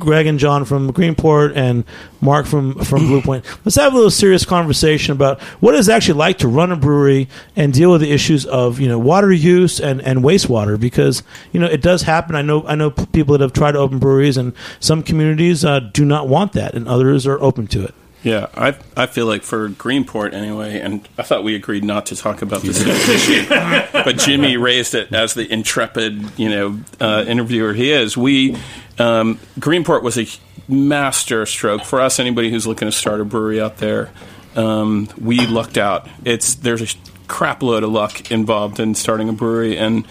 Greg 0.03 0.27
and 0.27 0.39
John 0.39 0.65
from 0.65 0.93
Greenport 0.93 1.57
and 1.57 1.85
Mark 2.21 2.47
from, 2.47 2.75
from 2.85 3.07
Blue 3.07 3.23
Point. 3.23 3.45
Let's 3.65 3.77
have 3.77 3.93
a 3.93 3.97
little 3.97 4.11
serious 4.11 4.45
conversation 4.45 5.13
about 5.13 5.41
what 5.61 5.75
it's 5.75 5.89
actually 5.89 6.19
like 6.19 6.39
to 6.39 6.49
run 6.49 6.73
a 6.73 6.77
brewery 6.77 7.29
and 7.55 7.73
deal 7.73 7.93
with 7.93 8.01
the 8.01 8.11
issues 8.11 8.45
of 8.45 8.81
you 8.81 8.89
know 8.89 8.99
water 8.99 9.33
use 9.33 9.81
and, 9.81 10.03
and 10.03 10.21
wastewater 10.21 10.79
because 10.79 11.23
you 11.53 11.61
know 11.61 11.67
it 11.67 11.83
does 11.83 12.03
happen. 12.03 12.35
I 12.35 12.43
know 12.43 12.67
I 12.67 12.75
know 12.75 12.91
people 12.91 13.33
that 13.39 13.41
have 13.41 13.53
tried 13.53 13.73
to 13.73 13.79
open 13.79 13.99
breweries 13.99 14.37
and 14.37 14.53
some 14.81 15.03
communities 15.03 15.65
uh, 15.65 15.81
do 15.81 16.05
not 16.05 16.29
want 16.29 16.53
that 16.55 16.75
and 16.75 16.89
others 16.89 17.27
are 17.27 17.41
open 17.41 17.69
to 17.69 17.85
it. 17.85 17.95
Yeah, 18.23 18.47
I 18.55 18.77
I 18.97 19.07
feel 19.07 19.27
like 19.27 19.43
for 19.43 19.69
Greenport 19.69 20.33
anyway, 20.33 20.79
and 20.79 21.09
I 21.19 21.23
thought 21.23 21.43
we 21.43 21.57
agreed 21.57 21.83
not 21.83 22.07
to 22.07 22.17
talk 22.17 22.41
about 22.41 22.63
this 22.63 22.81
issue, 22.81 23.49
but 23.93 24.17
Jimmy 24.17 24.57
raised 24.57 24.95
it 24.95 25.13
as 25.13 25.35
the 25.35 25.51
intrepid, 25.53 26.39
you 26.39 26.49
know, 26.49 26.81
uh, 27.01 27.25
interviewer 27.27 27.73
he 27.73 27.91
is. 27.91 28.17
We 28.17 28.57
um, 29.03 29.39
Greenport 29.59 30.03
was 30.03 30.17
a 30.17 30.27
master 30.69 31.45
stroke 31.45 31.85
for 31.85 32.01
us. 32.01 32.21
Anybody 32.21 32.51
who's 32.51 32.67
looking 32.67 32.87
to 32.87 32.93
start 32.93 33.21
a 33.21 33.25
brewery 33.25 33.61
out 33.61 33.79
there, 33.79 34.11
um, 34.55 35.09
we 35.21 35.45
lucked 35.47 35.77
out. 35.77 36.09
It's 36.25 36.55
there's 36.55 36.95
a 36.95 36.97
crap 37.27 37.63
load 37.63 37.83
of 37.83 37.91
luck 37.91 38.31
involved 38.31 38.79
in 38.79 38.95
starting 38.95 39.29
a 39.29 39.33
brewery, 39.33 39.77
and 39.77 40.07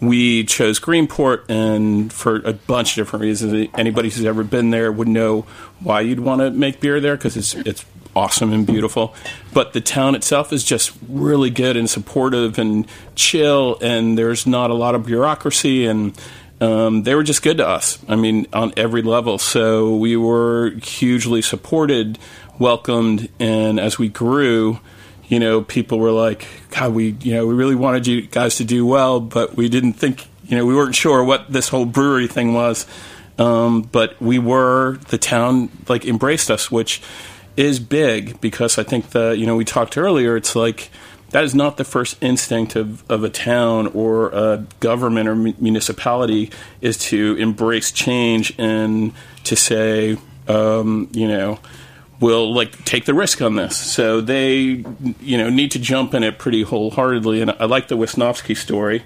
we 0.00 0.44
chose 0.44 0.78
Greenport, 0.78 1.48
and 1.48 2.12
for 2.12 2.36
a 2.44 2.52
bunch 2.52 2.90
of 2.92 2.96
different 3.06 3.22
reasons. 3.22 3.70
Anybody 3.74 4.10
who's 4.10 4.26
ever 4.26 4.44
been 4.44 4.70
there 4.70 4.92
would 4.92 5.08
know 5.08 5.46
why 5.80 6.02
you'd 6.02 6.20
want 6.20 6.40
to 6.42 6.50
make 6.50 6.80
beer 6.80 7.00
there 7.00 7.16
because 7.16 7.36
it's 7.36 7.54
it's 7.54 7.84
awesome 8.14 8.52
and 8.52 8.66
beautiful. 8.66 9.14
But 9.52 9.72
the 9.72 9.80
town 9.80 10.14
itself 10.14 10.52
is 10.52 10.64
just 10.64 10.92
really 11.08 11.50
good 11.50 11.76
and 11.76 11.88
supportive 11.88 12.58
and 12.58 12.86
chill, 13.14 13.78
and 13.80 14.18
there's 14.18 14.46
not 14.46 14.70
a 14.70 14.74
lot 14.74 14.94
of 14.94 15.06
bureaucracy 15.06 15.86
and. 15.86 16.18
Um, 16.60 17.02
they 17.02 17.14
were 17.14 17.24
just 17.24 17.42
good 17.42 17.58
to 17.58 17.66
us. 17.66 17.98
I 18.08 18.16
mean, 18.16 18.46
on 18.52 18.72
every 18.76 19.02
level. 19.02 19.38
So 19.38 19.96
we 19.96 20.16
were 20.16 20.70
hugely 20.82 21.42
supported, 21.42 22.18
welcomed, 22.58 23.28
and 23.38 23.80
as 23.80 23.98
we 23.98 24.08
grew, 24.08 24.78
you 25.26 25.38
know, 25.40 25.62
people 25.62 25.98
were 25.98 26.12
like, 26.12 26.46
God, 26.70 26.94
we, 26.94 27.16
you 27.20 27.34
know, 27.34 27.46
we 27.46 27.54
really 27.54 27.74
wanted 27.74 28.06
you 28.06 28.22
guys 28.22 28.56
to 28.56 28.64
do 28.64 28.86
well, 28.86 29.20
but 29.20 29.56
we 29.56 29.68
didn't 29.68 29.94
think, 29.94 30.28
you 30.46 30.56
know, 30.56 30.64
we 30.64 30.74
weren't 30.74 30.94
sure 30.94 31.24
what 31.24 31.50
this 31.50 31.68
whole 31.68 31.86
brewery 31.86 32.28
thing 32.28 32.54
was. 32.54 32.86
Um, 33.38 33.82
but 33.82 34.20
we 34.20 34.38
were, 34.38 34.98
the 35.08 35.18
town, 35.18 35.70
like, 35.88 36.04
embraced 36.04 36.50
us, 36.50 36.70
which 36.70 37.02
is 37.56 37.80
big 37.80 38.40
because 38.40 38.78
I 38.78 38.84
think 38.84 39.10
the, 39.10 39.30
you 39.30 39.46
know, 39.46 39.56
we 39.56 39.64
talked 39.64 39.98
earlier, 39.98 40.36
it's 40.36 40.54
like, 40.54 40.90
that 41.34 41.42
is 41.42 41.52
not 41.52 41.78
the 41.78 41.84
first 41.84 42.16
instinct 42.22 42.76
of, 42.76 43.02
of 43.10 43.24
a 43.24 43.28
town 43.28 43.88
or 43.88 44.28
a 44.28 44.64
government 44.78 45.28
or 45.28 45.34
mu- 45.34 45.52
municipality 45.58 46.48
is 46.80 46.96
to 46.96 47.34
embrace 47.40 47.90
change 47.90 48.54
and 48.56 49.12
to 49.42 49.56
say, 49.56 50.16
um, 50.46 51.08
you 51.10 51.26
know, 51.26 51.58
we'll 52.20 52.54
like 52.54 52.84
take 52.84 53.04
the 53.04 53.14
risk 53.14 53.42
on 53.42 53.56
this. 53.56 53.76
So 53.76 54.20
they, 54.20 54.84
you 55.20 55.36
know, 55.36 55.50
need 55.50 55.72
to 55.72 55.80
jump 55.80 56.14
in 56.14 56.22
it 56.22 56.38
pretty 56.38 56.62
wholeheartedly. 56.62 57.40
And 57.40 57.50
I 57.50 57.64
like 57.64 57.88
the 57.88 57.96
Wisnowski 57.96 58.56
story. 58.56 59.02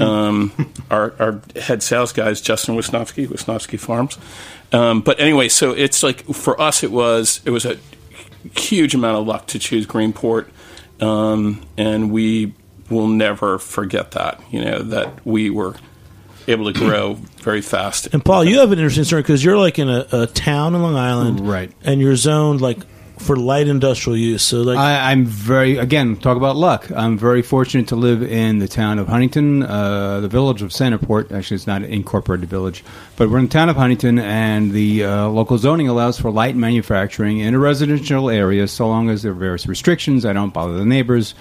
Um, 0.00 0.72
our, 0.90 1.12
our 1.18 1.42
head 1.54 1.82
sales 1.82 2.14
guy 2.14 2.30
is 2.30 2.40
Justin 2.40 2.76
Wisnowski, 2.76 3.26
Wisnowski 3.26 3.78
Farms. 3.78 4.16
Um, 4.72 5.02
but 5.02 5.20
anyway, 5.20 5.50
so 5.50 5.72
it's 5.72 6.02
like 6.02 6.24
for 6.24 6.58
us, 6.58 6.82
it 6.82 6.90
was 6.90 7.42
it 7.44 7.50
was 7.50 7.66
a 7.66 7.76
huge 8.56 8.94
amount 8.94 9.18
of 9.18 9.26
luck 9.26 9.46
to 9.48 9.58
choose 9.58 9.86
Greenport, 9.86 10.46
um, 11.00 11.62
and 11.76 12.10
we 12.10 12.54
will 12.90 13.08
never 13.08 13.58
forget 13.58 14.12
that. 14.12 14.40
You 14.50 14.64
know 14.64 14.78
that 14.80 15.24
we 15.26 15.50
were 15.50 15.74
able 16.46 16.72
to 16.72 16.78
grow 16.78 17.14
very 17.42 17.60
fast. 17.60 18.08
And 18.12 18.24
Paul, 18.24 18.44
you 18.44 18.60
have 18.60 18.72
an 18.72 18.78
interesting 18.78 19.04
story 19.04 19.22
because 19.22 19.44
you're 19.44 19.58
like 19.58 19.78
in 19.78 19.88
a, 19.88 20.06
a 20.12 20.26
town 20.26 20.74
in 20.74 20.82
Long 20.82 20.96
Island, 20.96 21.46
Right. 21.46 21.72
And 21.82 22.00
you're 22.00 22.16
zoned 22.16 22.60
like 22.60 22.78
for 23.18 23.36
light 23.36 23.68
industrial 23.68 24.16
use. 24.16 24.42
So 24.42 24.62
like, 24.62 24.78
I, 24.78 25.12
I'm 25.12 25.26
very 25.26 25.76
again 25.76 26.16
talk 26.16 26.36
about 26.36 26.56
luck. 26.56 26.90
I'm 26.90 27.18
very 27.18 27.42
fortunate 27.42 27.88
to 27.88 27.96
live 27.96 28.22
in 28.22 28.58
the 28.58 28.68
town 28.68 28.98
of 28.98 29.08
Huntington, 29.08 29.62
uh, 29.62 30.20
the 30.20 30.28
village 30.28 30.62
of 30.62 30.70
Centerport. 30.70 31.32
Actually, 31.32 31.56
it's 31.56 31.66
not 31.66 31.82
an 31.82 31.90
incorporated 31.90 32.48
village, 32.48 32.84
but 33.16 33.28
we're 33.28 33.38
in 33.38 33.44
the 33.46 33.50
town 33.50 33.68
of 33.68 33.76
Huntington, 33.76 34.18
and 34.18 34.72
the 34.72 35.04
uh, 35.04 35.28
local 35.28 35.58
zoning 35.58 35.88
allows 35.88 36.18
for 36.18 36.30
light 36.30 36.56
manufacturing 36.56 37.38
in 37.38 37.54
a 37.54 37.58
residential 37.58 38.30
area, 38.30 38.66
so 38.68 38.88
long 38.88 39.10
as 39.10 39.22
there 39.22 39.32
are 39.32 39.34
various 39.34 39.66
restrictions. 39.66 40.24
I 40.24 40.32
don't 40.32 40.52
bother 40.52 40.74
the 40.74 40.86
neighbors. 40.86 41.34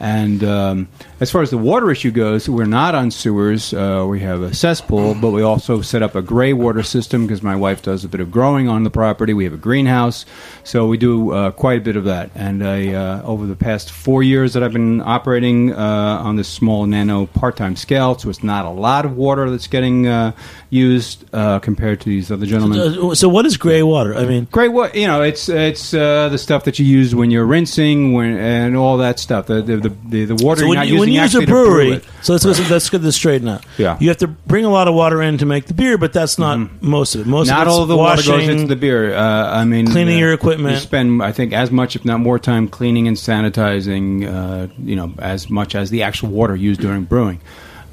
And 0.00 0.42
um, 0.42 0.88
as 1.20 1.30
far 1.30 1.42
as 1.42 1.50
the 1.50 1.58
water 1.58 1.90
issue 1.90 2.10
goes, 2.10 2.48
we're 2.48 2.66
not 2.66 2.94
on 2.94 3.10
sewers. 3.10 3.72
Uh, 3.72 4.04
we 4.08 4.20
have 4.20 4.42
a 4.42 4.52
cesspool, 4.52 5.14
but 5.14 5.30
we 5.30 5.42
also 5.42 5.80
set 5.82 6.02
up 6.02 6.14
a 6.14 6.22
gray 6.22 6.52
water 6.52 6.82
system 6.82 7.26
because 7.26 7.42
my 7.42 7.54
wife 7.54 7.82
does 7.82 8.04
a 8.04 8.08
bit 8.08 8.20
of 8.20 8.30
growing 8.30 8.68
on 8.68 8.82
the 8.82 8.90
property. 8.90 9.32
We 9.32 9.44
have 9.44 9.54
a 9.54 9.58
greenhouse, 9.58 10.26
so 10.64 10.86
we 10.86 10.98
do 10.98 11.30
uh, 11.30 11.50
quite 11.52 11.78
a 11.78 11.80
bit 11.80 11.96
of 11.96 12.04
that. 12.04 12.30
And 12.34 12.66
I, 12.66 12.92
uh, 12.92 13.22
over 13.22 13.46
the 13.46 13.56
past 13.56 13.90
four 13.90 14.22
years 14.22 14.54
that 14.54 14.62
I've 14.62 14.72
been 14.72 15.00
operating 15.00 15.72
uh, 15.72 15.76
on 16.22 16.36
this 16.36 16.48
small 16.48 16.86
nano 16.86 17.26
part-time 17.26 17.76
scale, 17.76 18.18
so 18.18 18.28
it's 18.28 18.42
not 18.42 18.66
a 18.66 18.70
lot 18.70 19.04
of 19.04 19.16
water 19.16 19.48
that's 19.48 19.68
getting 19.68 20.08
uh, 20.08 20.32
used 20.70 21.24
uh, 21.32 21.60
compared 21.60 22.00
to 22.00 22.08
these 22.08 22.30
other 22.30 22.46
gentlemen. 22.46 23.14
so 23.14 23.28
what 23.28 23.46
is 23.46 23.56
gray 23.56 23.82
water? 23.82 24.14
I 24.14 24.26
mean, 24.26 24.48
gray 24.50 24.68
water. 24.68 24.98
You 24.98 25.06
know, 25.06 25.22
it's 25.22 25.48
it's 25.48 25.94
uh, 25.94 26.28
the 26.28 26.38
stuff 26.38 26.64
that 26.64 26.78
you 26.78 26.84
use 26.84 27.14
when 27.14 27.30
you're 27.30 27.46
rinsing, 27.46 28.12
when 28.12 28.36
and 28.36 28.76
all 28.76 28.98
that 28.98 29.18
stuff. 29.18 29.46
The 29.46 29.62
the 29.62 29.83
the, 29.84 29.96
the, 30.08 30.24
the 30.34 30.44
water 30.44 30.62
so 30.62 30.68
when 30.68 30.86
you, 30.88 30.98
when 30.98 31.08
you 31.08 31.20
use 31.20 31.34
a 31.34 31.38
actually 31.38 31.46
to 31.46 31.52
brew 31.52 31.64
brewery, 31.66 32.00
so 32.22 32.32
let's, 32.32 32.44
let's, 32.44 32.70
let's 32.70 32.90
get 32.90 32.98
this 33.02 33.14
straightened 33.16 33.48
out. 33.48 33.64
Yeah. 33.78 33.96
you 34.00 34.08
have 34.08 34.16
to 34.18 34.26
bring 34.26 34.64
a 34.64 34.70
lot 34.70 34.88
of 34.88 34.94
water 34.94 35.22
in 35.22 35.38
to 35.38 35.46
make 35.46 35.66
the 35.66 35.74
beer, 35.74 35.96
but 35.98 36.12
that's 36.12 36.38
not 36.38 36.82
most 36.82 37.14
of 37.14 37.20
it. 37.20 37.26
Most 37.26 37.48
Mm-hmm. 37.48 37.56
not 37.58 37.66
of 37.66 37.72
all 37.72 37.82
of 37.82 37.88
the 37.88 37.96
washing, 37.96 38.32
water 38.32 38.46
goes 38.46 38.48
into 38.48 38.66
the 38.66 38.76
beer. 38.76 39.14
Uh, 39.14 39.58
I 39.60 39.64
mean, 39.64 39.86
Cleaning 39.86 40.16
uh, 40.16 40.20
your 40.20 40.32
equipment. 40.32 40.74
You 40.74 40.80
spend, 40.80 41.22
I 41.22 41.32
think, 41.32 41.52
as 41.52 41.70
much, 41.70 41.94
if 41.96 42.04
not 42.04 42.20
more, 42.20 42.38
time 42.38 42.68
cleaning 42.68 43.06
and 43.08 43.16
sanitizing. 43.16 44.26
Uh, 44.26 44.72
you 44.78 44.96
know, 44.96 45.12
as 45.18 45.48
much 45.50 45.74
as 45.74 45.90
the 45.90 46.02
actual 46.02 46.30
water 46.30 46.56
used 46.56 46.80
during 46.80 47.04
brewing. 47.04 47.40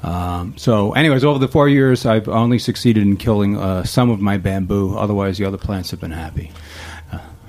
Um, 0.02 0.54
so, 0.58 0.92
anyways, 0.94 1.24
over 1.24 1.38
the 1.38 1.46
four 1.48 1.68
years, 1.68 2.04
I've 2.06 2.28
only 2.28 2.58
succeeded 2.58 3.04
in 3.04 3.16
killing 3.16 3.56
uh, 3.56 3.84
some 3.84 4.10
of 4.10 4.20
my 4.20 4.36
bamboo. 4.36 4.96
Otherwise, 4.96 5.38
the 5.38 5.44
other 5.44 5.58
plants 5.58 5.90
have 5.92 6.00
been 6.00 6.10
happy. 6.10 6.50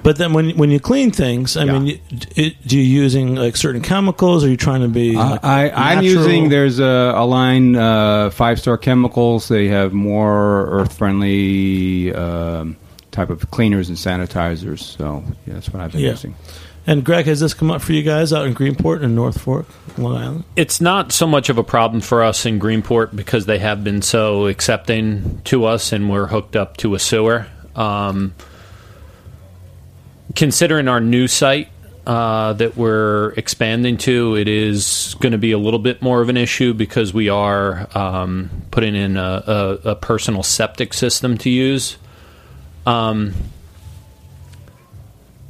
But 0.04 0.18
then 0.18 0.34
when 0.34 0.51
when 0.58 0.70
you 0.70 0.80
clean 0.80 1.12
things, 1.12 1.56
I 1.56 1.64
Yeah. 1.64 1.72
mean, 1.72 1.86
you, 1.88 1.99
it, 2.36 2.68
do 2.68 2.78
you 2.78 2.84
using 2.84 3.36
like 3.36 3.56
certain 3.56 3.82
chemicals? 3.82 4.43
Are 4.43 4.49
you 4.49 4.58
trying 4.58 4.82
to 4.82 4.88
be? 4.89 5.16
Uh, 5.16 5.30
like, 5.32 5.43
I, 5.45 5.70
I'm 5.70 6.04
using 6.04 6.49
there's 6.49 6.80
a, 6.80 7.14
a 7.16 7.26
line 7.26 7.76
uh, 7.76 8.30
five 8.30 8.60
star 8.60 8.78
chemicals. 8.78 9.47
They 9.47 9.68
have 9.70 9.93
more 9.93 10.68
earth 10.70 10.97
friendly 10.97 12.14
um, 12.14 12.76
type 13.12 13.30
of 13.30 13.49
cleaners 13.51 13.89
and 13.89 13.97
sanitizers. 13.97 14.80
So 14.80 15.24
yeah, 15.47 15.54
that's 15.56 15.70
what 15.70 15.82
I've 15.82 15.91
been 15.91 16.01
Yeah. 16.01 16.12
using. 16.12 16.36
And 16.86 17.06
Greg, 17.06 17.28
has 17.28 17.39
this 17.39 17.54
come 17.54 17.72
up 17.72 17.82
for 17.82 17.93
you 17.93 18.04
guys 18.04 18.34
out 18.34 18.45
in 18.45 18.54
Greenport 18.54 19.01
and 19.04 19.16
North 19.16 19.39
Fork, 19.39 19.68
Long 19.97 20.18
Island? 20.18 20.43
It's 20.58 20.82
not 20.82 21.14
so 21.14 21.26
much 21.26 21.47
of 21.47 21.58
a 21.58 21.64
problem 21.64 22.01
for 22.01 22.22
us 22.22 22.45
in 22.45 22.60
Greenport 22.60 23.16
because 23.16 23.45
they 23.45 23.60
have 23.60 23.86
been 23.86 24.01
so 24.01 24.47
accepting 24.47 25.39
to 25.45 25.64
us 25.64 25.93
and 25.93 26.10
we're 26.10 26.28
hooked 26.28 26.58
up 26.58 26.76
to 26.78 26.93
a 26.93 26.99
sewer. 26.99 27.47
Um, 27.78 28.34
considering 30.36 30.88
our 30.88 30.99
new 30.99 31.28
site 31.28 31.69
uh, 32.05 32.53
that 32.53 32.76
we're 32.76 33.32
expanding 33.38 33.97
to, 33.97 34.36
it 34.36 34.47
is 34.47 35.15
going 35.19 35.32
to 35.32 35.38
be 35.38 35.51
a 35.51 35.57
little 35.57 35.80
bit 35.80 36.01
more 36.01 36.21
of 36.21 36.30
an 36.30 36.38
issue 36.38 36.74
because 36.74 37.13
we 37.13 37.30
are 37.30 37.88
um, 37.95 38.49
putting 38.71 38.95
in 38.95 39.15
a, 39.17 39.43
a, 39.84 39.89
a 39.91 39.95
personal 39.95 40.43
septic 40.43 40.93
system 40.93 41.38
to 41.38 41.49
use. 41.49 41.97
Um, 42.86 43.34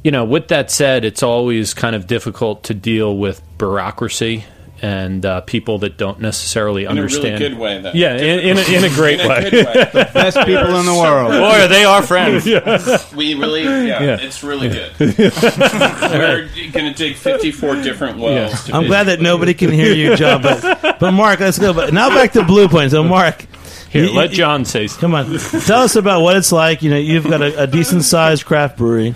you 0.04 0.10
know, 0.10 0.24
with 0.24 0.48
that 0.48 0.70
said, 0.70 1.04
it's 1.04 1.22
always 1.22 1.74
kind 1.74 1.96
of 1.96 2.06
difficult 2.06 2.64
to 2.64 2.74
deal 2.74 3.16
with 3.16 3.42
bureaucracy 3.58 4.44
and 4.84 5.24
uh, 5.24 5.40
people 5.40 5.78
that 5.78 5.96
don't 5.96 6.20
necessarily 6.20 6.82
In 6.84 6.90
a 6.90 6.94
really 6.94 7.00
understand. 7.04 7.38
good 7.38 7.58
way, 7.58 7.80
though. 7.80 7.92
Yeah, 7.94 8.16
in, 8.16 8.38
in, 8.40 8.58
a, 8.58 8.76
in 8.76 8.84
a 8.84 8.88
great 8.94 9.18
In 9.20 9.24
a 9.26 9.28
way. 9.30 9.50
good 9.50 9.66
way. 9.66 9.72
The 9.92 10.10
best 10.12 10.36
people 10.44 10.76
in 10.76 10.84
the 10.84 10.92
world. 10.94 11.30
Boy, 11.30 11.66
they 11.68 11.84
are 11.86 12.02
friends. 12.02 12.44
We 13.14 13.34
really, 13.34 13.62
yeah, 13.62 14.02
Yeah. 14.02 14.16
it's 14.20 14.42
really 14.42 14.68
good. 14.68 14.92
We're 14.98 16.48
going 16.72 16.92
to 16.92 16.94
dig 16.94 17.16
54 17.16 17.76
different 17.76 18.18
wells. 18.18 18.64
to 18.64 18.74
I'm 18.74 18.86
glad 18.86 19.04
that 19.04 19.20
nobody 19.20 19.54
can 19.54 19.70
hear 19.70 19.94
you, 19.94 20.16
John. 20.16 20.42
But, 20.42 20.98
but 21.00 21.12
Mark, 21.12 21.40
let's 21.40 21.58
go. 21.58 21.72
But 21.72 21.94
now 21.94 22.10
back 22.10 22.32
to 22.32 22.44
Blue 22.44 22.68
Point. 22.68 22.90
So, 22.90 23.02
Mark, 23.04 23.46
Here, 23.90 24.06
let 24.08 24.32
John 24.32 24.64
say. 24.64 24.88
Come 24.88 25.14
on, 25.14 25.38
tell 25.38 25.80
us 25.82 25.96
about 25.96 26.20
what 26.22 26.36
it's 26.36 26.52
like. 26.52 26.82
You 26.82 26.90
know, 26.90 26.98
you've 26.98 27.24
got 27.24 27.40
a, 27.42 27.62
a 27.62 27.66
decent 27.66 28.04
sized 28.04 28.44
craft 28.44 28.76
brewery. 28.76 29.14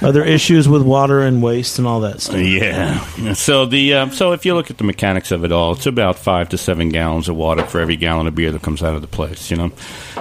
Are 0.00 0.12
there 0.12 0.24
issues 0.24 0.68
with 0.68 0.82
water 0.82 1.20
and 1.22 1.42
waste 1.42 1.78
and 1.78 1.86
all 1.86 2.00
that 2.00 2.20
stuff? 2.20 2.38
Yeah. 2.38 3.32
So 3.32 3.66
the 3.66 3.94
um, 3.94 4.12
so 4.12 4.32
if 4.32 4.46
you 4.46 4.54
look 4.54 4.70
at 4.70 4.78
the 4.78 4.84
mechanics 4.84 5.32
of 5.32 5.44
it 5.44 5.50
all, 5.50 5.72
it's 5.72 5.86
about 5.86 6.18
five 6.18 6.48
to 6.50 6.58
seven 6.58 6.88
gallons 6.90 7.28
of 7.28 7.36
water 7.36 7.64
for 7.64 7.80
every 7.80 7.96
gallon 7.96 8.26
of 8.26 8.34
beer 8.34 8.52
that 8.52 8.62
comes 8.62 8.82
out 8.82 8.94
of 8.94 9.02
the 9.02 9.08
place. 9.08 9.50
You 9.50 9.56
know, 9.56 9.72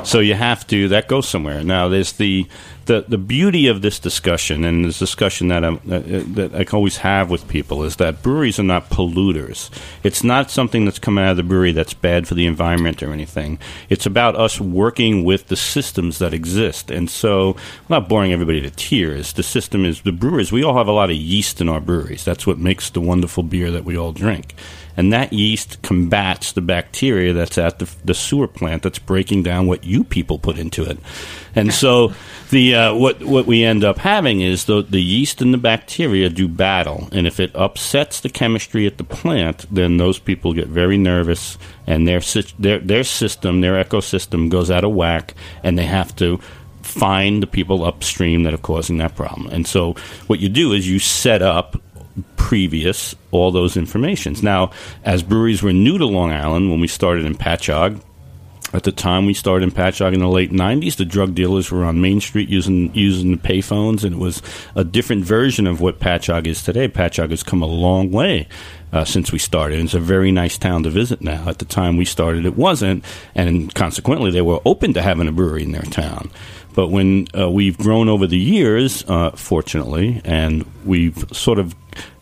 so 0.03 0.19
you 0.19 0.33
have 0.33 0.65
to 0.67 0.87
that 0.89 1.07
goes 1.07 1.27
somewhere. 1.29 1.63
Now 1.63 1.89
there's 1.89 2.13
the 2.13 2.47
the, 2.87 3.05
the 3.07 3.17
beauty 3.17 3.67
of 3.67 3.81
this 3.81 3.99
discussion 3.99 4.63
and 4.63 4.83
this 4.83 4.97
discussion 4.97 5.49
that, 5.49 5.63
I'm, 5.63 5.79
that 5.85 6.35
that 6.35 6.55
I 6.55 6.65
always 6.75 6.97
have 6.97 7.29
with 7.29 7.47
people 7.47 7.83
is 7.83 7.97
that 7.97 8.23
breweries 8.23 8.59
are 8.59 8.63
not 8.63 8.89
polluters. 8.89 9.69
It's 10.03 10.23
not 10.23 10.49
something 10.49 10.85
that's 10.85 10.99
coming 10.99 11.23
out 11.23 11.31
of 11.31 11.37
the 11.37 11.43
brewery 11.43 11.71
that's 11.71 11.93
bad 11.93 12.27
for 12.27 12.33
the 12.33 12.45
environment 12.45 13.03
or 13.03 13.13
anything. 13.13 13.59
It's 13.89 14.05
about 14.05 14.35
us 14.35 14.59
working 14.59 15.23
with 15.23 15.47
the 15.47 15.55
systems 15.55 16.19
that 16.19 16.33
exist. 16.33 16.89
And 16.89 17.09
so, 17.09 17.51
I'm 17.51 17.85
not 17.89 18.09
boring 18.09 18.33
everybody 18.33 18.61
to 18.61 18.71
tears. 18.71 19.33
The 19.33 19.43
system 19.43 19.85
is 19.85 20.01
the 20.01 20.11
brewers. 20.11 20.51
We 20.51 20.63
all 20.63 20.77
have 20.77 20.87
a 20.87 20.91
lot 20.93 21.09
of 21.09 21.15
yeast 21.15 21.61
in 21.61 21.69
our 21.69 21.81
breweries. 21.81 22.25
That's 22.25 22.47
what 22.47 22.57
makes 22.57 22.89
the 22.89 23.01
wonderful 23.01 23.43
beer 23.43 23.69
that 23.71 23.85
we 23.85 23.97
all 23.97 24.13
drink. 24.13 24.55
And 24.97 25.13
that 25.13 25.31
yeast 25.31 25.81
combats 25.83 26.51
the 26.51 26.61
bacteria 26.61 27.31
that's 27.31 27.57
at 27.57 27.77
the, 27.77 27.89
the 28.03 28.15
sewer 28.15 28.47
plant 28.47 28.81
that's 28.81 28.97
breaking 28.97 29.43
down 29.43 29.67
what 29.67 29.83
you 29.83 30.03
people 30.03 30.39
put 30.39 30.57
into 30.57 30.83
it. 30.83 30.97
And 31.55 31.71
so, 31.71 32.13
the 32.49 32.75
uh, 32.75 32.93
what 32.95 33.23
what 33.23 33.45
we 33.45 33.63
end 33.63 33.83
up 33.83 33.99
having 33.99 34.41
is 34.41 34.65
the 34.65 34.81
the 34.81 35.01
yeast 35.01 35.41
and 35.41 35.53
the 35.53 35.57
bacteria 35.59 36.29
do 36.29 36.47
battle, 36.47 37.07
and 37.11 37.27
if 37.27 37.39
it 37.39 37.55
upsets 37.55 38.21
the 38.21 38.29
chemistry 38.29 38.87
at 38.87 38.97
the 38.97 39.03
plant, 39.03 39.65
then 39.71 39.97
those 39.97 40.17
people 40.17 40.53
get 40.53 40.67
very 40.67 40.97
nervous, 40.97 41.57
and 41.85 42.07
their 42.07 42.21
their 42.57 42.79
their 42.79 43.03
system, 43.03 43.61
their 43.61 43.83
ecosystem 43.83 44.49
goes 44.49 44.71
out 44.71 44.83
of 44.83 44.93
whack, 44.93 45.35
and 45.63 45.77
they 45.77 45.85
have 45.85 46.15
to 46.15 46.39
find 46.87 47.43
the 47.43 47.47
people 47.47 47.83
upstream 47.83 48.43
that 48.43 48.53
are 48.53 48.57
causing 48.57 48.97
that 48.97 49.15
problem. 49.15 49.47
And 49.51 49.67
so, 49.67 49.93
what 50.27 50.39
you 50.39 50.49
do 50.49 50.73
is 50.73 50.89
you 50.89 50.99
set 50.99 51.41
up 51.41 51.79
previous 52.35 53.15
all 53.31 53.51
those 53.51 53.77
informations. 53.77 54.41
Now, 54.41 54.71
as 55.03 55.23
breweries 55.23 55.61
were 55.61 55.73
new 55.73 55.97
to 55.97 56.05
Long 56.05 56.31
Island 56.31 56.69
when 56.69 56.79
we 56.79 56.87
started 56.87 57.25
in 57.25 57.35
Patchogue, 57.35 58.01
at 58.73 58.83
the 58.83 58.91
time 58.91 59.25
we 59.25 59.33
started 59.33 59.63
in 59.63 59.71
Patchogue 59.71 60.13
in 60.13 60.19
the 60.19 60.27
late 60.27 60.51
'90s, 60.51 60.97
the 60.97 61.05
drug 61.05 61.33
dealers 61.33 61.71
were 61.71 61.85
on 61.85 62.01
Main 62.01 62.19
Street 62.19 62.49
using 62.49 62.93
using 62.93 63.31
the 63.31 63.37
payphones, 63.37 64.03
and 64.03 64.15
it 64.15 64.19
was 64.19 64.41
a 64.75 64.83
different 64.83 65.23
version 65.23 65.67
of 65.67 65.79
what 65.79 65.99
Patchogue 65.99 66.47
is 66.47 66.61
today. 66.61 66.89
Patchogue 66.89 67.29
has 67.29 67.43
come 67.43 67.61
a 67.61 67.67
long 67.67 68.11
way 68.11 68.45
uh, 68.91 69.05
since 69.05 69.31
we 69.31 69.39
started. 69.39 69.79
It's 69.79 69.93
a 69.93 69.99
very 69.99 70.33
nice 70.33 70.57
town 70.57 70.83
to 70.83 70.89
visit 70.89 71.21
now. 71.21 71.47
At 71.47 71.59
the 71.59 71.65
time 71.65 71.95
we 71.95 72.03
started, 72.03 72.45
it 72.45 72.57
wasn't, 72.57 73.05
and 73.33 73.73
consequently, 73.73 74.31
they 74.31 74.41
were 74.41 74.59
open 74.65 74.93
to 74.93 75.01
having 75.01 75.29
a 75.29 75.31
brewery 75.31 75.63
in 75.63 75.71
their 75.71 75.81
town. 75.83 76.29
But 76.77 76.89
when 76.89 77.27
uh, 77.35 77.49
we've 77.49 77.75
grown 77.75 78.07
over 78.07 78.27
the 78.27 78.37
years, 78.37 79.03
uh, 79.07 79.31
fortunately, 79.31 80.21
and 80.23 80.63
we've 80.85 81.25
sort 81.35 81.57
of 81.57 81.73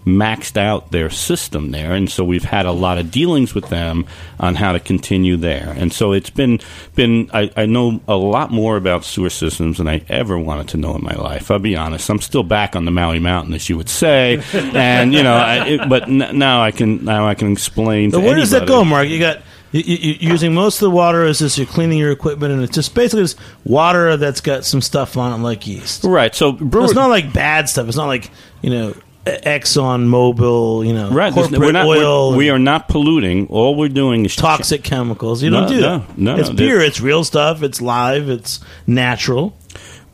maxed 0.05 0.55
out 0.55 0.91
their 0.91 1.09
system 1.09 1.71
there, 1.71 1.91
and 1.91 2.09
so 2.09 2.23
we've 2.23 2.45
had 2.45 2.65
a 2.65 2.71
lot 2.71 2.97
of 2.97 3.11
dealings 3.11 3.53
with 3.53 3.67
them 3.67 4.05
on 4.39 4.55
how 4.55 4.71
to 4.71 4.79
continue 4.79 5.35
there. 5.35 5.73
And 5.75 5.91
so 5.91 6.13
it's 6.13 6.29
been 6.29 6.61
been 6.95 7.29
I, 7.33 7.51
I 7.57 7.65
know 7.65 7.99
a 8.07 8.15
lot 8.15 8.49
more 8.49 8.77
about 8.77 9.03
sewer 9.03 9.29
systems 9.29 9.79
than 9.79 9.89
I 9.89 10.05
ever 10.07 10.39
wanted 10.39 10.69
to 10.69 10.77
know 10.77 10.95
in 10.95 11.03
my 11.03 11.15
life. 11.15 11.51
I'll 11.51 11.59
be 11.59 11.75
honest. 11.75 12.09
I'm 12.09 12.21
still 12.21 12.43
back 12.43 12.77
on 12.77 12.85
the 12.85 12.91
Maui 12.91 13.19
Mountain, 13.19 13.53
as 13.55 13.67
you 13.67 13.75
would 13.75 13.89
say, 13.89 14.41
and 14.53 15.13
you 15.13 15.21
know, 15.21 15.35
I, 15.35 15.67
it, 15.67 15.89
but 15.89 16.03
n- 16.03 16.39
now 16.39 16.61
I 16.63 16.71
can 16.71 17.03
now 17.03 17.27
I 17.27 17.35
can 17.35 17.51
explain. 17.51 18.11
So 18.11 18.21
where 18.21 18.37
does 18.37 18.51
that 18.51 18.61
anybody. 18.61 18.83
go, 18.83 18.85
Mark? 18.85 19.09
You 19.09 19.19
got 19.19 19.41
you, 19.79 19.97
you, 19.97 20.15
using 20.31 20.53
most 20.53 20.75
of 20.75 20.81
the 20.81 20.89
water 20.91 21.23
is 21.25 21.39
just 21.39 21.57
you're 21.57 21.67
cleaning 21.67 21.97
your 21.97 22.11
equipment, 22.11 22.53
and 22.53 22.63
it's 22.63 22.75
just 22.75 22.93
basically 22.95 23.23
just 23.23 23.37
water 23.63 24.17
that's 24.17 24.41
got 24.41 24.65
some 24.65 24.81
stuff 24.81 25.17
on 25.17 25.39
it 25.39 25.43
like 25.43 25.65
yeast. 25.67 26.03
Right. 26.03 26.33
So 26.33 26.57
So 26.57 26.83
it's 26.83 26.93
not 26.93 27.09
like 27.09 27.33
bad 27.33 27.67
stuff. 27.69 27.87
It's 27.87 27.97
not 27.97 28.07
like 28.07 28.29
you 28.61 28.69
know 28.69 28.93
Exxon 29.25 30.05
Mobil, 30.07 30.85
you 30.85 30.93
know, 30.93 31.09
Right, 31.09 31.33
corporate 31.33 31.59
we're 31.59 31.71
not, 31.71 31.87
we're- 31.87 32.03
oil, 32.05 32.35
we 32.37 32.51
are 32.51 32.59
not 32.59 32.87
polluting. 32.87 33.47
All 33.47 33.75
we're 33.75 33.89
doing 33.89 34.23
is 34.23 34.35
toxic 34.35 34.83
chemicals. 34.83 35.41
You 35.41 35.49
No, 35.49 35.61
don't 35.61 35.69
do 35.69 35.81
no, 35.81 35.97
that. 35.99 36.17
no, 36.17 36.35
it's 36.37 36.49
no, 36.49 36.55
beer. 36.55 36.79
It's 36.79 37.01
real 37.01 37.23
stuff. 37.23 37.63
It's 37.63 37.81
live. 37.81 38.29
It's 38.29 38.59
natural. 38.85 39.57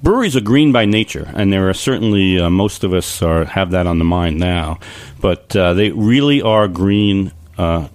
breweries 0.02 0.36
are 0.38 0.42
green 0.42 0.72
by 0.72 0.86
nature, 0.86 1.30
and 1.36 1.52
there 1.52 1.68
are 1.70 1.74
certainly 1.74 2.40
uh, 2.40 2.50
most 2.50 2.84
of 2.86 2.94
us 2.94 3.22
are 3.22 3.44
have 3.46 3.72
that 3.72 3.86
on 3.86 4.00
the 4.00 4.06
mind 4.06 4.40
now. 4.40 4.80
But 5.20 5.54
uh, 5.58 5.74
they 5.74 5.92
really 5.92 6.42
are 6.42 6.70
green 6.70 7.34
uh, 7.58 7.90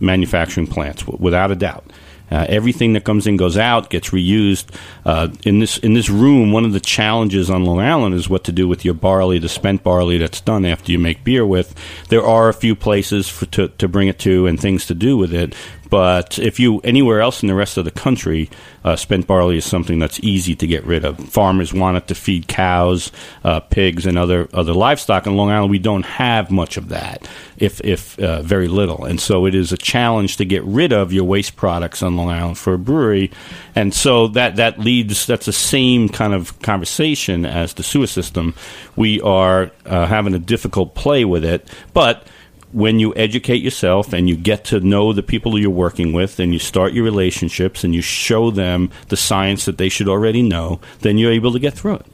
manufacturing 0.00 0.66
plants, 0.66 1.02
w- 1.02 1.22
without 1.22 1.50
a 1.50 1.56
doubt. 1.56 1.84
Uh, 2.30 2.44
everything 2.48 2.92
that 2.94 3.04
comes 3.04 3.26
in 3.26 3.36
goes 3.36 3.56
out, 3.56 3.88
gets 3.88 4.10
reused. 4.10 4.74
Uh, 5.04 5.28
in 5.44 5.60
this 5.60 5.78
in 5.78 5.94
this 5.94 6.10
room, 6.10 6.50
one 6.50 6.64
of 6.64 6.72
the 6.72 6.80
challenges 6.80 7.48
on 7.48 7.64
Long 7.64 7.78
Island 7.78 8.16
is 8.16 8.28
what 8.28 8.42
to 8.44 8.52
do 8.52 8.66
with 8.66 8.84
your 8.84 8.94
barley, 8.94 9.38
the 9.38 9.48
spent 9.48 9.84
barley 9.84 10.18
that's 10.18 10.40
done 10.40 10.64
after 10.64 10.90
you 10.90 10.98
make 10.98 11.22
beer 11.22 11.46
with. 11.46 11.74
There 12.08 12.24
are 12.24 12.48
a 12.48 12.54
few 12.54 12.74
places 12.74 13.28
for, 13.28 13.46
to 13.46 13.68
to 13.68 13.86
bring 13.86 14.08
it 14.08 14.18
to 14.20 14.46
and 14.46 14.58
things 14.58 14.86
to 14.86 14.94
do 14.94 15.16
with 15.16 15.32
it, 15.32 15.54
but 15.88 16.38
if 16.38 16.58
you 16.58 16.80
anywhere 16.80 17.20
else 17.20 17.42
in 17.42 17.48
the 17.48 17.54
rest 17.54 17.76
of 17.76 17.84
the 17.84 17.90
country, 17.90 18.50
uh, 18.84 18.96
spent 18.96 19.26
barley 19.26 19.56
is 19.56 19.64
something 19.64 19.98
that's 19.98 20.20
easy 20.20 20.54
to 20.54 20.66
get 20.66 20.84
rid 20.84 21.04
of. 21.04 21.18
Farmers 21.18 21.72
want 21.72 21.96
it 21.96 22.06
to 22.08 22.14
feed 22.14 22.48
cows, 22.48 23.12
uh, 23.44 23.60
pigs, 23.60 24.06
and 24.06 24.18
other 24.18 24.48
other 24.52 24.72
livestock. 24.72 25.26
In 25.26 25.36
Long 25.36 25.50
Island, 25.50 25.70
we 25.70 25.78
don't 25.78 26.04
have 26.04 26.50
much 26.50 26.76
of 26.76 26.88
that, 26.88 27.28
if 27.56 27.80
if 27.82 28.18
uh, 28.18 28.42
very 28.42 28.68
little, 28.68 29.04
and 29.04 29.20
so 29.20 29.46
it 29.46 29.54
is 29.54 29.72
a 29.72 29.76
challenge 29.76 30.36
to 30.38 30.44
get 30.44 30.62
rid 30.64 30.92
of 30.92 31.12
your 31.12 31.24
waste 31.24 31.56
products 31.56 32.02
on 32.02 32.16
Long 32.16 32.30
Island 32.30 32.58
for 32.58 32.74
a 32.74 32.78
brewery, 32.78 33.30
and 33.74 33.94
so 33.94 34.28
that 34.28 34.56
that 34.56 34.78
leads 34.78 35.26
that's 35.26 35.46
the 35.46 35.52
same 35.52 36.08
kind 36.08 36.34
of 36.34 36.58
conversation 36.62 37.44
as 37.44 37.74
the 37.74 37.82
sewer 37.82 38.06
system. 38.06 38.54
We 38.96 39.20
are 39.20 39.70
uh, 39.84 40.06
having 40.06 40.34
a 40.34 40.38
difficult 40.38 40.94
play 40.94 41.24
with 41.24 41.44
it, 41.44 41.68
but 41.92 42.26
when 42.72 42.98
you 42.98 43.14
educate 43.14 43.62
yourself 43.62 44.12
and 44.12 44.28
you 44.28 44.36
get 44.36 44.64
to 44.66 44.80
know 44.80 45.12
the 45.12 45.22
people 45.22 45.58
you're 45.58 45.70
working 45.70 46.12
with 46.12 46.38
and 46.40 46.52
you 46.52 46.58
start 46.58 46.92
your 46.92 47.04
relationships 47.04 47.84
and 47.84 47.94
you 47.94 48.02
show 48.02 48.50
them 48.50 48.90
the 49.08 49.16
science 49.16 49.64
that 49.64 49.78
they 49.78 49.88
should 49.88 50.08
already 50.08 50.42
know, 50.42 50.80
then 51.00 51.16
you're 51.18 51.32
able 51.32 51.52
to 51.52 51.58
get 51.58 51.74
through 51.74 51.94
it. 51.94 52.06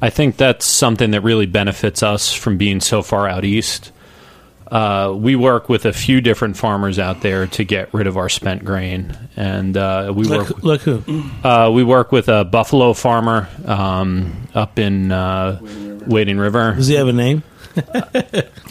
I 0.00 0.10
think 0.10 0.36
that's 0.36 0.64
something 0.64 1.10
that 1.10 1.20
really 1.22 1.46
benefits 1.46 2.02
us 2.02 2.32
from 2.32 2.56
being 2.56 2.80
so 2.80 3.02
far 3.02 3.28
out 3.28 3.44
east. 3.44 3.92
Uh, 4.70 5.14
we 5.16 5.34
work 5.34 5.68
with 5.70 5.86
a 5.86 5.92
few 5.94 6.20
different 6.20 6.56
farmers 6.56 6.98
out 6.98 7.22
there 7.22 7.46
to 7.46 7.64
get 7.64 7.92
rid 7.94 8.06
of 8.06 8.18
our 8.18 8.28
spent 8.28 8.64
grain, 8.64 9.16
and 9.34 9.76
uh, 9.78 10.12
we 10.14 10.24
Like, 10.24 10.50
work. 10.50 10.62
like 10.62 10.80
who? 10.82 11.02
Uh, 11.42 11.70
we 11.72 11.82
work 11.82 12.12
with 12.12 12.28
a 12.28 12.44
buffalo 12.44 12.92
farmer 12.92 13.48
um, 13.64 14.46
up 14.54 14.78
in 14.78 15.10
uh, 15.10 15.58
Wading 16.06 16.36
River. 16.38 16.74
Does 16.74 16.86
he 16.88 16.96
have 16.96 17.08
a 17.08 17.14
name? 17.14 17.42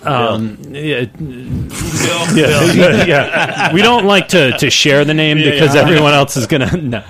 Um, 0.04 0.58
yeah, 0.70 1.06
yeah, 1.20 2.74
yeah, 2.74 3.06
yeah. 3.06 3.74
We 3.74 3.82
don't 3.82 4.06
like 4.06 4.30
to, 4.30 4.58
to 4.58 4.70
share 4.70 5.04
the 5.04 5.14
name 5.14 5.38
Yeah, 5.38 5.52
because 5.52 5.76
yeah. 5.76 5.82
everyone 5.82 6.14
else 6.14 6.38
is 6.38 6.48
gonna. 6.48 6.78
No. 6.78 7.04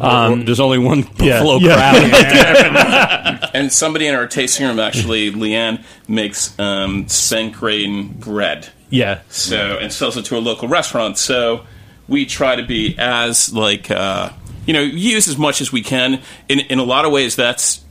Um, 0.00 0.44
There's 0.44 0.60
only 0.60 0.78
one 0.78 1.00
yeah, 1.18 1.38
buffalo 1.38 1.56
yeah. 1.58 3.38
crowd. 3.40 3.50
and 3.54 3.72
somebody 3.72 4.06
in 4.06 4.14
our 4.14 4.26
tasting 4.26 4.66
room 4.66 4.80
actually, 4.80 5.30
Leanne, 5.30 5.84
makes 6.08 6.58
um, 6.58 7.06
spent 7.08 7.54
grain 7.54 8.08
bread. 8.08 8.68
Yeah. 8.90 9.20
So 9.28 9.78
and 9.78 9.92
sells 9.92 10.16
it 10.16 10.24
to 10.26 10.36
a 10.36 10.40
local 10.40 10.68
restaurant. 10.68 11.18
So 11.18 11.64
we 12.08 12.26
try 12.26 12.56
to 12.56 12.62
be 12.64 12.96
as 12.98 13.52
like 13.52 13.90
uh, 13.90 14.30
you 14.66 14.72
know 14.72 14.82
use 14.82 15.28
as 15.28 15.38
much 15.38 15.60
as 15.60 15.72
we 15.72 15.82
can. 15.82 16.22
In 16.48 16.60
in 16.60 16.78
a 16.78 16.84
lot 16.84 17.04
of 17.04 17.12
ways, 17.12 17.36
that's 17.36 17.83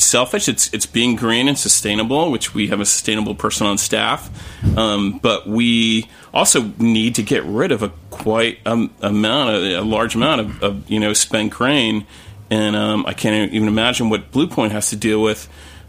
selfish. 0.00 0.48
It's 0.48 0.72
it's 0.72 0.86
being 0.86 1.16
green 1.16 1.48
and 1.48 1.58
sustainable, 1.58 2.30
which 2.30 2.54
we 2.54 2.68
have 2.68 2.80
a 2.80 2.86
sustainable 2.86 3.34
person 3.34 3.66
on 3.66 3.78
staff. 3.78 4.30
Um, 4.76 5.18
but 5.18 5.48
we 5.48 6.08
also 6.32 6.72
need 6.78 7.14
to 7.16 7.22
get 7.22 7.44
rid 7.44 7.72
of 7.72 7.82
a 7.82 7.92
quite 8.10 8.58
um, 8.66 8.90
amount, 9.00 9.50
a, 9.50 9.80
a 9.80 9.82
large 9.82 10.14
amount 10.14 10.40
of, 10.40 10.62
of 10.62 10.90
you 10.90 11.00
know 11.00 11.12
spent 11.12 11.52
grain, 11.52 12.06
and 12.50 12.76
um, 12.76 13.06
I 13.06 13.12
can't 13.12 13.52
even 13.52 13.68
imagine 13.68 14.10
what 14.10 14.30
Blue 14.30 14.46
Point 14.46 14.72
has 14.72 14.90
to 14.90 14.96
deal 14.96 15.22
with. 15.22 15.48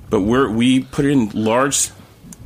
But 0.10 0.22
we're 0.22 0.50
we 0.50 0.82
put 0.82 1.06
in 1.06 1.30
large 1.30 1.90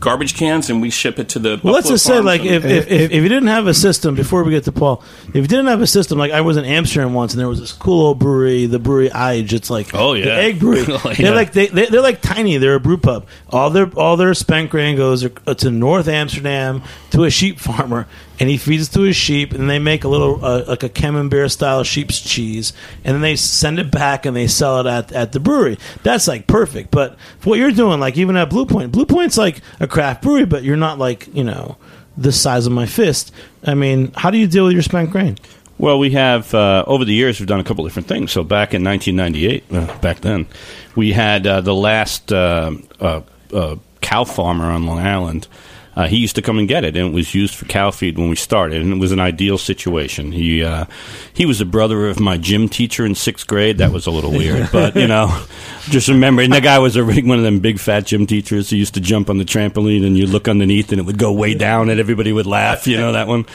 garbage 0.03 0.35
cans 0.35 0.69
and 0.69 0.81
we 0.81 0.89
ship 0.89 1.17
it 1.17 1.29
to 1.29 1.39
the. 1.39 1.59
Well, 1.63 1.73
let's 1.73 1.87
just 1.87 2.05
say, 2.05 2.19
like, 2.19 2.41
if, 2.43 2.65
if, 2.65 2.91
if, 2.91 3.11
if 3.11 3.23
you 3.23 3.29
didn't 3.29 3.47
have 3.47 3.67
a 3.67 3.73
system, 3.73 4.15
before 4.15 4.43
we 4.43 4.51
get 4.51 4.65
to 4.65 4.71
Paul, 4.73 5.01
if 5.29 5.35
you 5.35 5.47
didn't 5.47 5.67
have 5.67 5.81
a 5.81 5.87
system, 5.87 6.17
like 6.17 6.31
I 6.33 6.41
was 6.41 6.57
in 6.57 6.65
Amsterdam 6.65 7.13
once, 7.13 7.33
and 7.33 7.39
there 7.39 7.47
was 7.47 7.59
this 7.61 7.71
cool 7.71 8.07
old 8.07 8.19
brewery, 8.19 8.65
the 8.65 8.79
brewery 8.79 9.09
Ige. 9.09 9.53
It's 9.53 9.69
like, 9.69 9.93
Oh, 9.93 10.13
yeah. 10.13 10.25
the 10.25 10.33
egg 10.33 10.59
brewery. 10.59 10.83
Oh, 10.89 10.99
yeah. 11.09 11.13
They're 11.15 11.35
like 11.35 11.53
they, 11.53 11.67
they 11.67 11.85
they're 11.85 12.01
like 12.01 12.21
tiny. 12.21 12.57
They're 12.57 12.75
a 12.75 12.79
brew 12.79 12.97
pub. 12.97 13.25
All 13.49 13.69
their 13.69 13.87
all 13.95 14.17
their 14.17 14.33
spent 14.33 14.69
grain 14.69 14.97
goes 14.97 15.25
uh, 15.25 15.53
to 15.55 15.71
North 15.71 16.07
Amsterdam 16.07 16.83
to 17.11 17.23
a 17.23 17.29
sheep 17.29 17.59
farmer, 17.59 18.07
and 18.39 18.49
he 18.49 18.57
feeds 18.57 18.89
it 18.89 18.91
to 18.93 19.01
his 19.01 19.15
sheep, 19.15 19.53
and 19.53 19.69
they 19.69 19.79
make 19.79 20.03
a 20.03 20.07
little 20.07 20.43
uh, 20.43 20.65
like 20.67 20.83
a 20.83 20.89
camembert 20.89 21.51
style 21.51 21.83
sheep's 21.83 22.19
cheese, 22.19 22.73
and 23.03 23.13
then 23.15 23.21
they 23.21 23.35
send 23.35 23.79
it 23.79 23.91
back 23.91 24.25
and 24.25 24.35
they 24.35 24.47
sell 24.47 24.79
it 24.79 24.87
at 24.87 25.11
at 25.11 25.31
the 25.31 25.39
brewery. 25.39 25.77
That's 26.03 26.27
like 26.27 26.47
perfect. 26.47 26.91
But 26.91 27.17
what 27.43 27.59
you're 27.59 27.71
doing, 27.71 27.99
like 27.99 28.17
even 28.17 28.35
at 28.35 28.49
Blue 28.49 28.65
Point, 28.65 28.91
Blue 28.91 29.05
Point's 29.05 29.37
like 29.37 29.61
a 29.79 29.87
craft 29.87 30.23
brewery, 30.23 30.45
but 30.45 30.63
you're 30.63 30.77
not 30.77 30.99
like 30.99 31.33
you 31.33 31.43
know 31.43 31.77
the 32.17 32.31
size 32.31 32.65
of 32.65 32.73
my 32.73 32.85
fist. 32.85 33.31
I 33.63 33.75
mean, 33.75 34.11
how 34.15 34.31
do 34.31 34.37
you 34.37 34.47
deal 34.47 34.65
with 34.65 34.73
your 34.73 34.83
spent 34.83 35.11
grain? 35.11 35.37
Well, 35.77 35.99
we 35.99 36.11
have 36.11 36.53
uh, 36.53 36.83
over 36.87 37.03
the 37.03 37.13
years 37.13 37.39
we've 37.39 37.47
done 37.47 37.59
a 37.59 37.63
couple 37.63 37.83
different 37.83 38.07
things. 38.07 38.31
So 38.31 38.43
back 38.43 38.73
in 38.73 38.83
1998, 38.83 39.63
uh, 39.71 39.99
back 39.99 40.21
then, 40.21 40.47
we 40.95 41.11
had 41.11 41.45
uh, 41.47 41.61
the 41.61 41.73
last 41.73 42.31
uh, 42.31 42.71
uh, 42.99 43.75
cow 44.01 44.23
farmer 44.23 44.65
on 44.65 44.85
Long 44.85 44.99
Island. 44.99 45.47
Uh, 45.95 46.07
he 46.07 46.17
used 46.17 46.35
to 46.35 46.41
come 46.41 46.57
and 46.57 46.67
get 46.67 46.83
it, 46.83 46.95
and 46.95 47.07
it 47.07 47.13
was 47.13 47.35
used 47.35 47.53
for 47.55 47.65
cow 47.65 47.91
feed 47.91 48.17
when 48.17 48.29
we 48.29 48.35
started, 48.35 48.81
and 48.81 48.93
it 48.93 48.99
was 48.99 49.11
an 49.11 49.19
ideal 49.19 49.57
situation. 49.57 50.31
He 50.31 50.63
uh, 50.63 50.85
he 51.33 51.45
was 51.45 51.59
the 51.59 51.65
brother 51.65 52.07
of 52.07 52.19
my 52.19 52.37
gym 52.37 52.67
teacher 52.67 53.05
in 53.05 53.13
sixth 53.15 53.45
grade. 53.45 53.77
That 53.77 53.91
was 53.91 54.07
a 54.07 54.11
little 54.11 54.31
weird, 54.31 54.69
but 54.73 54.95
you 54.95 55.07
know, 55.07 55.43
just 55.83 56.07
remember, 56.07 56.41
and 56.41 56.53
that 56.53 56.63
guy 56.63 56.79
was 56.79 56.95
a 56.95 57.03
one 57.05 57.37
of 57.37 57.43
them 57.43 57.59
big 57.59 57.79
fat 57.79 58.05
gym 58.05 58.25
teachers 58.25 58.69
who 58.69 58.77
used 58.77 58.95
to 58.95 59.01
jump 59.01 59.29
on 59.29 59.37
the 59.37 59.45
trampoline, 59.45 60.05
and 60.05 60.17
you 60.17 60.25
look 60.25 60.47
underneath, 60.47 60.91
and 60.91 60.99
it 60.99 61.05
would 61.05 61.19
go 61.19 61.31
way 61.31 61.53
down, 61.53 61.89
and 61.89 61.99
everybody 61.99 62.31
would 62.31 62.47
laugh. 62.47 62.87
You 62.87 62.97
know 62.97 63.11
that 63.11 63.27
one. 63.27 63.45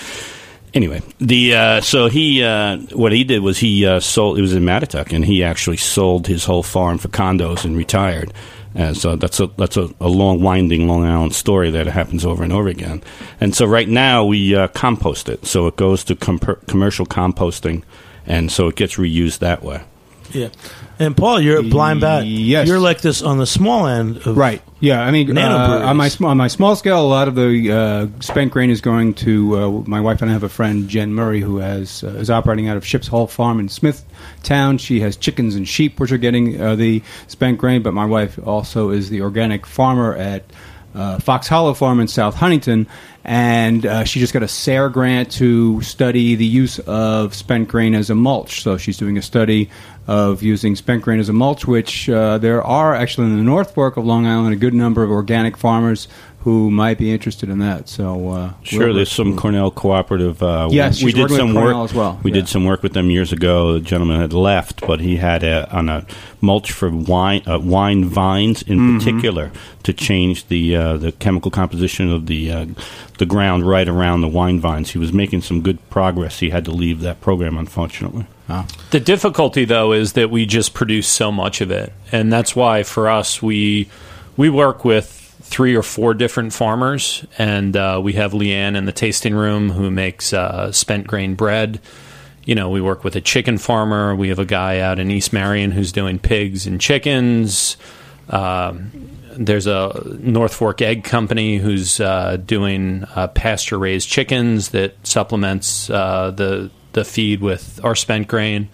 Anyway, 0.74 1.03
the 1.18 1.55
uh, 1.55 1.80
so 1.80 2.09
he 2.09 2.45
uh, 2.45 2.76
what 2.93 3.11
he 3.11 3.24
did 3.24 3.43
was 3.43 3.59
he 3.59 3.86
uh, 3.86 3.99
sold. 4.01 4.39
It 4.39 4.43
was 4.43 4.55
in 4.55 4.62
Mattituck, 4.62 5.12
and 5.12 5.24
he 5.24 5.43
actually 5.43 5.78
sold 5.78 6.26
his 6.26 6.45
whole 6.45 6.62
farm 6.62 6.99
for 6.99 7.09
condos 7.09 7.64
and 7.64 7.76
retired. 7.76 8.32
Uh, 8.78 8.94
so 8.94 9.16
that's 9.16 9.40
a 9.40 9.48
that's 9.58 9.76
a, 9.76 9.90
a 10.00 10.08
long, 10.08 10.40
winding 10.40 10.86
Long 10.86 11.04
Island 11.04 11.34
story 11.34 11.70
that 11.72 11.88
happens 11.88 12.24
over 12.24 12.44
and 12.44 12.52
over 12.52 12.68
again. 12.68 13.02
And 13.40 13.54
so 13.54 13.66
right 13.66 13.88
now 13.88 14.24
we 14.24 14.54
uh, 14.54 14.68
compost 14.68 15.28
it, 15.28 15.44
so 15.44 15.66
it 15.66 15.74
goes 15.74 16.04
to 16.04 16.14
com- 16.14 16.38
commercial 16.38 17.04
composting, 17.04 17.82
and 18.24 18.52
so 18.52 18.68
it 18.68 18.76
gets 18.76 18.94
reused 18.94 19.40
that 19.40 19.64
way. 19.64 19.82
Yeah. 20.30 20.50
And 20.99 21.16
Paul, 21.16 21.40
you're 21.40 21.59
a 21.59 21.62
blind 21.62 22.01
bat. 22.01 22.26
Yes. 22.26 22.66
You're 22.66 22.80
like 22.80 23.01
this 23.01 23.22
on 23.22 23.38
the 23.38 23.46
small 23.46 23.86
end. 23.86 24.18
Of, 24.18 24.36
Right. 24.36 24.62
Yeah. 24.80 25.01
I 25.01 25.11
mean, 25.11 25.36
uh, 25.36 25.82
on 25.84 25.96
my 25.96 26.09
sm- 26.09 26.24
on 26.24 26.36
my 26.36 26.49
small 26.49 26.74
scale, 26.76 27.01
a 27.01 27.07
lot 27.07 27.28
of 27.28 27.34
the 27.34 27.72
uh, 27.72 28.20
spent 28.20 28.53
grain 28.53 28.70
is 28.70 28.80
going 28.80 29.14
to 29.14 29.57
uh, 29.57 29.70
my 29.86 30.01
wife 30.01 30.22
and 30.22 30.30
I 30.30 30.32
have 30.32 30.42
a 30.42 30.49
friend 30.49 30.88
Jen 30.88 31.12
Murray 31.12 31.40
who 31.40 31.59
has 31.59 32.03
uh, 32.05 32.09
is 32.09 32.30
operating 32.30 32.68
out 32.68 32.76
of 32.76 32.84
Ships 32.86 33.07
Hall 33.07 33.26
Farm 33.26 33.61
in 33.61 33.68
Smithtown. 33.68 34.78
She 34.78 35.01
has 35.01 35.16
chickens 35.16 35.55
and 35.55 35.68
sheep, 35.68 36.01
which 36.01 36.12
are 36.12 36.18
getting 36.18 36.61
uh, 36.61 36.74
the 36.74 37.03
spent 37.26 37.59
grain. 37.59 37.82
But 37.82 37.94
my 37.94 38.05
wife 38.05 38.38
also 38.44 38.90
is 38.90 39.11
the 39.11 39.20
organic 39.22 39.66
farmer 39.66 40.14
at 40.14 40.44
uh, 40.94 41.18
Fox 41.18 41.46
Hollow 41.46 41.74
Farm 41.74 42.01
in 42.01 42.09
South 42.09 42.34
Huntington, 42.34 42.86
and 43.24 43.84
uh, 43.84 44.05
she 44.05 44.20
just 44.20 44.32
got 44.32 44.42
a 44.42 44.49
SARE 44.49 44.88
grant 44.88 45.30
to 45.32 45.80
study 45.82 46.34
the 46.34 46.46
use 46.46 46.78
of 46.80 47.34
spent 47.34 47.68
grain 47.68 47.94
as 47.94 48.11
a 48.11 48.14
mulch. 48.14 48.62
So 48.62 48.76
she's 48.78 48.96
doing 48.96 49.18
a 49.18 49.22
study 49.22 49.70
of 50.09 50.42
using 50.42 50.74
spent 50.74 51.02
grain 51.02 51.20
as 51.20 51.28
a 51.28 51.32
mulch, 51.34 51.66
which 51.66 52.09
uh, 52.09 52.38
there 52.38 52.62
are 52.62 52.94
actually 52.94 53.26
in 53.26 53.36
the 53.36 53.42
North 53.44 53.74
Fork 53.74 53.96
of 53.98 54.04
Long 54.06 54.26
Island 54.26 54.54
a 54.54 54.56
good 54.56 54.74
number 54.74 55.02
of 55.04 55.11
organic 55.11 55.56
farmers 55.56 56.09
who 56.44 56.70
might 56.70 56.96
be 56.96 57.11
interested 57.12 57.50
in 57.50 57.59
that. 57.59 57.88
So 57.90 58.30
uh, 58.30 58.52
Sure, 58.62 58.78
we're- 58.84 58.94
there's 58.94 59.12
some 59.12 59.36
Cornell 59.36 59.70
cooperative. 59.70 60.42
Uh, 60.42 60.68
Yes, 60.70 61.02
we 61.02 61.12
did 61.12 61.30
some 61.30 61.52
work 61.52 61.76
as 61.76 61.92
well, 61.92 62.18
We 62.22 62.30
yeah. 62.30 62.36
did 62.36 62.48
some 62.48 62.64
work 62.64 62.82
with 62.82 62.94
them 62.94 63.11
years 63.11 63.32
ago. 63.32 63.74
The 63.74 63.80
gentleman 63.80 64.18
had 64.20 64.32
left, 64.32 64.80
but 64.86 65.00
he 65.00 65.16
had 65.16 65.42
a, 65.42 65.70
on 65.76 65.90
a 65.90 66.06
mulch 66.40 66.72
for 66.72 66.88
wine 66.90 67.42
uh, 67.46 67.59
wine 67.59 68.04
vines 68.06 68.62
in 68.62 68.78
Mm-hmm. 68.78 68.98
particular 68.98 69.50
to 69.82 69.92
change 69.92 70.46
the 70.46 70.74
uh, 70.74 70.96
the 70.96 71.12
chemical 71.12 71.50
composition 71.50 72.11
of 72.11 72.26
the 72.26 72.50
uh, 72.50 72.66
the 73.18 73.26
ground 73.26 73.66
right 73.68 73.88
around 73.88 74.22
the 74.22 74.28
wine 74.28 74.59
vines. 74.59 74.90
He 74.92 74.98
was 74.98 75.12
making 75.12 75.42
some 75.42 75.61
good 75.61 75.78
progress. 75.90 76.38
He 76.38 76.48
had 76.50 76.64
to 76.64 76.70
leave 76.70 77.00
that 77.00 77.20
program, 77.20 77.59
unfortunately. 77.59 78.26
The 78.90 79.01
difficulty, 79.01 79.64
though, 79.64 79.92
is 79.92 80.14
that 80.14 80.30
we 80.30 80.46
just 80.46 80.74
produce 80.74 81.07
so 81.07 81.30
much 81.30 81.61
of 81.61 81.70
it, 81.70 81.92
and 82.11 82.32
that's 82.32 82.57
why 82.57 82.82
for 82.82 83.09
us 83.09 83.42
we 83.42 83.88
we 84.36 84.49
work 84.49 84.84
with 84.84 85.07
three 85.42 85.74
or 85.74 85.82
four 85.82 86.14
different 86.14 86.53
farmers, 86.53 87.26
and 87.36 87.76
uh, 87.76 88.01
we 88.03 88.14
have 88.14 88.32
Leanne 88.32 88.76
in 88.76 88.86
the 88.86 88.92
tasting 88.92 89.34
room 89.34 89.70
who 89.70 89.90
makes 89.90 90.32
uh, 90.32 90.72
spent 90.72 91.07
grain 91.07 91.34
bread. 91.34 91.80
You 92.44 92.55
know, 92.55 92.70
we 92.70 92.80
work 92.80 93.05
with 93.05 93.16
a 93.16 93.20
chicken 93.20 93.59
farmer. 93.59 94.14
We 94.14 94.28
have 94.30 94.38
a 94.38 94.46
guy 94.46 94.80
out 94.80 94.99
in 94.99 95.11
East 95.11 95.32
Marion 95.32 95.70
who's 95.70 95.92
doing 95.92 96.18
pigs 96.18 96.66
and 96.66 96.80
chickens. 96.80 97.76
Um, 98.30 98.90
there's 99.36 99.66
a 99.66 100.16
North 100.18 100.54
Fork 100.54 100.82
Egg 100.82 101.04
Company 101.04 101.58
who's 101.58 102.00
uh, 102.00 102.36
doing 102.36 103.04
uh, 103.14 103.28
pasture 103.28 103.78
raised 103.78 104.08
chickens 104.08 104.70
that 104.70 105.06
supplements 105.06 105.90
uh, 105.90 106.30
the 106.30 106.70
the 106.92 107.04
feed 107.04 107.40
with 107.40 107.80
our 107.84 107.94
spent 107.94 108.28
grain. 108.28 108.68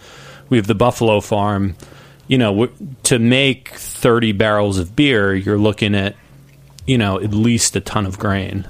We 0.49 0.57
have 0.57 0.67
the 0.67 0.75
Buffalo 0.75 1.21
Farm. 1.21 1.77
You 2.27 2.39
know, 2.39 2.69
to 3.05 3.19
make 3.19 3.69
30 3.69 4.33
barrels 4.33 4.79
of 4.79 4.97
beer, 4.97 5.35
you're 5.35 5.59
looking 5.59 5.95
at 5.95 6.17
you 6.87 6.99
know 6.99 7.21
at 7.21 7.33
least 7.33 7.77
a 7.77 7.81
ton 7.81 8.07
of 8.07 8.19
grain. 8.19 8.67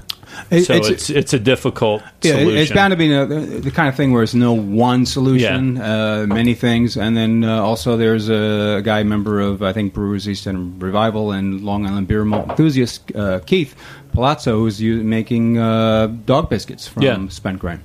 It- 0.51 0.65
so 0.65 0.73
it's- 0.73 0.91
it's 0.91 1.09
it's, 1.09 1.33
a 1.33 1.39
difficult 1.39 2.01
Yeah, 2.21 2.33
solution. 2.33 2.57
it's 2.57 2.71
bound 2.71 2.91
to 2.91 2.97
be 2.97 3.07
the, 3.07 3.25
the 3.61 3.71
kind 3.71 3.89
of 3.89 3.95
thing 3.95 4.11
where 4.13 4.23
it's 4.23 4.33
no 4.33 4.53
one 4.53 5.05
solution, 5.05 5.77
uh, 5.79 6.25
many 6.27 6.53
things, 6.53 6.97
and 6.97 7.15
then 7.17 7.43
uh, 7.43 7.61
also 7.61 7.97
there's 7.97 8.29
a, 8.29 8.81
guy 8.83 9.03
member 9.03 9.39
of 9.39 9.61
I 9.63 9.73
think 9.73 9.93
Brewers 9.93 10.27
East 10.27 10.47
End 10.47 10.81
Revival 10.81 11.31
and 11.31 11.61
Long 11.61 11.85
Island 11.87 12.07
Beer 12.07 12.23
Malt 12.25 12.49
enthusiast 12.49 13.11
uh, 13.15 13.39
Keith 13.45 13.73
Palazzo 14.13 14.59
who's 14.59 14.79
u- 14.81 15.03
making 15.03 15.57
uh, 15.57 16.07
dog 16.25 16.49
biscuits 16.49 16.87
from 16.87 17.03
Yeah. 17.03 17.27
spent 17.29 17.59
grain. 17.59 17.79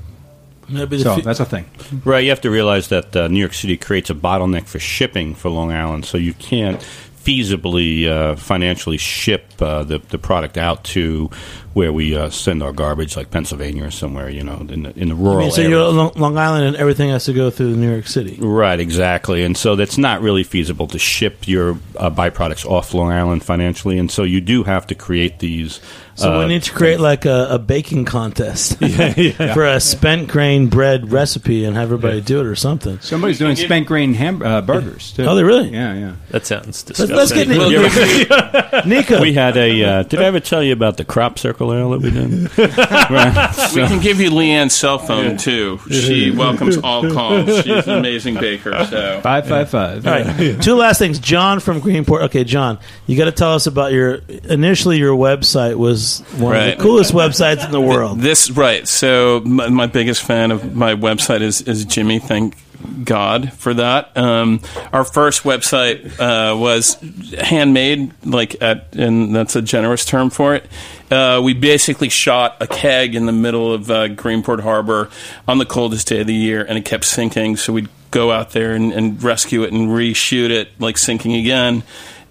So 0.72 0.86
fe- 1.16 1.22
that's 1.22 1.40
a 1.40 1.44
thing. 1.44 1.64
Right, 2.04 2.22
you 2.22 2.30
have 2.30 2.42
to 2.42 2.50
realize 2.50 2.88
that 2.88 3.16
uh, 3.16 3.26
New 3.26 3.40
York 3.40 3.54
City 3.54 3.76
creates 3.76 4.08
a 4.08 4.14
bottleneck 4.14 4.66
for 4.68 4.78
shipping 4.78 5.34
for 5.34 5.48
Long 5.50 5.72
Island, 5.72 6.04
so 6.04 6.16
you 6.16 6.32
can't 6.34 6.80
feasibly 7.24 8.08
uh, 8.08 8.36
financially 8.36 8.96
ship 8.96 9.52
uh, 9.60 9.84
the 9.84 9.98
the 9.98 10.18
product 10.18 10.56
out 10.56 10.84
to 10.84 11.30
where 11.72 11.92
we 11.92 12.16
uh, 12.16 12.28
send 12.30 12.62
our 12.62 12.72
garbage, 12.72 13.16
like 13.16 13.30
Pennsylvania 13.30 13.84
or 13.84 13.90
somewhere, 13.92 14.28
you 14.28 14.42
know, 14.42 14.66
in 14.68 14.82
the, 14.82 14.98
in 14.98 15.08
the 15.08 15.14
I 15.14 15.18
rural 15.18 15.38
mean, 15.38 15.50
so 15.52 15.62
areas. 15.62 15.70
you're 15.70 15.86
on 15.86 15.96
Long- 15.96 16.12
Long 16.16 16.36
Island, 16.38 16.64
and 16.64 16.76
everything 16.76 17.10
has 17.10 17.26
to 17.26 17.32
go 17.32 17.48
through 17.50 17.76
New 17.76 17.90
York 17.90 18.08
City. 18.08 18.36
Right, 18.40 18.80
exactly. 18.80 19.44
And 19.44 19.56
so 19.56 19.76
that's 19.76 19.96
not 19.96 20.20
really 20.20 20.42
feasible 20.42 20.88
to 20.88 20.98
ship 20.98 21.46
your 21.46 21.78
uh, 21.96 22.10
byproducts 22.10 22.66
off 22.66 22.92
Long 22.92 23.12
Island 23.12 23.44
financially. 23.44 23.98
And 23.98 24.10
so 24.10 24.24
you 24.24 24.40
do 24.40 24.64
have 24.64 24.86
to 24.88 24.94
create 24.96 25.38
these. 25.38 25.80
So 26.20 26.34
uh, 26.34 26.38
we 26.40 26.46
need 26.48 26.62
to 26.64 26.72
create 26.72 27.00
like 27.00 27.24
a, 27.24 27.48
a 27.52 27.58
baking 27.58 28.04
contest 28.04 28.78
for 29.54 29.64
a 29.64 29.80
spent 29.80 30.28
grain 30.28 30.68
bread 30.68 31.10
recipe 31.10 31.64
and 31.64 31.76
have 31.76 31.84
everybody 31.84 32.20
do 32.20 32.40
it 32.40 32.46
or 32.46 32.54
something. 32.54 33.00
Somebody's 33.00 33.38
doing 33.38 33.56
spent 33.56 33.86
grain 33.86 34.12
ham- 34.14 34.42
uh, 34.42 34.60
burgers 34.60 35.12
too. 35.12 35.24
Oh, 35.24 35.34
they 35.34 35.44
really? 35.44 35.70
Yeah, 35.70 35.94
yeah. 35.94 36.14
That 36.30 36.44
sounds 36.46 36.86
Let's, 36.88 37.10
let's 37.10 37.32
get 37.32 37.48
Well, 37.48 37.70
Niko. 37.70 38.28
Niko. 38.82 39.20
We 39.20 39.32
had 39.32 39.56
a. 39.56 39.82
Uh, 39.84 40.02
did 40.02 40.20
I 40.20 40.24
ever 40.24 40.40
tell 40.40 40.62
you 40.62 40.72
about 40.72 40.96
the 40.96 41.04
crop 41.04 41.38
circle 41.38 41.72
ale 41.72 41.90
that 41.90 42.00
we 42.00 42.10
did? 42.10 42.58
right. 42.58 43.70
We 43.74 43.86
can 43.86 44.00
give 44.00 44.20
you 44.20 44.30
Leanne's 44.30 44.74
cell 44.74 44.98
phone 44.98 45.36
too. 45.36 45.78
She 45.90 46.30
welcomes 46.30 46.76
all 46.78 47.10
calls. 47.10 47.62
She's 47.62 47.86
an 47.86 47.98
amazing 47.98 48.34
baker. 48.34 48.72
So 48.86 49.20
Five 49.22 49.46
five 49.46 49.70
five. 49.70 50.06
All 50.06 50.12
right. 50.12 50.62
Two 50.62 50.74
last 50.74 50.98
things. 50.98 51.18
John 51.18 51.60
from 51.60 51.80
Greenport. 51.80 52.22
Okay, 52.24 52.44
John, 52.44 52.78
you 53.06 53.16
got 53.16 53.26
to 53.26 53.32
tell 53.32 53.54
us 53.54 53.66
about 53.66 53.92
your. 53.92 54.20
Initially, 54.44 54.98
your 54.98 55.16
website 55.16 55.76
was 55.76 56.09
one 56.38 56.52
Right. 56.52 56.72
of 56.72 56.78
the 56.78 56.82
coolest 56.82 57.12
websites 57.12 57.64
in 57.64 57.70
the 57.70 57.80
world. 57.80 58.20
This 58.20 58.50
right. 58.50 58.86
So 58.88 59.40
my, 59.44 59.68
my 59.68 59.86
biggest 59.86 60.22
fan 60.22 60.50
of 60.50 60.74
my 60.74 60.94
website 60.94 61.40
is 61.40 61.62
is 61.62 61.84
Jimmy. 61.84 62.18
Thank 62.18 62.56
God 63.04 63.52
for 63.52 63.74
that. 63.74 64.16
Um, 64.16 64.60
our 64.92 65.04
first 65.04 65.42
website 65.42 66.18
uh, 66.18 66.56
was 66.56 66.94
handmade, 67.38 68.12
like 68.24 68.60
at, 68.62 68.94
and 68.96 69.34
that's 69.36 69.54
a 69.54 69.62
generous 69.62 70.04
term 70.04 70.30
for 70.30 70.54
it. 70.54 70.66
Uh, 71.10 71.40
we 71.44 71.52
basically 71.54 72.08
shot 72.08 72.56
a 72.60 72.66
keg 72.66 73.14
in 73.14 73.26
the 73.26 73.32
middle 73.32 73.72
of 73.74 73.90
uh, 73.90 74.08
Greenport 74.08 74.60
Harbor 74.60 75.10
on 75.46 75.58
the 75.58 75.66
coldest 75.66 76.08
day 76.08 76.20
of 76.22 76.26
the 76.26 76.34
year, 76.34 76.64
and 76.66 76.78
it 76.78 76.84
kept 76.84 77.04
sinking. 77.04 77.56
So 77.56 77.72
we'd 77.72 77.88
go 78.10 78.32
out 78.32 78.50
there 78.52 78.72
and, 78.72 78.92
and 78.92 79.22
rescue 79.22 79.62
it 79.62 79.72
and 79.72 79.88
reshoot 79.88 80.50
it, 80.50 80.68
like 80.80 80.96
sinking 80.98 81.34
again. 81.34 81.82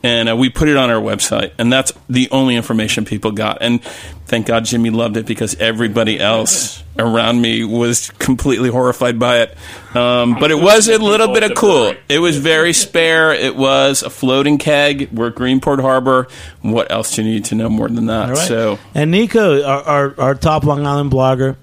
And 0.02 0.30
uh, 0.30 0.36
we 0.38 0.50
put 0.50 0.70
it 0.70 0.78
on 0.78 0.90
our 0.90 1.02
website, 1.02 1.52
and 1.58 1.74
that's 1.74 1.92
the 2.10 2.30
only 2.32 2.56
information 2.56 3.04
people 3.04 3.32
got. 3.32 3.58
And 3.60 3.84
thank 4.28 4.48
God 4.48 4.64
Jimmy 4.64 4.92
loved 4.92 5.18
it 5.18 5.26
because 5.26 5.56
everybody 5.56 6.18
else 6.20 6.82
around 6.98 7.42
me 7.42 7.66
was 7.66 8.10
completely 8.12 8.70
horrified 8.70 9.20
by 9.20 9.40
it. 9.40 9.58
Um, 9.94 10.38
but 10.40 10.52
it 10.52 10.56
was 10.56 10.88
a 10.88 10.98
little 10.98 11.34
bit 11.34 11.44
of 11.44 11.54
cool. 11.56 11.94
It 12.08 12.20
was 12.20 12.38
very 12.38 12.72
spare. 12.72 13.34
It 13.34 13.58
was 13.58 14.02
a 14.02 14.10
floating 14.10 14.58
keg. 14.58 15.12
We're 15.12 15.28
at 15.28 15.36
Greenport 15.36 15.82
Harbor. 15.82 16.28
What 16.62 16.90
else 16.92 17.16
do 17.16 17.24
you 17.24 17.30
need 17.30 17.46
to 17.46 17.56
know 17.56 17.70
more 17.70 17.90
than 17.90 18.06
that? 18.06 18.30
Right. 18.30 18.38
So 18.38 18.80
and 18.96 19.14
Niko, 19.14 19.68
our, 19.68 19.84
our, 19.84 20.16
our 20.20 20.36
top 20.36 20.64
Long 20.64 20.86
Island 20.86 21.12
blogger, 21.12 21.58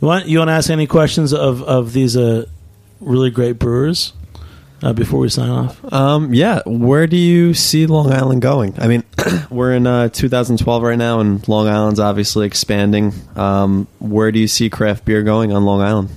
you 0.00 0.06
want 0.06 0.26
you 0.26 0.38
want 0.38 0.48
to 0.48 0.52
ask 0.52 0.68
any 0.68 0.86
questions 0.86 1.32
of 1.32 1.62
of 1.62 1.94
these 1.94 2.18
uh, 2.18 2.44
really 3.00 3.30
great 3.30 3.58
brewers 3.58 4.12
uh, 4.82 4.92
before 4.92 5.20
we 5.20 5.28
sign 5.28 5.50
off? 5.50 5.92
Um, 5.92 6.32
yeah, 6.34 6.62
where 6.66 7.06
do 7.06 7.16
you 7.16 7.54
see 7.54 7.86
Long 7.86 8.12
Island 8.12 8.42
going? 8.42 8.74
I 8.78 8.88
mean, 8.88 9.04
we're 9.50 9.74
in 9.74 9.86
uh, 9.86 10.08
2012 10.08 10.82
right 10.82 10.98
now, 10.98 11.20
and 11.20 11.46
Long 11.48 11.68
Island's 11.68 12.00
obviously 12.00 12.46
expanding. 12.46 13.12
Um, 13.36 13.86
where 13.98 14.32
do 14.32 14.38
you 14.38 14.48
see 14.48 14.70
craft 14.70 15.04
beer 15.04 15.22
going 15.22 15.52
on 15.52 15.64
Long 15.64 15.80
Island? 15.80 16.10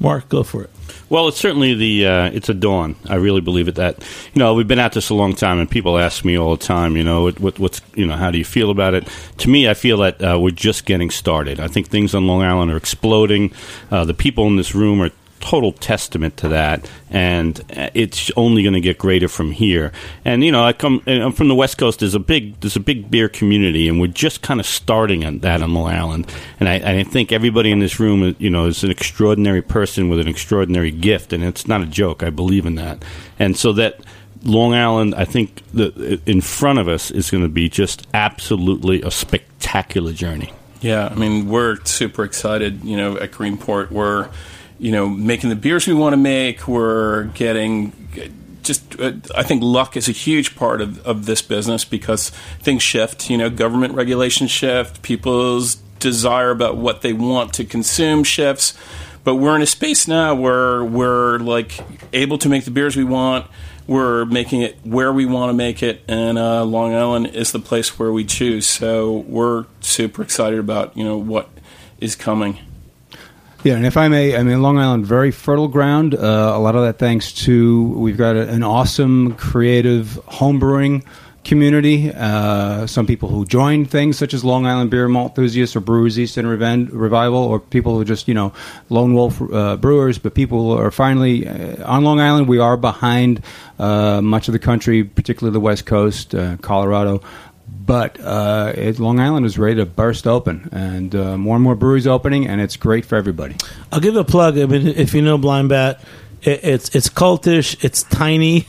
Mark, 0.00 0.28
go 0.28 0.42
for 0.42 0.64
it. 0.64 0.70
Well, 1.08 1.28
it's 1.28 1.36
certainly 1.36 1.74
the 1.74 2.06
uh, 2.06 2.30
it's 2.30 2.48
a 2.48 2.54
dawn. 2.54 2.96
I 3.06 3.16
really 3.16 3.42
believe 3.42 3.68
it. 3.68 3.74
That 3.74 3.98
you 4.32 4.38
know 4.38 4.54
we've 4.54 4.66
been 4.66 4.78
at 4.78 4.94
this 4.94 5.10
a 5.10 5.14
long 5.14 5.34
time, 5.34 5.58
and 5.58 5.70
people 5.70 5.98
ask 5.98 6.24
me 6.24 6.38
all 6.38 6.56
the 6.56 6.64
time. 6.64 6.96
You 6.96 7.04
know 7.04 7.24
what, 7.24 7.38
what, 7.38 7.58
what's 7.58 7.82
you 7.94 8.06
know 8.06 8.16
how 8.16 8.30
do 8.30 8.38
you 8.38 8.46
feel 8.46 8.70
about 8.70 8.94
it? 8.94 9.06
To 9.38 9.50
me, 9.50 9.68
I 9.68 9.74
feel 9.74 9.98
that 9.98 10.22
uh, 10.24 10.38
we're 10.40 10.50
just 10.52 10.86
getting 10.86 11.10
started. 11.10 11.60
I 11.60 11.68
think 11.68 11.88
things 11.88 12.14
on 12.14 12.26
Long 12.26 12.42
Island 12.42 12.72
are 12.72 12.78
exploding. 12.78 13.52
Uh, 13.90 14.06
the 14.06 14.14
people 14.14 14.46
in 14.46 14.56
this 14.56 14.74
room 14.74 15.02
are 15.02 15.10
total 15.42 15.72
testament 15.72 16.36
to 16.38 16.48
that, 16.48 16.88
and 17.10 17.60
it's 17.94 18.30
only 18.36 18.62
going 18.62 18.74
to 18.74 18.80
get 18.80 18.96
greater 18.96 19.28
from 19.28 19.50
here. 19.50 19.92
And 20.24 20.42
you 20.42 20.52
know, 20.52 20.64
I 20.64 20.72
come 20.72 21.02
I'm 21.06 21.32
from 21.32 21.48
the 21.48 21.54
West 21.54 21.76
Coast. 21.76 21.98
There's 21.98 22.14
a 22.14 22.20
big 22.20 22.58
there's 22.60 22.76
a 22.76 22.80
big 22.80 23.10
beer 23.10 23.28
community, 23.28 23.88
and 23.88 24.00
we're 24.00 24.06
just 24.06 24.40
kind 24.40 24.60
of 24.60 24.66
starting 24.66 25.24
on 25.24 25.40
that 25.40 25.60
on 25.60 25.74
Long 25.74 25.92
Island. 25.92 26.32
And 26.60 26.68
I, 26.68 27.00
I 27.00 27.02
think 27.02 27.32
everybody 27.32 27.70
in 27.70 27.80
this 27.80 28.00
room, 28.00 28.34
you 28.38 28.48
know, 28.48 28.66
is 28.66 28.84
an 28.84 28.90
extraordinary 28.90 29.62
person 29.62 30.08
with 30.08 30.20
an 30.20 30.28
extraordinary 30.28 30.92
gift, 30.92 31.32
and 31.32 31.44
it's 31.44 31.66
not 31.66 31.82
a 31.82 31.86
joke. 31.86 32.22
I 32.22 32.30
believe 32.30 32.64
in 32.64 32.76
that, 32.76 33.04
and 33.38 33.56
so 33.56 33.72
that. 33.74 34.00
Long 34.44 34.74
Island, 34.74 35.14
I 35.14 35.24
think 35.24 35.62
the 35.72 36.20
in 36.26 36.40
front 36.40 36.80
of 36.80 36.88
us 36.88 37.12
is 37.12 37.30
going 37.30 37.44
to 37.44 37.48
be 37.48 37.68
just 37.68 38.08
absolutely 38.12 39.00
a 39.02 39.10
spectacular 39.12 40.12
journey. 40.12 40.52
Yeah, 40.80 41.06
I 41.06 41.14
mean, 41.14 41.48
we're 41.48 41.76
super 41.84 42.24
excited. 42.24 42.82
You 42.82 42.96
know, 42.96 43.16
at 43.18 43.30
Greenport, 43.30 43.92
we're 43.92 44.30
you 44.82 44.90
know 44.90 45.08
making 45.08 45.48
the 45.48 45.56
beers 45.56 45.86
we 45.86 45.94
want 45.94 46.12
to 46.12 46.16
make. 46.16 46.66
We're 46.66 47.24
getting 47.34 47.92
just. 48.62 49.00
Uh, 49.00 49.12
I 49.34 49.44
think 49.44 49.62
luck 49.62 49.96
is 49.96 50.08
a 50.08 50.12
huge 50.12 50.56
part 50.56 50.80
of, 50.80 51.06
of 51.06 51.24
this 51.24 51.40
business 51.40 51.84
because 51.84 52.30
things 52.60 52.82
shift. 52.82 53.30
You 53.30 53.38
know, 53.38 53.48
government 53.48 53.94
regulations 53.94 54.50
shift. 54.50 55.02
People's 55.02 55.76
desire 56.00 56.50
about 56.50 56.76
what 56.76 57.02
they 57.02 57.12
want 57.12 57.54
to 57.54 57.64
consume 57.64 58.24
shifts. 58.24 58.76
But 59.22 59.36
we're 59.36 59.54
in 59.54 59.62
a 59.62 59.66
space 59.66 60.08
now 60.08 60.34
where 60.34 60.84
we're 60.84 61.38
like 61.38 61.78
able 62.12 62.38
to 62.38 62.48
make 62.48 62.64
the 62.64 62.72
beers 62.72 62.96
we 62.96 63.04
want. 63.04 63.46
We're 63.86 64.24
making 64.24 64.62
it 64.62 64.78
where 64.82 65.12
we 65.12 65.26
want 65.26 65.50
to 65.50 65.54
make 65.54 65.80
it, 65.82 66.02
and 66.08 66.38
uh, 66.38 66.64
Long 66.64 66.92
Island 66.92 67.28
is 67.28 67.52
the 67.52 67.60
place 67.60 68.00
where 68.00 68.12
we 68.12 68.24
choose. 68.24 68.66
So 68.66 69.18
we're 69.28 69.66
super 69.80 70.22
excited 70.22 70.58
about 70.58 70.96
you 70.96 71.04
know 71.04 71.18
what 71.18 71.50
is 72.00 72.16
coming. 72.16 72.58
Yeah, 73.64 73.76
and 73.76 73.86
if 73.86 73.96
I 73.96 74.08
may, 74.08 74.36
I 74.36 74.42
mean, 74.42 74.60
Long 74.60 74.76
Island, 74.76 75.06
very 75.06 75.30
fertile 75.30 75.68
ground. 75.68 76.16
Uh, 76.16 76.52
a 76.52 76.58
lot 76.58 76.74
of 76.74 76.82
that 76.82 76.98
thanks 76.98 77.32
to 77.44 77.84
we've 77.90 78.16
got 78.16 78.34
a, 78.34 78.48
an 78.48 78.64
awesome, 78.64 79.34
creative 79.36 80.18
homebrewing 80.26 81.04
community. 81.44 82.10
Uh, 82.12 82.88
some 82.88 83.06
people 83.06 83.28
who 83.28 83.44
join 83.44 83.84
things 83.84 84.18
such 84.18 84.34
as 84.34 84.44
Long 84.44 84.66
Island 84.66 84.90
Beer 84.90 85.06
Malt 85.06 85.30
Enthusiasts 85.30 85.76
or 85.76 85.80
Brewers 85.80 86.18
East 86.18 86.38
End 86.38 86.48
Reven- 86.48 86.88
Revival, 86.90 87.38
or 87.38 87.60
people 87.60 87.94
who 87.94 88.00
are 88.00 88.04
just, 88.04 88.26
you 88.26 88.34
know, 88.34 88.52
lone 88.88 89.14
wolf 89.14 89.40
uh, 89.52 89.76
brewers. 89.76 90.18
But 90.18 90.34
people 90.34 90.72
are 90.72 90.90
finally 90.90 91.46
uh, 91.46 91.88
on 91.88 92.02
Long 92.02 92.18
Island. 92.18 92.48
We 92.48 92.58
are 92.58 92.76
behind 92.76 93.44
uh, 93.78 94.20
much 94.22 94.48
of 94.48 94.52
the 94.52 94.58
country, 94.58 95.04
particularly 95.04 95.52
the 95.52 95.60
West 95.60 95.86
Coast, 95.86 96.34
uh, 96.34 96.56
Colorado. 96.56 97.22
But 97.84 98.20
uh, 98.20 98.72
it, 98.76 98.98
Long 99.00 99.18
Island 99.18 99.44
is 99.44 99.58
ready 99.58 99.76
to 99.76 99.86
burst 99.86 100.26
open, 100.26 100.68
and 100.72 101.14
uh, 101.14 101.36
more 101.36 101.56
and 101.56 101.64
more 101.64 101.74
breweries 101.74 102.06
opening, 102.06 102.46
and 102.46 102.60
it's 102.60 102.76
great 102.76 103.04
for 103.04 103.16
everybody. 103.16 103.56
I'll 103.90 104.00
give 104.00 104.14
a 104.16 104.24
plug. 104.24 104.58
I 104.58 104.66
mean, 104.66 104.86
if 104.86 105.14
you 105.14 105.22
know 105.22 105.36
Blind 105.36 105.68
Bat, 105.68 106.00
it, 106.42 106.60
it's 106.62 106.94
it's 106.94 107.08
cultish. 107.08 107.82
It's 107.84 108.02
tiny. 108.04 108.68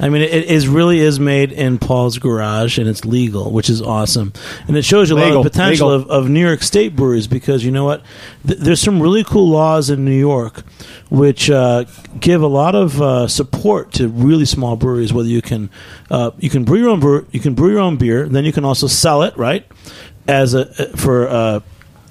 I 0.00 0.08
mean, 0.08 0.22
it, 0.22 0.32
it 0.34 0.44
is 0.46 0.66
really 0.66 0.98
is 0.98 1.20
made 1.20 1.52
in 1.52 1.78
Paul's 1.78 2.18
garage, 2.18 2.78
and 2.78 2.88
it's 2.88 3.04
legal, 3.04 3.52
which 3.52 3.70
is 3.70 3.80
awesome. 3.80 4.32
And 4.66 4.76
it 4.76 4.84
shows 4.84 5.08
you 5.08 5.16
a 5.16 5.18
lot 5.18 5.26
Legal, 5.26 5.46
of 5.46 5.52
potential 5.52 5.88
legal. 5.90 6.10
of, 6.10 6.24
of 6.24 6.30
New 6.30 6.44
York 6.44 6.62
State 6.62 6.96
breweries 6.96 7.28
because 7.28 7.64
you 7.64 7.70
know 7.70 7.84
what? 7.84 8.02
Th- 8.46 8.58
there's 8.58 8.80
some 8.80 9.00
really 9.00 9.22
cool 9.22 9.48
laws 9.48 9.90
in 9.90 10.04
New 10.04 10.18
York 10.18 10.64
which 11.10 11.48
uh, 11.48 11.84
give 12.18 12.42
a 12.42 12.46
lot 12.46 12.74
of 12.74 13.00
uh, 13.00 13.28
support 13.28 13.92
to 13.92 14.08
really 14.08 14.44
small 14.44 14.74
breweries. 14.74 15.12
Whether 15.12 15.28
you 15.28 15.42
can 15.42 15.70
uh, 16.10 16.32
you 16.38 16.50
can 16.50 16.64
brew 16.64 16.78
your 16.80 16.90
own 16.90 16.98
brew, 17.00 17.26
you 17.30 17.40
can 17.40 17.54
brew 17.54 17.70
your 17.70 17.80
own 17.80 17.96
beer, 17.96 18.28
then 18.28 18.44
you 18.44 18.52
can 18.52 18.64
also 18.64 18.88
sell 18.88 19.22
it 19.22 19.36
right 19.36 19.64
as 20.26 20.54
a 20.54 20.64
for 20.96 21.28
uh, 21.28 21.60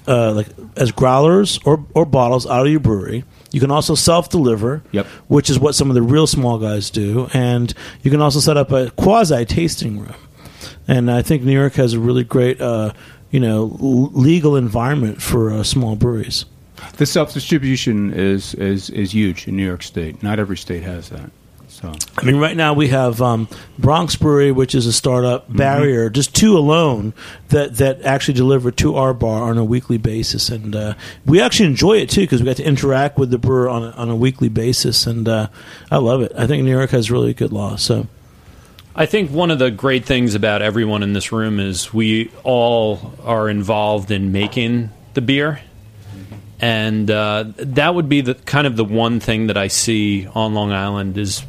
uh, 0.08 0.32
like 0.32 0.46
as 0.76 0.90
growlers 0.90 1.58
or, 1.66 1.84
or 1.94 2.06
bottles 2.06 2.46
out 2.46 2.64
of 2.64 2.70
your 2.70 2.80
brewery. 2.80 3.24
You 3.54 3.60
can 3.60 3.70
also 3.70 3.94
self 3.94 4.28
deliver, 4.28 4.82
Yep. 4.92 5.06
which 5.28 5.48
is 5.48 5.58
what 5.58 5.74
some 5.74 5.88
of 5.90 5.94
the 5.94 6.02
real 6.02 6.26
small 6.26 6.58
guys 6.58 6.90
do, 6.90 7.28
and 7.32 7.72
you 8.02 8.10
can 8.10 8.20
also 8.20 8.40
set 8.40 8.56
up 8.56 8.72
a 8.72 8.90
quasi 8.90 9.44
tasting 9.44 10.00
room. 10.00 10.14
And 10.88 11.10
I 11.10 11.22
think 11.22 11.44
New 11.44 11.52
York 11.52 11.74
has 11.74 11.92
a 11.94 12.00
really 12.00 12.24
great, 12.24 12.60
uh, 12.60 12.92
you 13.30 13.38
know, 13.40 13.78
l- 13.80 14.10
legal 14.12 14.56
environment 14.56 15.22
for 15.22 15.52
uh, 15.52 15.62
small 15.62 15.94
breweries. 15.96 16.44
The 16.96 17.06
self 17.06 17.32
distribution 17.32 18.12
is, 18.12 18.54
is 18.54 18.90
is 18.90 19.14
huge 19.14 19.46
in 19.48 19.56
New 19.56 19.64
York 19.64 19.82
State. 19.82 20.22
Not 20.22 20.38
every 20.38 20.56
state 20.56 20.82
has 20.82 21.08
that. 21.10 21.30
So 21.74 21.92
I 22.16 22.24
mean, 22.24 22.36
right 22.36 22.56
now 22.56 22.72
we 22.72 22.88
have 22.88 23.20
um, 23.20 23.48
Bronx 23.80 24.14
Brewery, 24.14 24.52
which 24.52 24.76
is 24.76 24.86
a 24.86 24.92
startup, 24.92 25.44
Mm-hmm. 25.44 25.56
Barrier, 25.56 26.08
just 26.08 26.34
two 26.34 26.56
alone 26.56 27.12
that 27.48 27.78
that 27.78 28.02
actually 28.02 28.34
deliver 28.34 28.70
to 28.70 28.94
our 28.94 29.12
bar 29.12 29.42
on 29.42 29.58
a 29.58 29.64
weekly 29.64 29.98
basis, 29.98 30.50
and 30.50 30.76
uh, 30.76 30.94
we 31.26 31.40
actually 31.40 31.66
enjoy 31.66 31.94
it 31.94 32.08
too 32.08 32.20
because 32.20 32.40
we 32.40 32.46
got 32.46 32.56
to 32.58 32.64
interact 32.64 33.18
with 33.18 33.30
the 33.30 33.38
brewer 33.38 33.68
on 33.68 33.82
a, 33.82 33.90
on 33.90 34.08
a 34.08 34.14
weekly 34.14 34.48
basis, 34.48 35.06
and 35.06 35.28
uh, 35.28 35.48
I 35.90 35.96
love 35.98 36.22
it. 36.22 36.32
I 36.38 36.46
think 36.46 36.62
New 36.62 36.70
York 36.70 36.90
has 36.90 37.10
really 37.10 37.34
good 37.34 37.52
law. 37.52 37.74
So 37.74 38.06
I 38.94 39.06
think 39.06 39.32
one 39.32 39.50
of 39.50 39.58
the 39.58 39.72
great 39.72 40.04
things 40.04 40.36
about 40.36 40.62
everyone 40.62 41.02
in 41.02 41.12
this 41.12 41.32
room 41.32 41.58
is 41.58 41.92
we 41.92 42.30
all 42.44 43.14
are 43.24 43.48
involved 43.48 44.12
in 44.12 44.30
making 44.30 44.90
the 45.14 45.20
beer. 45.20 45.60
And 46.60 47.10
uh, 47.10 47.44
that 47.56 47.94
would 47.94 48.08
be 48.08 48.20
the 48.20 48.34
kind 48.34 48.66
of 48.66 48.76
the 48.76 48.84
one 48.84 49.20
thing 49.20 49.48
that 49.48 49.56
I 49.56 49.68
see 49.68 50.26
on 50.28 50.54
Long 50.54 50.72
Island 50.72 51.18
is 51.18 51.44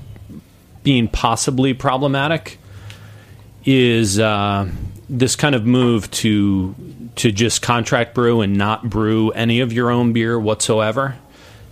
being 0.85 1.09
possibly 1.09 1.73
problematic 1.73 2.57
is 3.65 4.19
uh, 4.19 4.69
this 5.09 5.35
kind 5.35 5.53
of 5.53 5.65
move 5.65 6.09
to 6.11 6.73
to 7.15 7.31
just 7.31 7.61
contract 7.61 8.13
brew 8.13 8.39
and 8.41 8.55
not 8.55 8.89
brew 8.89 9.31
any 9.31 9.59
of 9.59 9.73
your 9.73 9.89
own 9.89 10.13
beer 10.13 10.39
whatsoever 10.39 11.17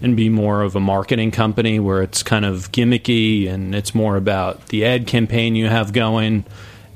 and 0.02 0.18
be 0.18 0.28
more 0.28 0.62
of 0.62 0.76
a 0.76 0.80
marketing 0.80 1.32
company 1.32 1.80
where 1.80 2.02
it's 2.02 2.24
kind 2.24 2.44
of 2.44 2.72
gimmicky 2.72 3.50
and 3.50 3.74
it's 3.74 3.96
more 3.96 4.18
about 4.18 4.68
the 4.68 4.86
ad 4.86 5.08
campaign 5.08 5.56
you 5.56 5.68
have 5.68 5.94
going 5.94 6.44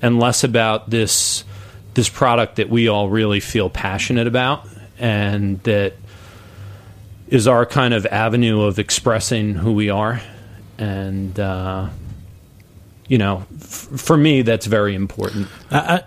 and 0.01 0.20
less 0.20 0.43
about 0.43 0.89
this 0.89 1.45
this 1.93 2.09
product 2.09 2.57
that 2.57 2.70
we 2.70 2.89
all 2.89 3.09
really 3.09 3.39
feel 3.39 3.70
passionate 3.70 4.28
about 4.28 4.68
and 4.99 5.61
that 5.63 5.93
is 7.30 7.47
our 7.47 7.65
kind 7.65 7.93
of 7.93 8.05
avenue 8.05 8.61
of 8.61 8.80
expressing 8.80 9.53
who 9.53 9.74
we 9.74 9.89
are. 9.89 10.22
And 10.78 11.38
uh, 11.39 11.89
you 13.07 13.17
know 13.17 13.45
f- 13.59 13.87
for 13.99 14.17
me 14.17 14.41
that's 14.41 14.65
very 14.65 14.95
important 14.95 15.47
I, 15.71 15.77
I, 15.77 16.03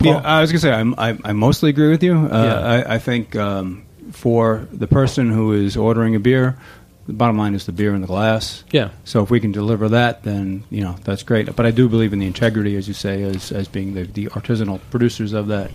yeah, 0.00 0.16
I 0.24 0.40
was 0.40 0.50
gonna 0.50 0.60
say 0.60 0.72
I'm, 0.72 0.94
I, 0.98 1.16
I 1.24 1.32
mostly 1.32 1.70
agree 1.70 1.90
with 1.90 2.02
you. 2.02 2.14
Uh, 2.16 2.28
Yeah. 2.44 2.58
I, 2.90 2.94
I 2.94 2.98
think 2.98 3.36
um, 3.36 3.84
for 4.10 4.66
the 4.72 4.88
person 4.88 5.30
who 5.30 5.52
is 5.52 5.76
ordering 5.76 6.16
a 6.16 6.18
beer, 6.18 6.58
the 7.06 7.12
bottom 7.12 7.38
line 7.38 7.54
is 7.54 7.66
the 7.66 7.72
beer 7.72 7.94
in 7.94 8.00
the 8.00 8.08
glass. 8.08 8.64
Yeah. 8.72 8.90
So 9.04 9.22
if 9.22 9.30
we 9.30 9.38
can 9.38 9.52
deliver 9.52 9.88
that, 9.90 10.24
then 10.24 10.64
you 10.70 10.80
know 10.82 10.96
that's 11.04 11.22
great. 11.22 11.54
But 11.54 11.66
I 11.66 11.70
do 11.70 11.88
believe 11.88 12.12
in 12.12 12.18
the 12.18 12.26
integrity, 12.26 12.74
as 12.76 12.88
you 12.88 12.94
say, 12.94 13.22
as 13.22 13.52
as 13.52 13.68
being 13.68 13.94
the, 13.94 14.02
the 14.04 14.26
artisanal 14.26 14.80
producers 14.90 15.32
of 15.32 15.46
that. 15.48 15.70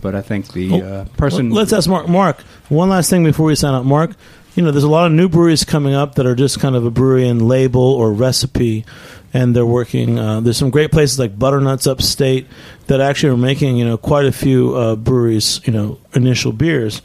But 0.00 0.14
I 0.14 0.22
think 0.22 0.52
the 0.52 0.70
Oh, 0.72 0.80
uh, 1.00 1.04
person. 1.16 1.50
Let's 1.50 1.72
ask 1.72 1.88
Mark. 1.88 2.06
Mark, 2.08 2.38
one 2.68 2.88
last 2.88 3.10
thing 3.10 3.24
before 3.24 3.46
we 3.46 3.56
sign 3.56 3.74
up. 3.74 3.84
Mark, 3.84 4.12
you 4.56 4.62
know, 4.62 4.70
there's 4.70 4.84
a 4.84 4.88
lot 4.88 5.06
of 5.06 5.12
new 5.12 5.28
breweries 5.28 5.64
coming 5.64 5.94
up 5.94 6.14
that 6.14 6.24
are 6.24 6.34
just 6.34 6.58
kind 6.60 6.74
of 6.74 6.84
a 6.84 6.90
brewery 6.90 7.28
and 7.28 7.46
label 7.46 7.82
or 7.82 8.10
recipe, 8.10 8.86
and 9.34 9.54
they're 9.54 9.66
working. 9.66 10.18
Uh, 10.18 10.40
there's 10.40 10.56
some 10.56 10.70
great 10.70 10.90
places 10.90 11.18
like 11.18 11.38
Butternuts 11.38 11.86
Upstate 11.86 12.46
that 12.86 13.02
actually 13.02 13.34
are 13.34 13.36
making 13.36 13.76
you 13.76 13.84
know 13.84 13.98
quite 13.98 14.24
a 14.24 14.32
few 14.32 14.74
uh, 14.74 14.96
breweries 14.96 15.60
you 15.66 15.72
know 15.74 15.98
initial 16.14 16.52
beers. 16.52 17.02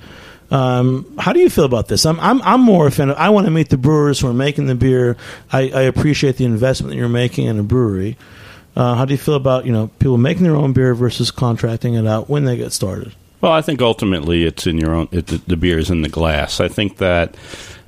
Um, 0.50 1.14
how 1.18 1.34
do 1.34 1.40
you 1.42 1.50
feel 1.50 1.66
about 1.66 1.90
this? 1.90 2.06
I'm 2.06 2.20
I'm, 2.22 2.42
I'm 2.44 2.62
more 2.62 2.88
a 2.88 2.92
fan. 2.92 3.10
Of, 3.10 3.18
I 3.18 3.30
want 3.30 3.46
to 3.48 3.52
meet 3.52 3.70
the 3.70 3.78
brewers 3.78 4.22
who 4.22 4.28
are 4.28 4.34
making 4.34 4.68
the 4.68 4.76
beer. 4.76 5.18
I, 5.52 5.70
I 5.70 5.82
appreciate 5.82 6.38
the 6.38 6.46
investment 6.46 6.92
that 6.92 6.98
you're 6.98 7.10
making 7.10 7.48
in 7.48 7.60
a 7.60 7.64
brewery. 7.64 8.18
Uh, 8.78 8.96
how 8.96 9.04
do 9.04 9.14
you 9.14 9.18
feel 9.18 9.36
about 9.36 9.66
you 9.66 9.74
know 9.74 9.88
people 10.00 10.18
making 10.18 10.44
their 10.44 10.56
own 10.56 10.72
beer 10.72 10.96
versus 10.96 11.32
contracting 11.32 11.96
it 11.96 12.08
out 12.08 12.30
when 12.30 12.46
they 12.46 12.56
get 12.56 12.72
started? 12.72 13.14
Well, 13.42 13.52
I 13.52 13.62
think 13.62 13.82
ultimately 13.82 14.44
it's 14.44 14.68
in 14.68 14.78
your 14.78 14.94
own. 14.94 15.10
It, 15.12 15.28
the, 15.28 15.38
the 15.38 15.58
beer 15.58 15.80
is 15.80 15.90
in 15.90 16.04
the 16.04 16.10
glass. 16.10 16.60
I 16.60 16.68
think 16.68 16.98
that 16.98 17.36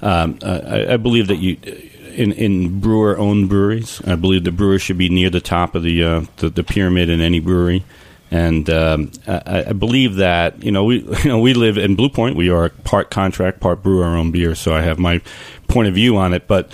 um, 0.02 0.40
I, 0.44 0.94
I 0.94 0.98
believe 0.98 1.28
that 1.28 1.38
you. 1.38 1.58
In, 2.14 2.32
in 2.34 2.80
brewer 2.80 3.18
owned 3.18 3.50
breweries, 3.50 4.00
I 4.06 4.14
believe 4.14 4.44
the 4.44 4.52
brewer 4.52 4.78
should 4.78 5.00
be 5.00 5.10
near 5.10 5.32
the 5.32 5.42
top 5.42 5.74
of 5.74 5.82
the 5.82 6.04
uh, 6.04 6.26
the, 6.38 6.52
the 6.52 6.64
pyramid 6.64 7.10
in 7.10 7.22
any 7.22 7.40
brewery, 7.40 7.84
and 8.30 8.70
um, 8.70 9.12
I, 9.26 9.66
I 9.70 9.74
believe 9.74 10.18
that 10.18 10.64
you 10.64 10.72
know 10.72 10.84
we 10.84 11.00
you 11.24 11.30
know 11.30 11.40
we 11.40 11.56
live 11.56 11.76
in 11.76 11.96
Blue 11.96 12.10
Point. 12.10 12.36
We 12.36 12.52
are 12.52 12.70
part 12.70 13.10
contract, 13.10 13.62
part 13.62 13.82
brewer 13.82 14.04
our 14.04 14.16
own 14.16 14.30
beer. 14.30 14.54
So 14.54 14.76
I 14.76 14.82
have 14.82 15.00
my 15.00 15.22
point 15.68 15.88
of 15.88 15.96
view 15.96 16.16
on 16.18 16.36
it. 16.36 16.48
But 16.48 16.72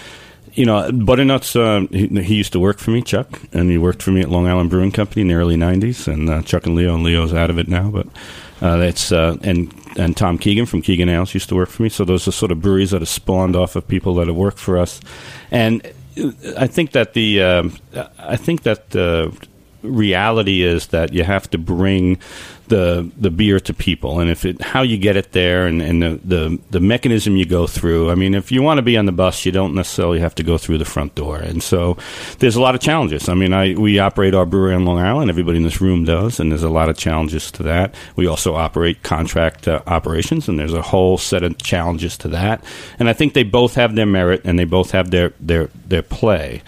you 0.55 0.65
know, 0.65 0.91
Butternuts, 0.91 1.55
uh, 1.55 1.85
he, 1.89 2.07
he 2.21 2.35
used 2.35 2.51
to 2.51 2.59
work 2.59 2.79
for 2.79 2.91
me, 2.91 3.01
Chuck, 3.01 3.39
and 3.53 3.71
he 3.71 3.77
worked 3.77 4.03
for 4.03 4.11
me 4.11 4.19
at 4.19 4.29
Long 4.29 4.45
Island 4.45 4.69
Brewing 4.69 4.91
Company 4.91 5.21
in 5.21 5.29
the 5.29 5.35
early 5.35 5.55
'90s. 5.55 6.05
And 6.11 6.29
uh, 6.29 6.41
Chuck 6.41 6.65
and 6.65 6.75
Leo, 6.75 6.95
and 6.95 7.03
Leo's 7.03 7.33
out 7.33 7.49
of 7.49 7.57
it 7.57 7.69
now, 7.69 7.89
but 7.89 8.07
uh, 8.61 8.77
that's 8.77 9.11
uh, 9.11 9.37
and 9.41 9.73
and 9.97 10.15
Tom 10.15 10.37
Keegan 10.37 10.65
from 10.65 10.81
Keegan 10.81 11.09
Ales 11.09 11.33
used 11.33 11.49
to 11.49 11.55
work 11.55 11.69
for 11.69 11.83
me. 11.83 11.89
So 11.89 12.05
those 12.05 12.27
are 12.27 12.31
sort 12.31 12.51
of 12.51 12.61
breweries 12.61 12.91
that 12.91 13.01
have 13.01 13.09
spawned 13.09 13.55
off 13.55 13.75
of 13.75 13.87
people 13.87 14.15
that 14.15 14.27
have 14.27 14.35
worked 14.35 14.59
for 14.59 14.77
us, 14.77 14.99
and 15.51 15.85
uh, 16.17 16.31
I 16.57 16.67
think 16.67 16.91
that 16.91 17.13
the 17.13 17.41
um, 17.41 17.77
I 18.17 18.35
think 18.35 18.63
that 18.63 18.91
the 18.91 19.35
reality 19.81 20.63
is 20.63 20.87
that 20.87 21.13
you 21.13 21.23
have 21.23 21.49
to 21.51 21.57
bring 21.57 22.19
the 22.69 23.11
the 23.17 23.29
beer 23.29 23.59
to 23.59 23.73
people, 23.73 24.19
and 24.19 24.29
if 24.29 24.45
it 24.45 24.61
how 24.61 24.83
you 24.83 24.97
get 24.97 25.17
it 25.17 25.31
there, 25.33 25.65
and, 25.65 25.81
and 25.81 26.01
the, 26.01 26.19
the 26.23 26.59
the 26.69 26.79
mechanism 26.79 27.35
you 27.35 27.45
go 27.45 27.67
through. 27.67 28.09
I 28.09 28.15
mean, 28.15 28.33
if 28.33 28.51
you 28.51 28.61
want 28.61 28.77
to 28.77 28.81
be 28.81 28.95
on 28.95 29.05
the 29.05 29.11
bus, 29.11 29.45
you 29.45 29.51
don't 29.51 29.73
necessarily 29.73 30.19
have 30.19 30.35
to 30.35 30.43
go 30.43 30.57
through 30.57 30.77
the 30.77 30.85
front 30.85 31.15
door, 31.15 31.37
and 31.37 31.61
so 31.61 31.97
there's 32.37 32.55
a 32.55 32.61
lot 32.61 32.75
of 32.75 32.81
challenges. 32.81 33.27
I 33.27 33.33
mean, 33.33 33.53
I 33.53 33.73
we 33.73 33.99
operate 33.99 34.33
our 34.33 34.45
brewery 34.45 34.75
on 34.75 34.85
Long 34.85 34.99
Island. 34.99 35.29
Everybody 35.29 35.57
in 35.57 35.63
this 35.63 35.81
room 35.81 36.05
does, 36.05 36.39
and 36.39 36.51
there's 36.51 36.63
a 36.63 36.69
lot 36.69 36.89
of 36.89 36.97
challenges 36.97 37.51
to 37.51 37.63
that. 37.63 37.93
We 38.15 38.27
also 38.27 38.55
operate 38.55 39.03
contract 39.03 39.67
uh, 39.67 39.81
operations, 39.87 40.47
and 40.47 40.57
there's 40.57 40.73
a 40.73 40.81
whole 40.81 41.17
set 41.17 41.43
of 41.43 41.57
challenges 41.57 42.17
to 42.19 42.27
that. 42.29 42.63
And 42.99 43.09
I 43.09 43.13
think 43.13 43.33
they 43.33 43.43
both 43.43 43.75
have 43.75 43.95
their 43.95 44.05
merit, 44.05 44.41
and 44.45 44.57
they 44.57 44.65
both 44.65 44.91
have 44.91 45.09
their 45.11 45.33
their 45.39 45.69
their 45.87 46.03
play. 46.03 46.61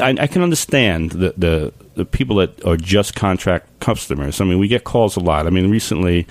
I, 0.00 0.14
I 0.18 0.26
can 0.26 0.42
understand 0.42 1.12
the, 1.12 1.34
the 1.36 1.72
the 1.94 2.04
people 2.04 2.36
that 2.36 2.64
are 2.64 2.76
just 2.76 3.14
contract 3.14 3.80
customers. 3.80 4.40
I 4.40 4.44
mean, 4.44 4.58
we 4.58 4.68
get 4.68 4.84
calls 4.84 5.16
a 5.16 5.20
lot. 5.20 5.46
I 5.46 5.50
mean, 5.50 5.70
recently, 5.70 6.26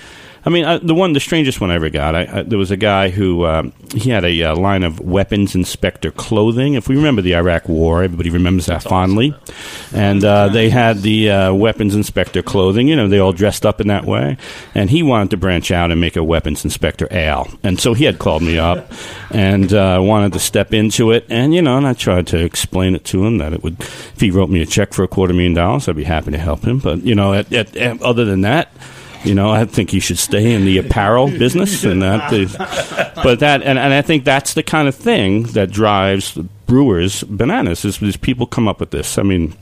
I 0.45 0.49
mean, 0.49 0.65
I, 0.65 0.77
the 0.77 0.95
one, 0.95 1.13
the 1.13 1.19
strangest 1.19 1.59
one 1.59 1.69
I 1.69 1.75
ever 1.75 1.89
got, 1.89 2.15
I, 2.15 2.39
I, 2.39 2.43
there 2.43 2.57
was 2.57 2.71
a 2.71 2.77
guy 2.77 3.09
who 3.09 3.45
um, 3.45 3.73
he 3.93 4.09
had 4.09 4.23
a 4.23 4.43
uh, 4.43 4.55
line 4.55 4.83
of 4.83 4.99
weapons 4.99 5.53
inspector 5.55 6.11
clothing. 6.11 6.75
If 6.75 6.87
we 6.87 6.95
remember 6.95 7.21
the 7.21 7.35
Iraq 7.35 7.67
War, 7.67 8.03
everybody 8.03 8.29
remembers 8.29 8.67
that 8.67 8.83
fondly, 8.83 9.35
and 9.93 10.23
uh, 10.23 10.47
they 10.49 10.69
had 10.69 11.01
the 11.01 11.29
uh, 11.29 11.53
weapons 11.53 11.95
inspector 11.95 12.41
clothing. 12.41 12.87
You 12.87 12.95
know, 12.95 13.07
they 13.07 13.19
all 13.19 13.33
dressed 13.33 13.65
up 13.65 13.81
in 13.81 13.87
that 13.87 14.05
way, 14.05 14.37
and 14.73 14.89
he 14.89 15.03
wanted 15.03 15.31
to 15.31 15.37
branch 15.37 15.71
out 15.71 15.91
and 15.91 15.99
make 15.99 16.15
a 16.15 16.23
weapons 16.23 16.63
inspector 16.63 17.07
ale, 17.11 17.47
and 17.63 17.79
so 17.79 17.93
he 17.93 18.05
had 18.05 18.19
called 18.19 18.41
me 18.41 18.57
up 18.57 18.91
and 19.31 19.73
uh, 19.73 19.99
wanted 20.01 20.33
to 20.33 20.39
step 20.39 20.73
into 20.73 21.11
it, 21.11 21.25
and 21.29 21.53
you 21.53 21.61
know, 21.61 21.77
and 21.77 21.85
I 21.85 21.93
tried 21.93 22.27
to 22.27 22.37
explain 22.37 22.95
it 22.95 23.03
to 23.05 23.25
him 23.25 23.39
that 23.39 23.53
it 23.53 23.63
would, 23.63 23.79
if 23.81 24.19
he 24.19 24.31
wrote 24.31 24.49
me 24.49 24.61
a 24.61 24.65
check 24.65 24.93
for 24.93 25.03
a 25.03 25.07
quarter 25.07 25.33
million 25.33 25.53
dollars, 25.53 25.89
I'd 25.89 25.97
be 25.97 26.05
happy 26.05 26.31
to 26.31 26.37
help 26.37 26.63
him, 26.63 26.79
but 26.79 27.03
you 27.03 27.15
know, 27.15 27.33
at, 27.33 27.51
at, 27.51 27.75
at, 27.75 28.01
other 28.01 28.23
than 28.23 28.41
that. 28.41 28.71
You 29.23 29.35
know, 29.35 29.49
I 29.49 29.65
think 29.65 29.89
he 29.89 29.99
should 29.99 30.17
stay 30.17 30.53
in 30.53 30.65
the 30.65 30.77
apparel 30.77 31.27
business, 31.39 31.83
and 31.83 32.01
that. 32.01 32.31
Is, 32.31 32.55
but 32.57 33.39
that, 33.39 33.61
and, 33.63 33.77
and 33.77 33.93
I 33.93 34.01
think 34.01 34.23
that's 34.23 34.53
the 34.53 34.63
kind 34.63 34.87
of 34.87 34.95
thing 34.95 35.43
that 35.43 35.71
drives 35.71 36.37
brewers 36.65 37.23
bananas. 37.23 37.83
Is, 37.83 38.01
is 38.01 38.17
people 38.17 38.45
come 38.45 38.67
up 38.67 38.79
with 38.79 38.91
this? 38.91 39.17
I 39.17 39.23
mean, 39.23 39.55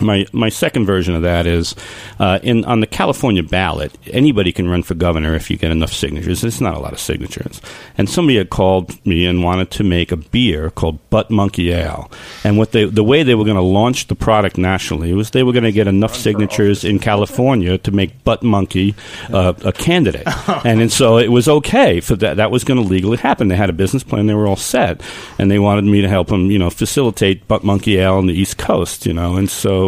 my 0.00 0.26
my 0.32 0.48
second 0.48 0.86
version 0.86 1.14
of 1.14 1.22
that 1.22 1.46
is 1.46 1.74
uh, 2.18 2.38
in 2.42 2.64
on 2.64 2.80
the 2.80 2.86
California 2.86 3.42
ballot. 3.42 3.96
Anybody 4.06 4.52
can 4.52 4.68
run 4.68 4.82
for 4.82 4.94
governor 4.94 5.34
if 5.34 5.50
you 5.50 5.56
get 5.56 5.70
enough 5.70 5.92
signatures. 5.92 6.44
It's 6.44 6.60
not 6.60 6.74
a 6.74 6.78
lot 6.78 6.92
of 6.92 7.00
signatures. 7.00 7.60
And 7.96 8.08
somebody 8.08 8.38
had 8.38 8.50
called 8.50 9.04
me 9.06 9.26
and 9.26 9.42
wanted 9.42 9.70
to 9.72 9.84
make 9.84 10.12
a 10.12 10.16
beer 10.16 10.70
called 10.70 10.98
Butt 11.10 11.30
Monkey 11.30 11.72
Ale. 11.72 12.10
And 12.44 12.58
what 12.58 12.72
they 12.72 12.84
the 12.84 13.04
way 13.04 13.22
they 13.22 13.34
were 13.34 13.44
going 13.44 13.56
to 13.56 13.62
launch 13.62 14.06
the 14.06 14.14
product 14.14 14.58
nationally 14.58 15.12
was 15.12 15.30
they 15.30 15.42
were 15.42 15.52
going 15.52 15.64
to 15.64 15.72
get 15.72 15.88
enough 15.88 16.14
signatures 16.14 16.84
in 16.84 16.98
California 16.98 17.78
to 17.78 17.90
make 17.90 18.24
Butt 18.24 18.42
Monkey 18.42 18.94
uh, 19.32 19.54
a 19.64 19.72
candidate. 19.72 20.26
and, 20.64 20.80
and 20.80 20.92
so 20.92 21.18
it 21.18 21.28
was 21.28 21.48
okay 21.48 22.00
for 22.00 22.16
that. 22.16 22.36
That 22.36 22.50
was 22.50 22.64
going 22.64 22.80
to 22.80 22.86
legally 22.86 23.16
happen. 23.16 23.48
They 23.48 23.56
had 23.56 23.70
a 23.70 23.74
business 23.74 24.02
plan. 24.02 24.26
They 24.26 24.34
were 24.34 24.46
all 24.46 24.56
set, 24.56 25.00
and 25.38 25.50
they 25.50 25.58
wanted 25.58 25.84
me 25.84 26.00
to 26.02 26.08
help 26.08 26.28
them, 26.28 26.50
you 26.50 26.58
know, 26.58 26.70
facilitate 26.70 27.46
Butt 27.48 27.64
Monkey 27.64 27.98
Ale 27.98 28.14
on 28.14 28.26
the 28.26 28.34
East 28.34 28.58
Coast. 28.58 29.06
You 29.06 29.14
know, 29.14 29.36
and 29.36 29.50
so 29.50 29.87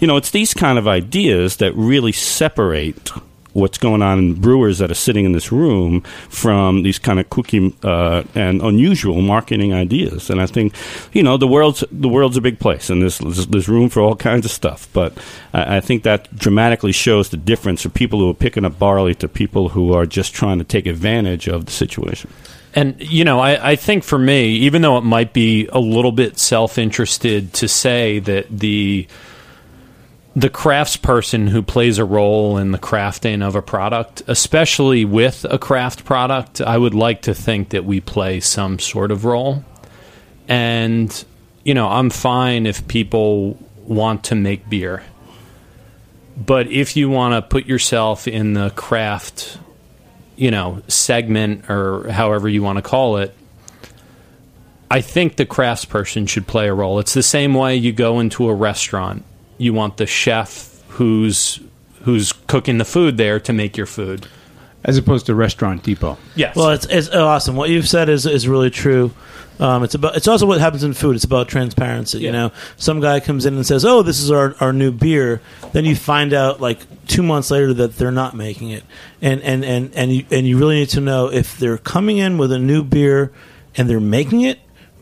you 0.00 0.06
know, 0.06 0.16
it's 0.16 0.30
these 0.30 0.54
kind 0.54 0.78
of 0.78 0.86
ideas 0.88 1.56
that 1.56 1.74
really 1.74 2.12
separate 2.12 3.10
what's 3.52 3.78
going 3.78 4.02
on 4.02 4.18
in 4.18 4.34
brewers 4.34 4.78
that 4.78 4.90
are 4.90 4.94
sitting 4.94 5.24
in 5.24 5.32
this 5.32 5.50
room 5.50 6.02
from 6.28 6.82
these 6.82 6.98
kind 6.98 7.18
of 7.18 7.28
kooky 7.30 7.74
uh, 7.84 8.24
and 8.34 8.62
unusual 8.62 9.20
marketing 9.20 9.72
ideas. 9.72 10.30
And 10.30 10.40
I 10.40 10.46
think, 10.46 10.74
you 11.12 11.22
know, 11.22 11.36
the 11.36 11.48
world's 11.48 11.84
the 11.90 12.08
world's 12.08 12.36
a 12.36 12.40
big 12.40 12.58
place, 12.58 12.90
and 12.90 13.02
there's 13.02 13.18
there's 13.18 13.68
room 13.68 13.88
for 13.88 14.00
all 14.00 14.16
kinds 14.16 14.44
of 14.44 14.52
stuff. 14.52 14.88
But 14.92 15.16
I, 15.52 15.76
I 15.76 15.80
think 15.80 16.02
that 16.04 16.34
dramatically 16.36 16.92
shows 16.92 17.30
the 17.30 17.36
difference 17.36 17.84
of 17.84 17.94
people 17.94 18.18
who 18.20 18.30
are 18.30 18.34
picking 18.34 18.64
up 18.64 18.78
barley 18.78 19.14
to 19.16 19.28
people 19.28 19.70
who 19.70 19.92
are 19.92 20.06
just 20.06 20.34
trying 20.34 20.58
to 20.58 20.64
take 20.64 20.86
advantage 20.86 21.48
of 21.48 21.66
the 21.66 21.72
situation. 21.72 22.30
And, 22.72 23.00
you 23.00 23.24
know, 23.24 23.40
I, 23.40 23.72
I 23.72 23.76
think 23.76 24.04
for 24.04 24.16
me, 24.16 24.50
even 24.50 24.82
though 24.82 24.96
it 24.96 25.02
might 25.02 25.32
be 25.32 25.66
a 25.72 25.80
little 25.80 26.12
bit 26.12 26.38
self 26.38 26.78
interested 26.78 27.52
to 27.54 27.66
say 27.66 28.20
that 28.20 28.46
the 28.48 29.08
the 30.36 30.50
craftsperson 30.50 31.48
who 31.48 31.62
plays 31.62 31.98
a 31.98 32.04
role 32.04 32.56
in 32.56 32.70
the 32.70 32.78
crafting 32.78 33.42
of 33.46 33.56
a 33.56 33.62
product, 33.62 34.22
especially 34.28 35.04
with 35.04 35.44
a 35.50 35.58
craft 35.58 36.04
product, 36.04 36.60
I 36.60 36.78
would 36.78 36.94
like 36.94 37.22
to 37.22 37.34
think 37.34 37.70
that 37.70 37.84
we 37.84 38.00
play 38.00 38.40
some 38.40 38.78
sort 38.78 39.10
of 39.10 39.24
role. 39.24 39.64
And, 40.46 41.24
you 41.64 41.74
know, 41.74 41.88
I'm 41.88 42.10
fine 42.10 42.66
if 42.66 42.86
people 42.86 43.58
want 43.84 44.24
to 44.24 44.34
make 44.36 44.68
beer. 44.68 45.02
But 46.36 46.68
if 46.68 46.96
you 46.96 47.10
want 47.10 47.34
to 47.34 47.42
put 47.42 47.66
yourself 47.66 48.28
in 48.28 48.52
the 48.52 48.70
craft, 48.70 49.58
you 50.36 50.50
know, 50.50 50.82
segment 50.86 51.68
or 51.68 52.08
however 52.10 52.48
you 52.48 52.62
want 52.62 52.76
to 52.76 52.82
call 52.82 53.16
it, 53.16 53.34
I 54.90 55.00
think 55.00 55.36
the 55.36 55.46
craftsperson 55.46 56.28
should 56.28 56.46
play 56.46 56.68
a 56.68 56.74
role. 56.74 56.98
It's 57.00 57.14
the 57.14 57.22
same 57.22 57.54
way 57.54 57.76
you 57.76 57.92
go 57.92 58.20
into 58.20 58.48
a 58.48 58.54
restaurant. 58.54 59.24
You 59.60 59.72
want 59.74 59.98
the 59.98 60.06
chef 60.06 60.82
who's 60.88 61.60
who's 62.02 62.32
cooking 62.32 62.78
the 62.78 62.84
food 62.84 63.16
there 63.16 63.38
to 63.40 63.52
make 63.52 63.76
your 63.76 63.86
food. 63.86 64.26
As 64.82 64.96
opposed 64.96 65.26
to 65.26 65.34
Restaurant 65.34 65.82
Depot. 65.82 66.16
Yes. 66.34 66.56
Well, 66.56 66.70
it's, 66.70 66.86
it's 66.86 67.10
awesome. 67.10 67.54
What 67.54 67.68
you've 67.68 67.86
said 67.86 68.08
is 68.08 68.24
is 68.24 68.48
really 68.48 68.70
true. 68.70 69.12
Um, 69.58 69.84
it's 69.84 69.94
about. 69.94 70.16
It's 70.16 70.26
also 70.26 70.46
what 70.46 70.58
happens 70.58 70.82
in 70.82 70.94
food. 70.94 71.16
It's 71.16 71.24
about 71.24 71.48
transparency. 71.48 72.20
You 72.20 72.32
know, 72.32 72.50
some 72.78 73.00
guy 73.00 73.20
comes 73.20 73.44
in 73.44 73.54
and 73.56 73.66
says, 73.66 73.84
"Oh, 73.84 74.02
this 74.02 74.18
is 74.18 74.30
our, 74.30 74.54
our 74.58 74.72
new 74.72 74.90
beer." 74.90 75.42
Then 75.72 75.84
you 75.84 75.94
find 75.94 76.32
out 76.32 76.62
like 76.62 76.78
two 77.06 77.22
months 77.22 77.50
later 77.50 77.74
that 77.74 77.96
they're 77.96 78.10
not 78.10 78.34
making 78.34 78.70
it, 78.70 78.84
and 79.20 79.42
and 79.42 79.62
and 79.62 79.94
and 79.94 80.12
you, 80.14 80.24
and 80.30 80.46
you 80.46 80.56
really 80.56 80.76
need 80.76 80.88
to 80.90 81.00
know 81.02 81.30
if 81.30 81.58
they're 81.58 81.76
coming 81.76 82.16
in 82.16 82.38
with 82.38 82.50
a 82.50 82.58
new 82.58 82.82
beer 82.82 83.32
and 83.76 83.88
they're 83.88 84.00
making 84.00 84.40
it 84.40 84.60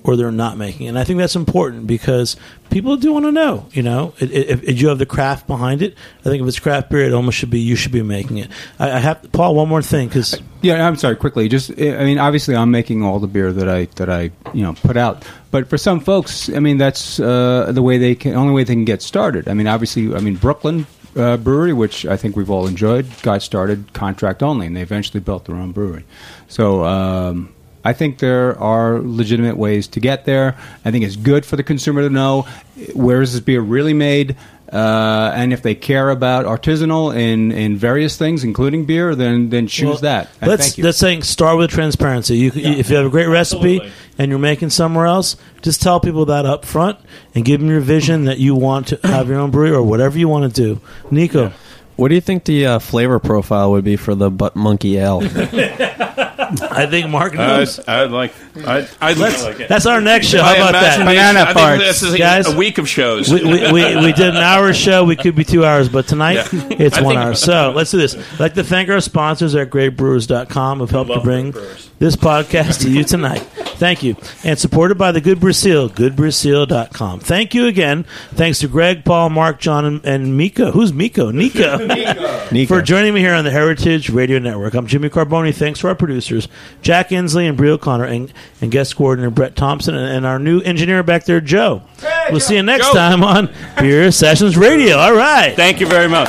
or 0.09 0.17
they're 0.17 0.33
not 0.33 0.57
making. 0.57 0.89
And 0.89 0.99
I 0.99 1.05
think 1.05 1.19
that's 1.19 1.37
important 1.37 1.87
because 1.87 2.35
people 2.71 2.97
do 2.97 3.13
want 3.13 3.27
to 3.27 3.31
know. 3.33 3.67
You 3.73 3.83
know, 3.83 4.15
if, 4.19 4.65
if, 4.65 4.81
you 4.81 4.89
have 4.89 4.99
the 4.99 5.05
craft 5.05 5.47
behind 5.47 5.83
it, 5.83 5.95
I 6.21 6.23
think 6.23 6.41
if 6.41 6.49
it's 6.49 6.59
craft 6.59 6.89
beer, 6.89 7.01
it 7.01 7.13
almost 7.13 7.37
should 7.37 7.51
be 7.51 7.61
you 7.61 7.77
should 7.77 7.93
be 7.93 8.03
making 8.03 8.39
it. 8.39 8.51
I, 8.79 8.93
I 8.93 8.99
have 9.01 9.31
Paul. 9.33 9.55
One 9.55 9.69
more 9.69 9.83
thing, 9.83 10.09
because 10.09 10.41
Yeah, 10.63 10.87
I'm 10.87 10.97
sorry. 10.97 11.15
Quickly, 11.15 11.47
just 11.51 11.71
I 11.73 12.05
mean, 12.05 12.19
obviously, 12.19 12.57
I'm 12.57 12.71
making 12.71 13.03
all 13.03 13.19
the 13.19 13.27
beer 13.27 13.53
that 13.53 13.69
I 13.69 13.85
that 13.97 14.09
I 14.09 14.31
you 14.55 14.63
know 14.63 14.73
put 14.73 14.97
out. 14.97 15.27
But 15.51 15.69
for 15.69 15.77
some 15.77 16.01
folks, 16.01 16.49
I 16.49 16.59
mean, 16.59 16.79
that's 16.79 17.21
uh, 17.21 17.71
the 17.71 17.83
way 17.83 17.99
they 17.99 18.15
can 18.15 18.35
only 18.35 18.55
way 18.55 18.65
they 18.65 18.73
can 18.73 18.87
get 18.87 19.03
started. 19.03 19.47
I 19.47 19.53
mean, 19.53 19.67
obviously, 19.67 20.15
I 20.15 20.21
mean 20.21 20.37
Brooklyn. 20.37 20.87
Uh, 21.17 21.37
brewery, 21.37 21.73
which 21.73 22.07
I 22.07 22.17
think 22.17 22.37
we've 22.37 22.51
all 22.51 22.69
enjoyed, 22.69 23.07
got 23.23 23.43
started 23.43 23.93
contract 23.93 24.41
only, 24.41 24.67
and 24.67 24.77
they 24.77 24.83
eventually 24.83 25.19
built 25.19 25.47
their 25.47 25.57
own 25.57 25.73
brewery. 25.73 26.05
So 26.47 26.85
um, 26.85 27.53
I 27.89 27.93
think 27.95 28.19
there 28.19 28.59
are 28.59 28.99
legitimate 29.01 29.57
ways 29.57 29.89
to 29.89 30.01
get 30.01 30.25
there. 30.25 30.57
I 30.85 30.91
think 30.91 31.05
it's 31.05 31.17
good 31.17 31.47
for 31.47 31.57
the 31.57 31.63
consumer 31.63 32.03
to 32.03 32.11
know 32.11 32.47
where 32.95 33.23
is 33.23 33.33
this 33.33 33.41
beer 33.41 33.61
really 33.63 33.95
made. 33.95 34.37
Uh, 34.71 35.33
and 35.35 35.53
if 35.55 35.63
they 35.63 35.75
care 35.75 36.11
about 36.11 36.45
artisanal 36.45 37.17
in, 37.17 37.51
in 37.53 37.79
various 37.79 38.19
things, 38.19 38.45
including 38.45 38.85
beer, 38.85 39.15
then 39.15 39.49
then 39.49 39.67
choose 39.67 39.87
Well, 39.89 39.97
that. 40.11 40.29
And 40.43 40.51
Let's 40.51 40.63
thank 40.67 40.77
you. 40.79 40.85
that's 40.85 40.99
saying 40.99 41.23
start 41.23 41.57
with 41.57 41.71
transparency. 41.71 42.37
You, 42.37 42.51
c 42.51 42.61
if 42.79 42.91
you 42.91 42.97
have 42.97 43.07
a 43.07 43.15
great 43.17 43.29
recipe 43.29 43.81
and 44.19 44.29
you're 44.31 44.39
making 44.53 44.69
somewhere 44.71 45.07
else, 45.07 45.37
just 45.63 45.81
tell 45.81 45.99
people 46.01 46.27
that 46.27 46.45
up 46.45 46.67
front 46.67 46.99
and 47.35 47.47
give 47.47 47.61
them 47.61 47.71
your 47.71 47.81
vision 47.81 48.27
that 48.27 48.39
you 48.39 48.55
want 48.55 48.89
to 48.89 49.01
have 49.05 49.29
your 49.31 49.39
own 49.41 49.51
brewery 49.51 49.71
or 49.75 49.83
whatever 49.83 50.19
you 50.19 50.29
want 50.29 50.45
to 50.55 50.63
do. 50.65 50.81
Niko, 51.11 51.51
What 51.97 52.09
do 52.11 52.15
you 52.15 52.21
think 52.21 52.45
the 52.45 52.67
uh, 52.67 52.79
flavor 52.79 53.19
profile 53.19 53.71
would 53.73 53.85
be 53.85 53.97
for 53.97 54.15
the 54.15 54.31
butt 54.31 54.55
monkey 54.55 54.99
ale? 54.99 55.21
I 56.61 56.87
think 56.87 57.09
Mark 57.11 57.35
knows. 57.35 57.79
I'd, 57.81 57.89
I'd 57.89 58.11
like. 58.11 58.35
I'd, 58.67 58.89
I'd 59.01 59.17
Let's- 59.19 59.69
that's 59.69 59.87
our 59.87 60.01
next 60.01 60.27
show. 60.29 60.43
How 60.43 60.55
about 60.57 60.73
that? 60.73 61.01
imagination- 61.01 61.07
Banana 61.07 61.41
I 61.41 61.45
think 61.55 61.59
farts. 61.59 61.79
This 61.79 62.03
is 62.03 62.17
Guys, 62.17 62.47
a 62.53 62.57
week 62.57 62.79
of 62.79 62.89
shows. 62.89 63.33
We, 63.33 63.43
we, 63.45 63.73
we, 63.73 63.97
we 63.97 64.13
did 64.13 64.31
an 64.31 64.37
hour 64.37 64.73
show. 64.73 65.05
We 65.05 65.17
could 65.17 65.35
be 65.35 65.45
two 65.45 65.65
hours, 65.65 65.89
but 65.89 66.07
tonight 66.07 66.35
Yeah. 66.53 66.67
it's 66.71 66.99
I 66.99 67.03
one 67.03 67.17
hour. 67.17 67.35
So 67.35 67.73
let's 67.75 67.91
do 67.91 67.99
this. 67.99 68.15
I'd 68.15 68.41
like 68.41 68.55
to 68.55 68.65
thank 68.65 68.89
our 68.89 69.01
sponsors 69.01 69.55
at 69.55 69.71
greatbrewers.com 69.71 70.79
who 70.79 70.85
have 70.85 70.91
helped 70.91 71.13
to 71.13 71.21
bring 71.21 71.55
this 71.99 72.17
podcast 72.17 72.83
to 72.83 72.91
you 72.91 73.05
tonight. 73.05 73.41
Thank 73.79 74.03
you. 74.03 74.17
And 74.43 74.59
supported 74.59 74.99
by 74.99 75.13
the 75.13 75.21
Good 75.21 75.39
Brazil, 75.39 75.89
goodbrazil.com. 75.89 77.21
Thank 77.21 77.55
you 77.55 77.67
again. 77.67 78.05
Thanks 78.31 78.59
to 78.61 78.69
Greg, 78.69 79.05
Paul, 79.05 79.31
Mark, 79.31 79.61
John, 79.61 79.85
and, 79.85 80.05
and 80.05 80.37
Miko. 80.37 80.73
Who's 80.73 80.93
Miko? 80.93 81.31
Niko. 81.31 82.67
For 82.69 82.83
joining 82.83 83.15
me 83.15 83.21
here 83.21 83.35
on 83.35 83.45
the 83.45 83.53
Heritage 83.53 84.11
Radio 84.11 84.39
Network. 84.41 84.75
I'm 84.75 84.87
Jimmy 84.87 85.09
Carbone. 85.09 85.55
Thanks 85.55 85.81
to 85.81 85.89
our 85.89 85.95
producers, 85.95 86.49
Jack 86.83 87.11
Inslee 87.11 87.49
and 87.49 87.57
Brie 87.57 87.71
O'Connor, 87.71 88.05
and, 88.05 88.33
and 88.61 88.71
guest 88.73 88.97
coordinator 88.97 89.31
Brett 89.31 89.55
Thompson, 89.55 89.95
and, 89.95 90.17
and 90.17 90.27
our 90.27 90.39
new 90.39 90.61
engineer 90.63 91.03
back 91.03 91.25
there, 91.25 91.41
Joe. 91.41 91.83
we'll 92.31 92.41
see 92.41 92.57
you 92.57 92.63
next 92.63 92.89
Joe. 92.89 92.95
time 92.95 93.23
on 93.23 93.53
Beer 93.79 94.11
Sessions 94.11 94.57
Radio. 94.57 94.97
All 94.97 95.15
right. 95.15 95.55
Thank 95.55 95.79
you 95.81 95.87
very 95.87 96.09
much. 96.09 96.29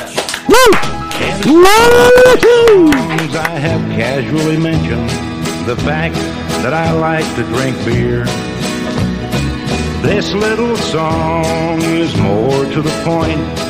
songs 3.30 3.36
I 3.36 3.58
have 3.58 3.80
casually 3.92 4.56
mentioned 4.56 5.29
the 5.66 5.76
fact 5.76 6.14
that 6.62 6.72
I 6.72 6.90
like 6.92 7.24
to 7.36 7.42
drink 7.44 7.76
beer. 7.84 8.24
This 10.02 10.32
little 10.32 10.76
song 10.76 11.82
is 11.82 12.16
more 12.16 12.64
to 12.64 12.82
the 12.82 13.02
point. 13.04 13.69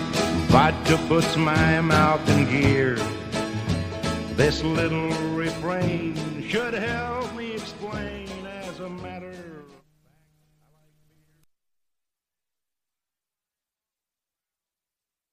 Vodka 0.51 0.97
puts 1.07 1.37
my 1.37 1.79
mouth 1.79 2.29
in 2.31 2.43
gear. 2.49 2.95
This 4.35 4.61
little 4.61 5.07
refrain 5.33 6.13
should 6.45 6.73
help. 6.73 7.20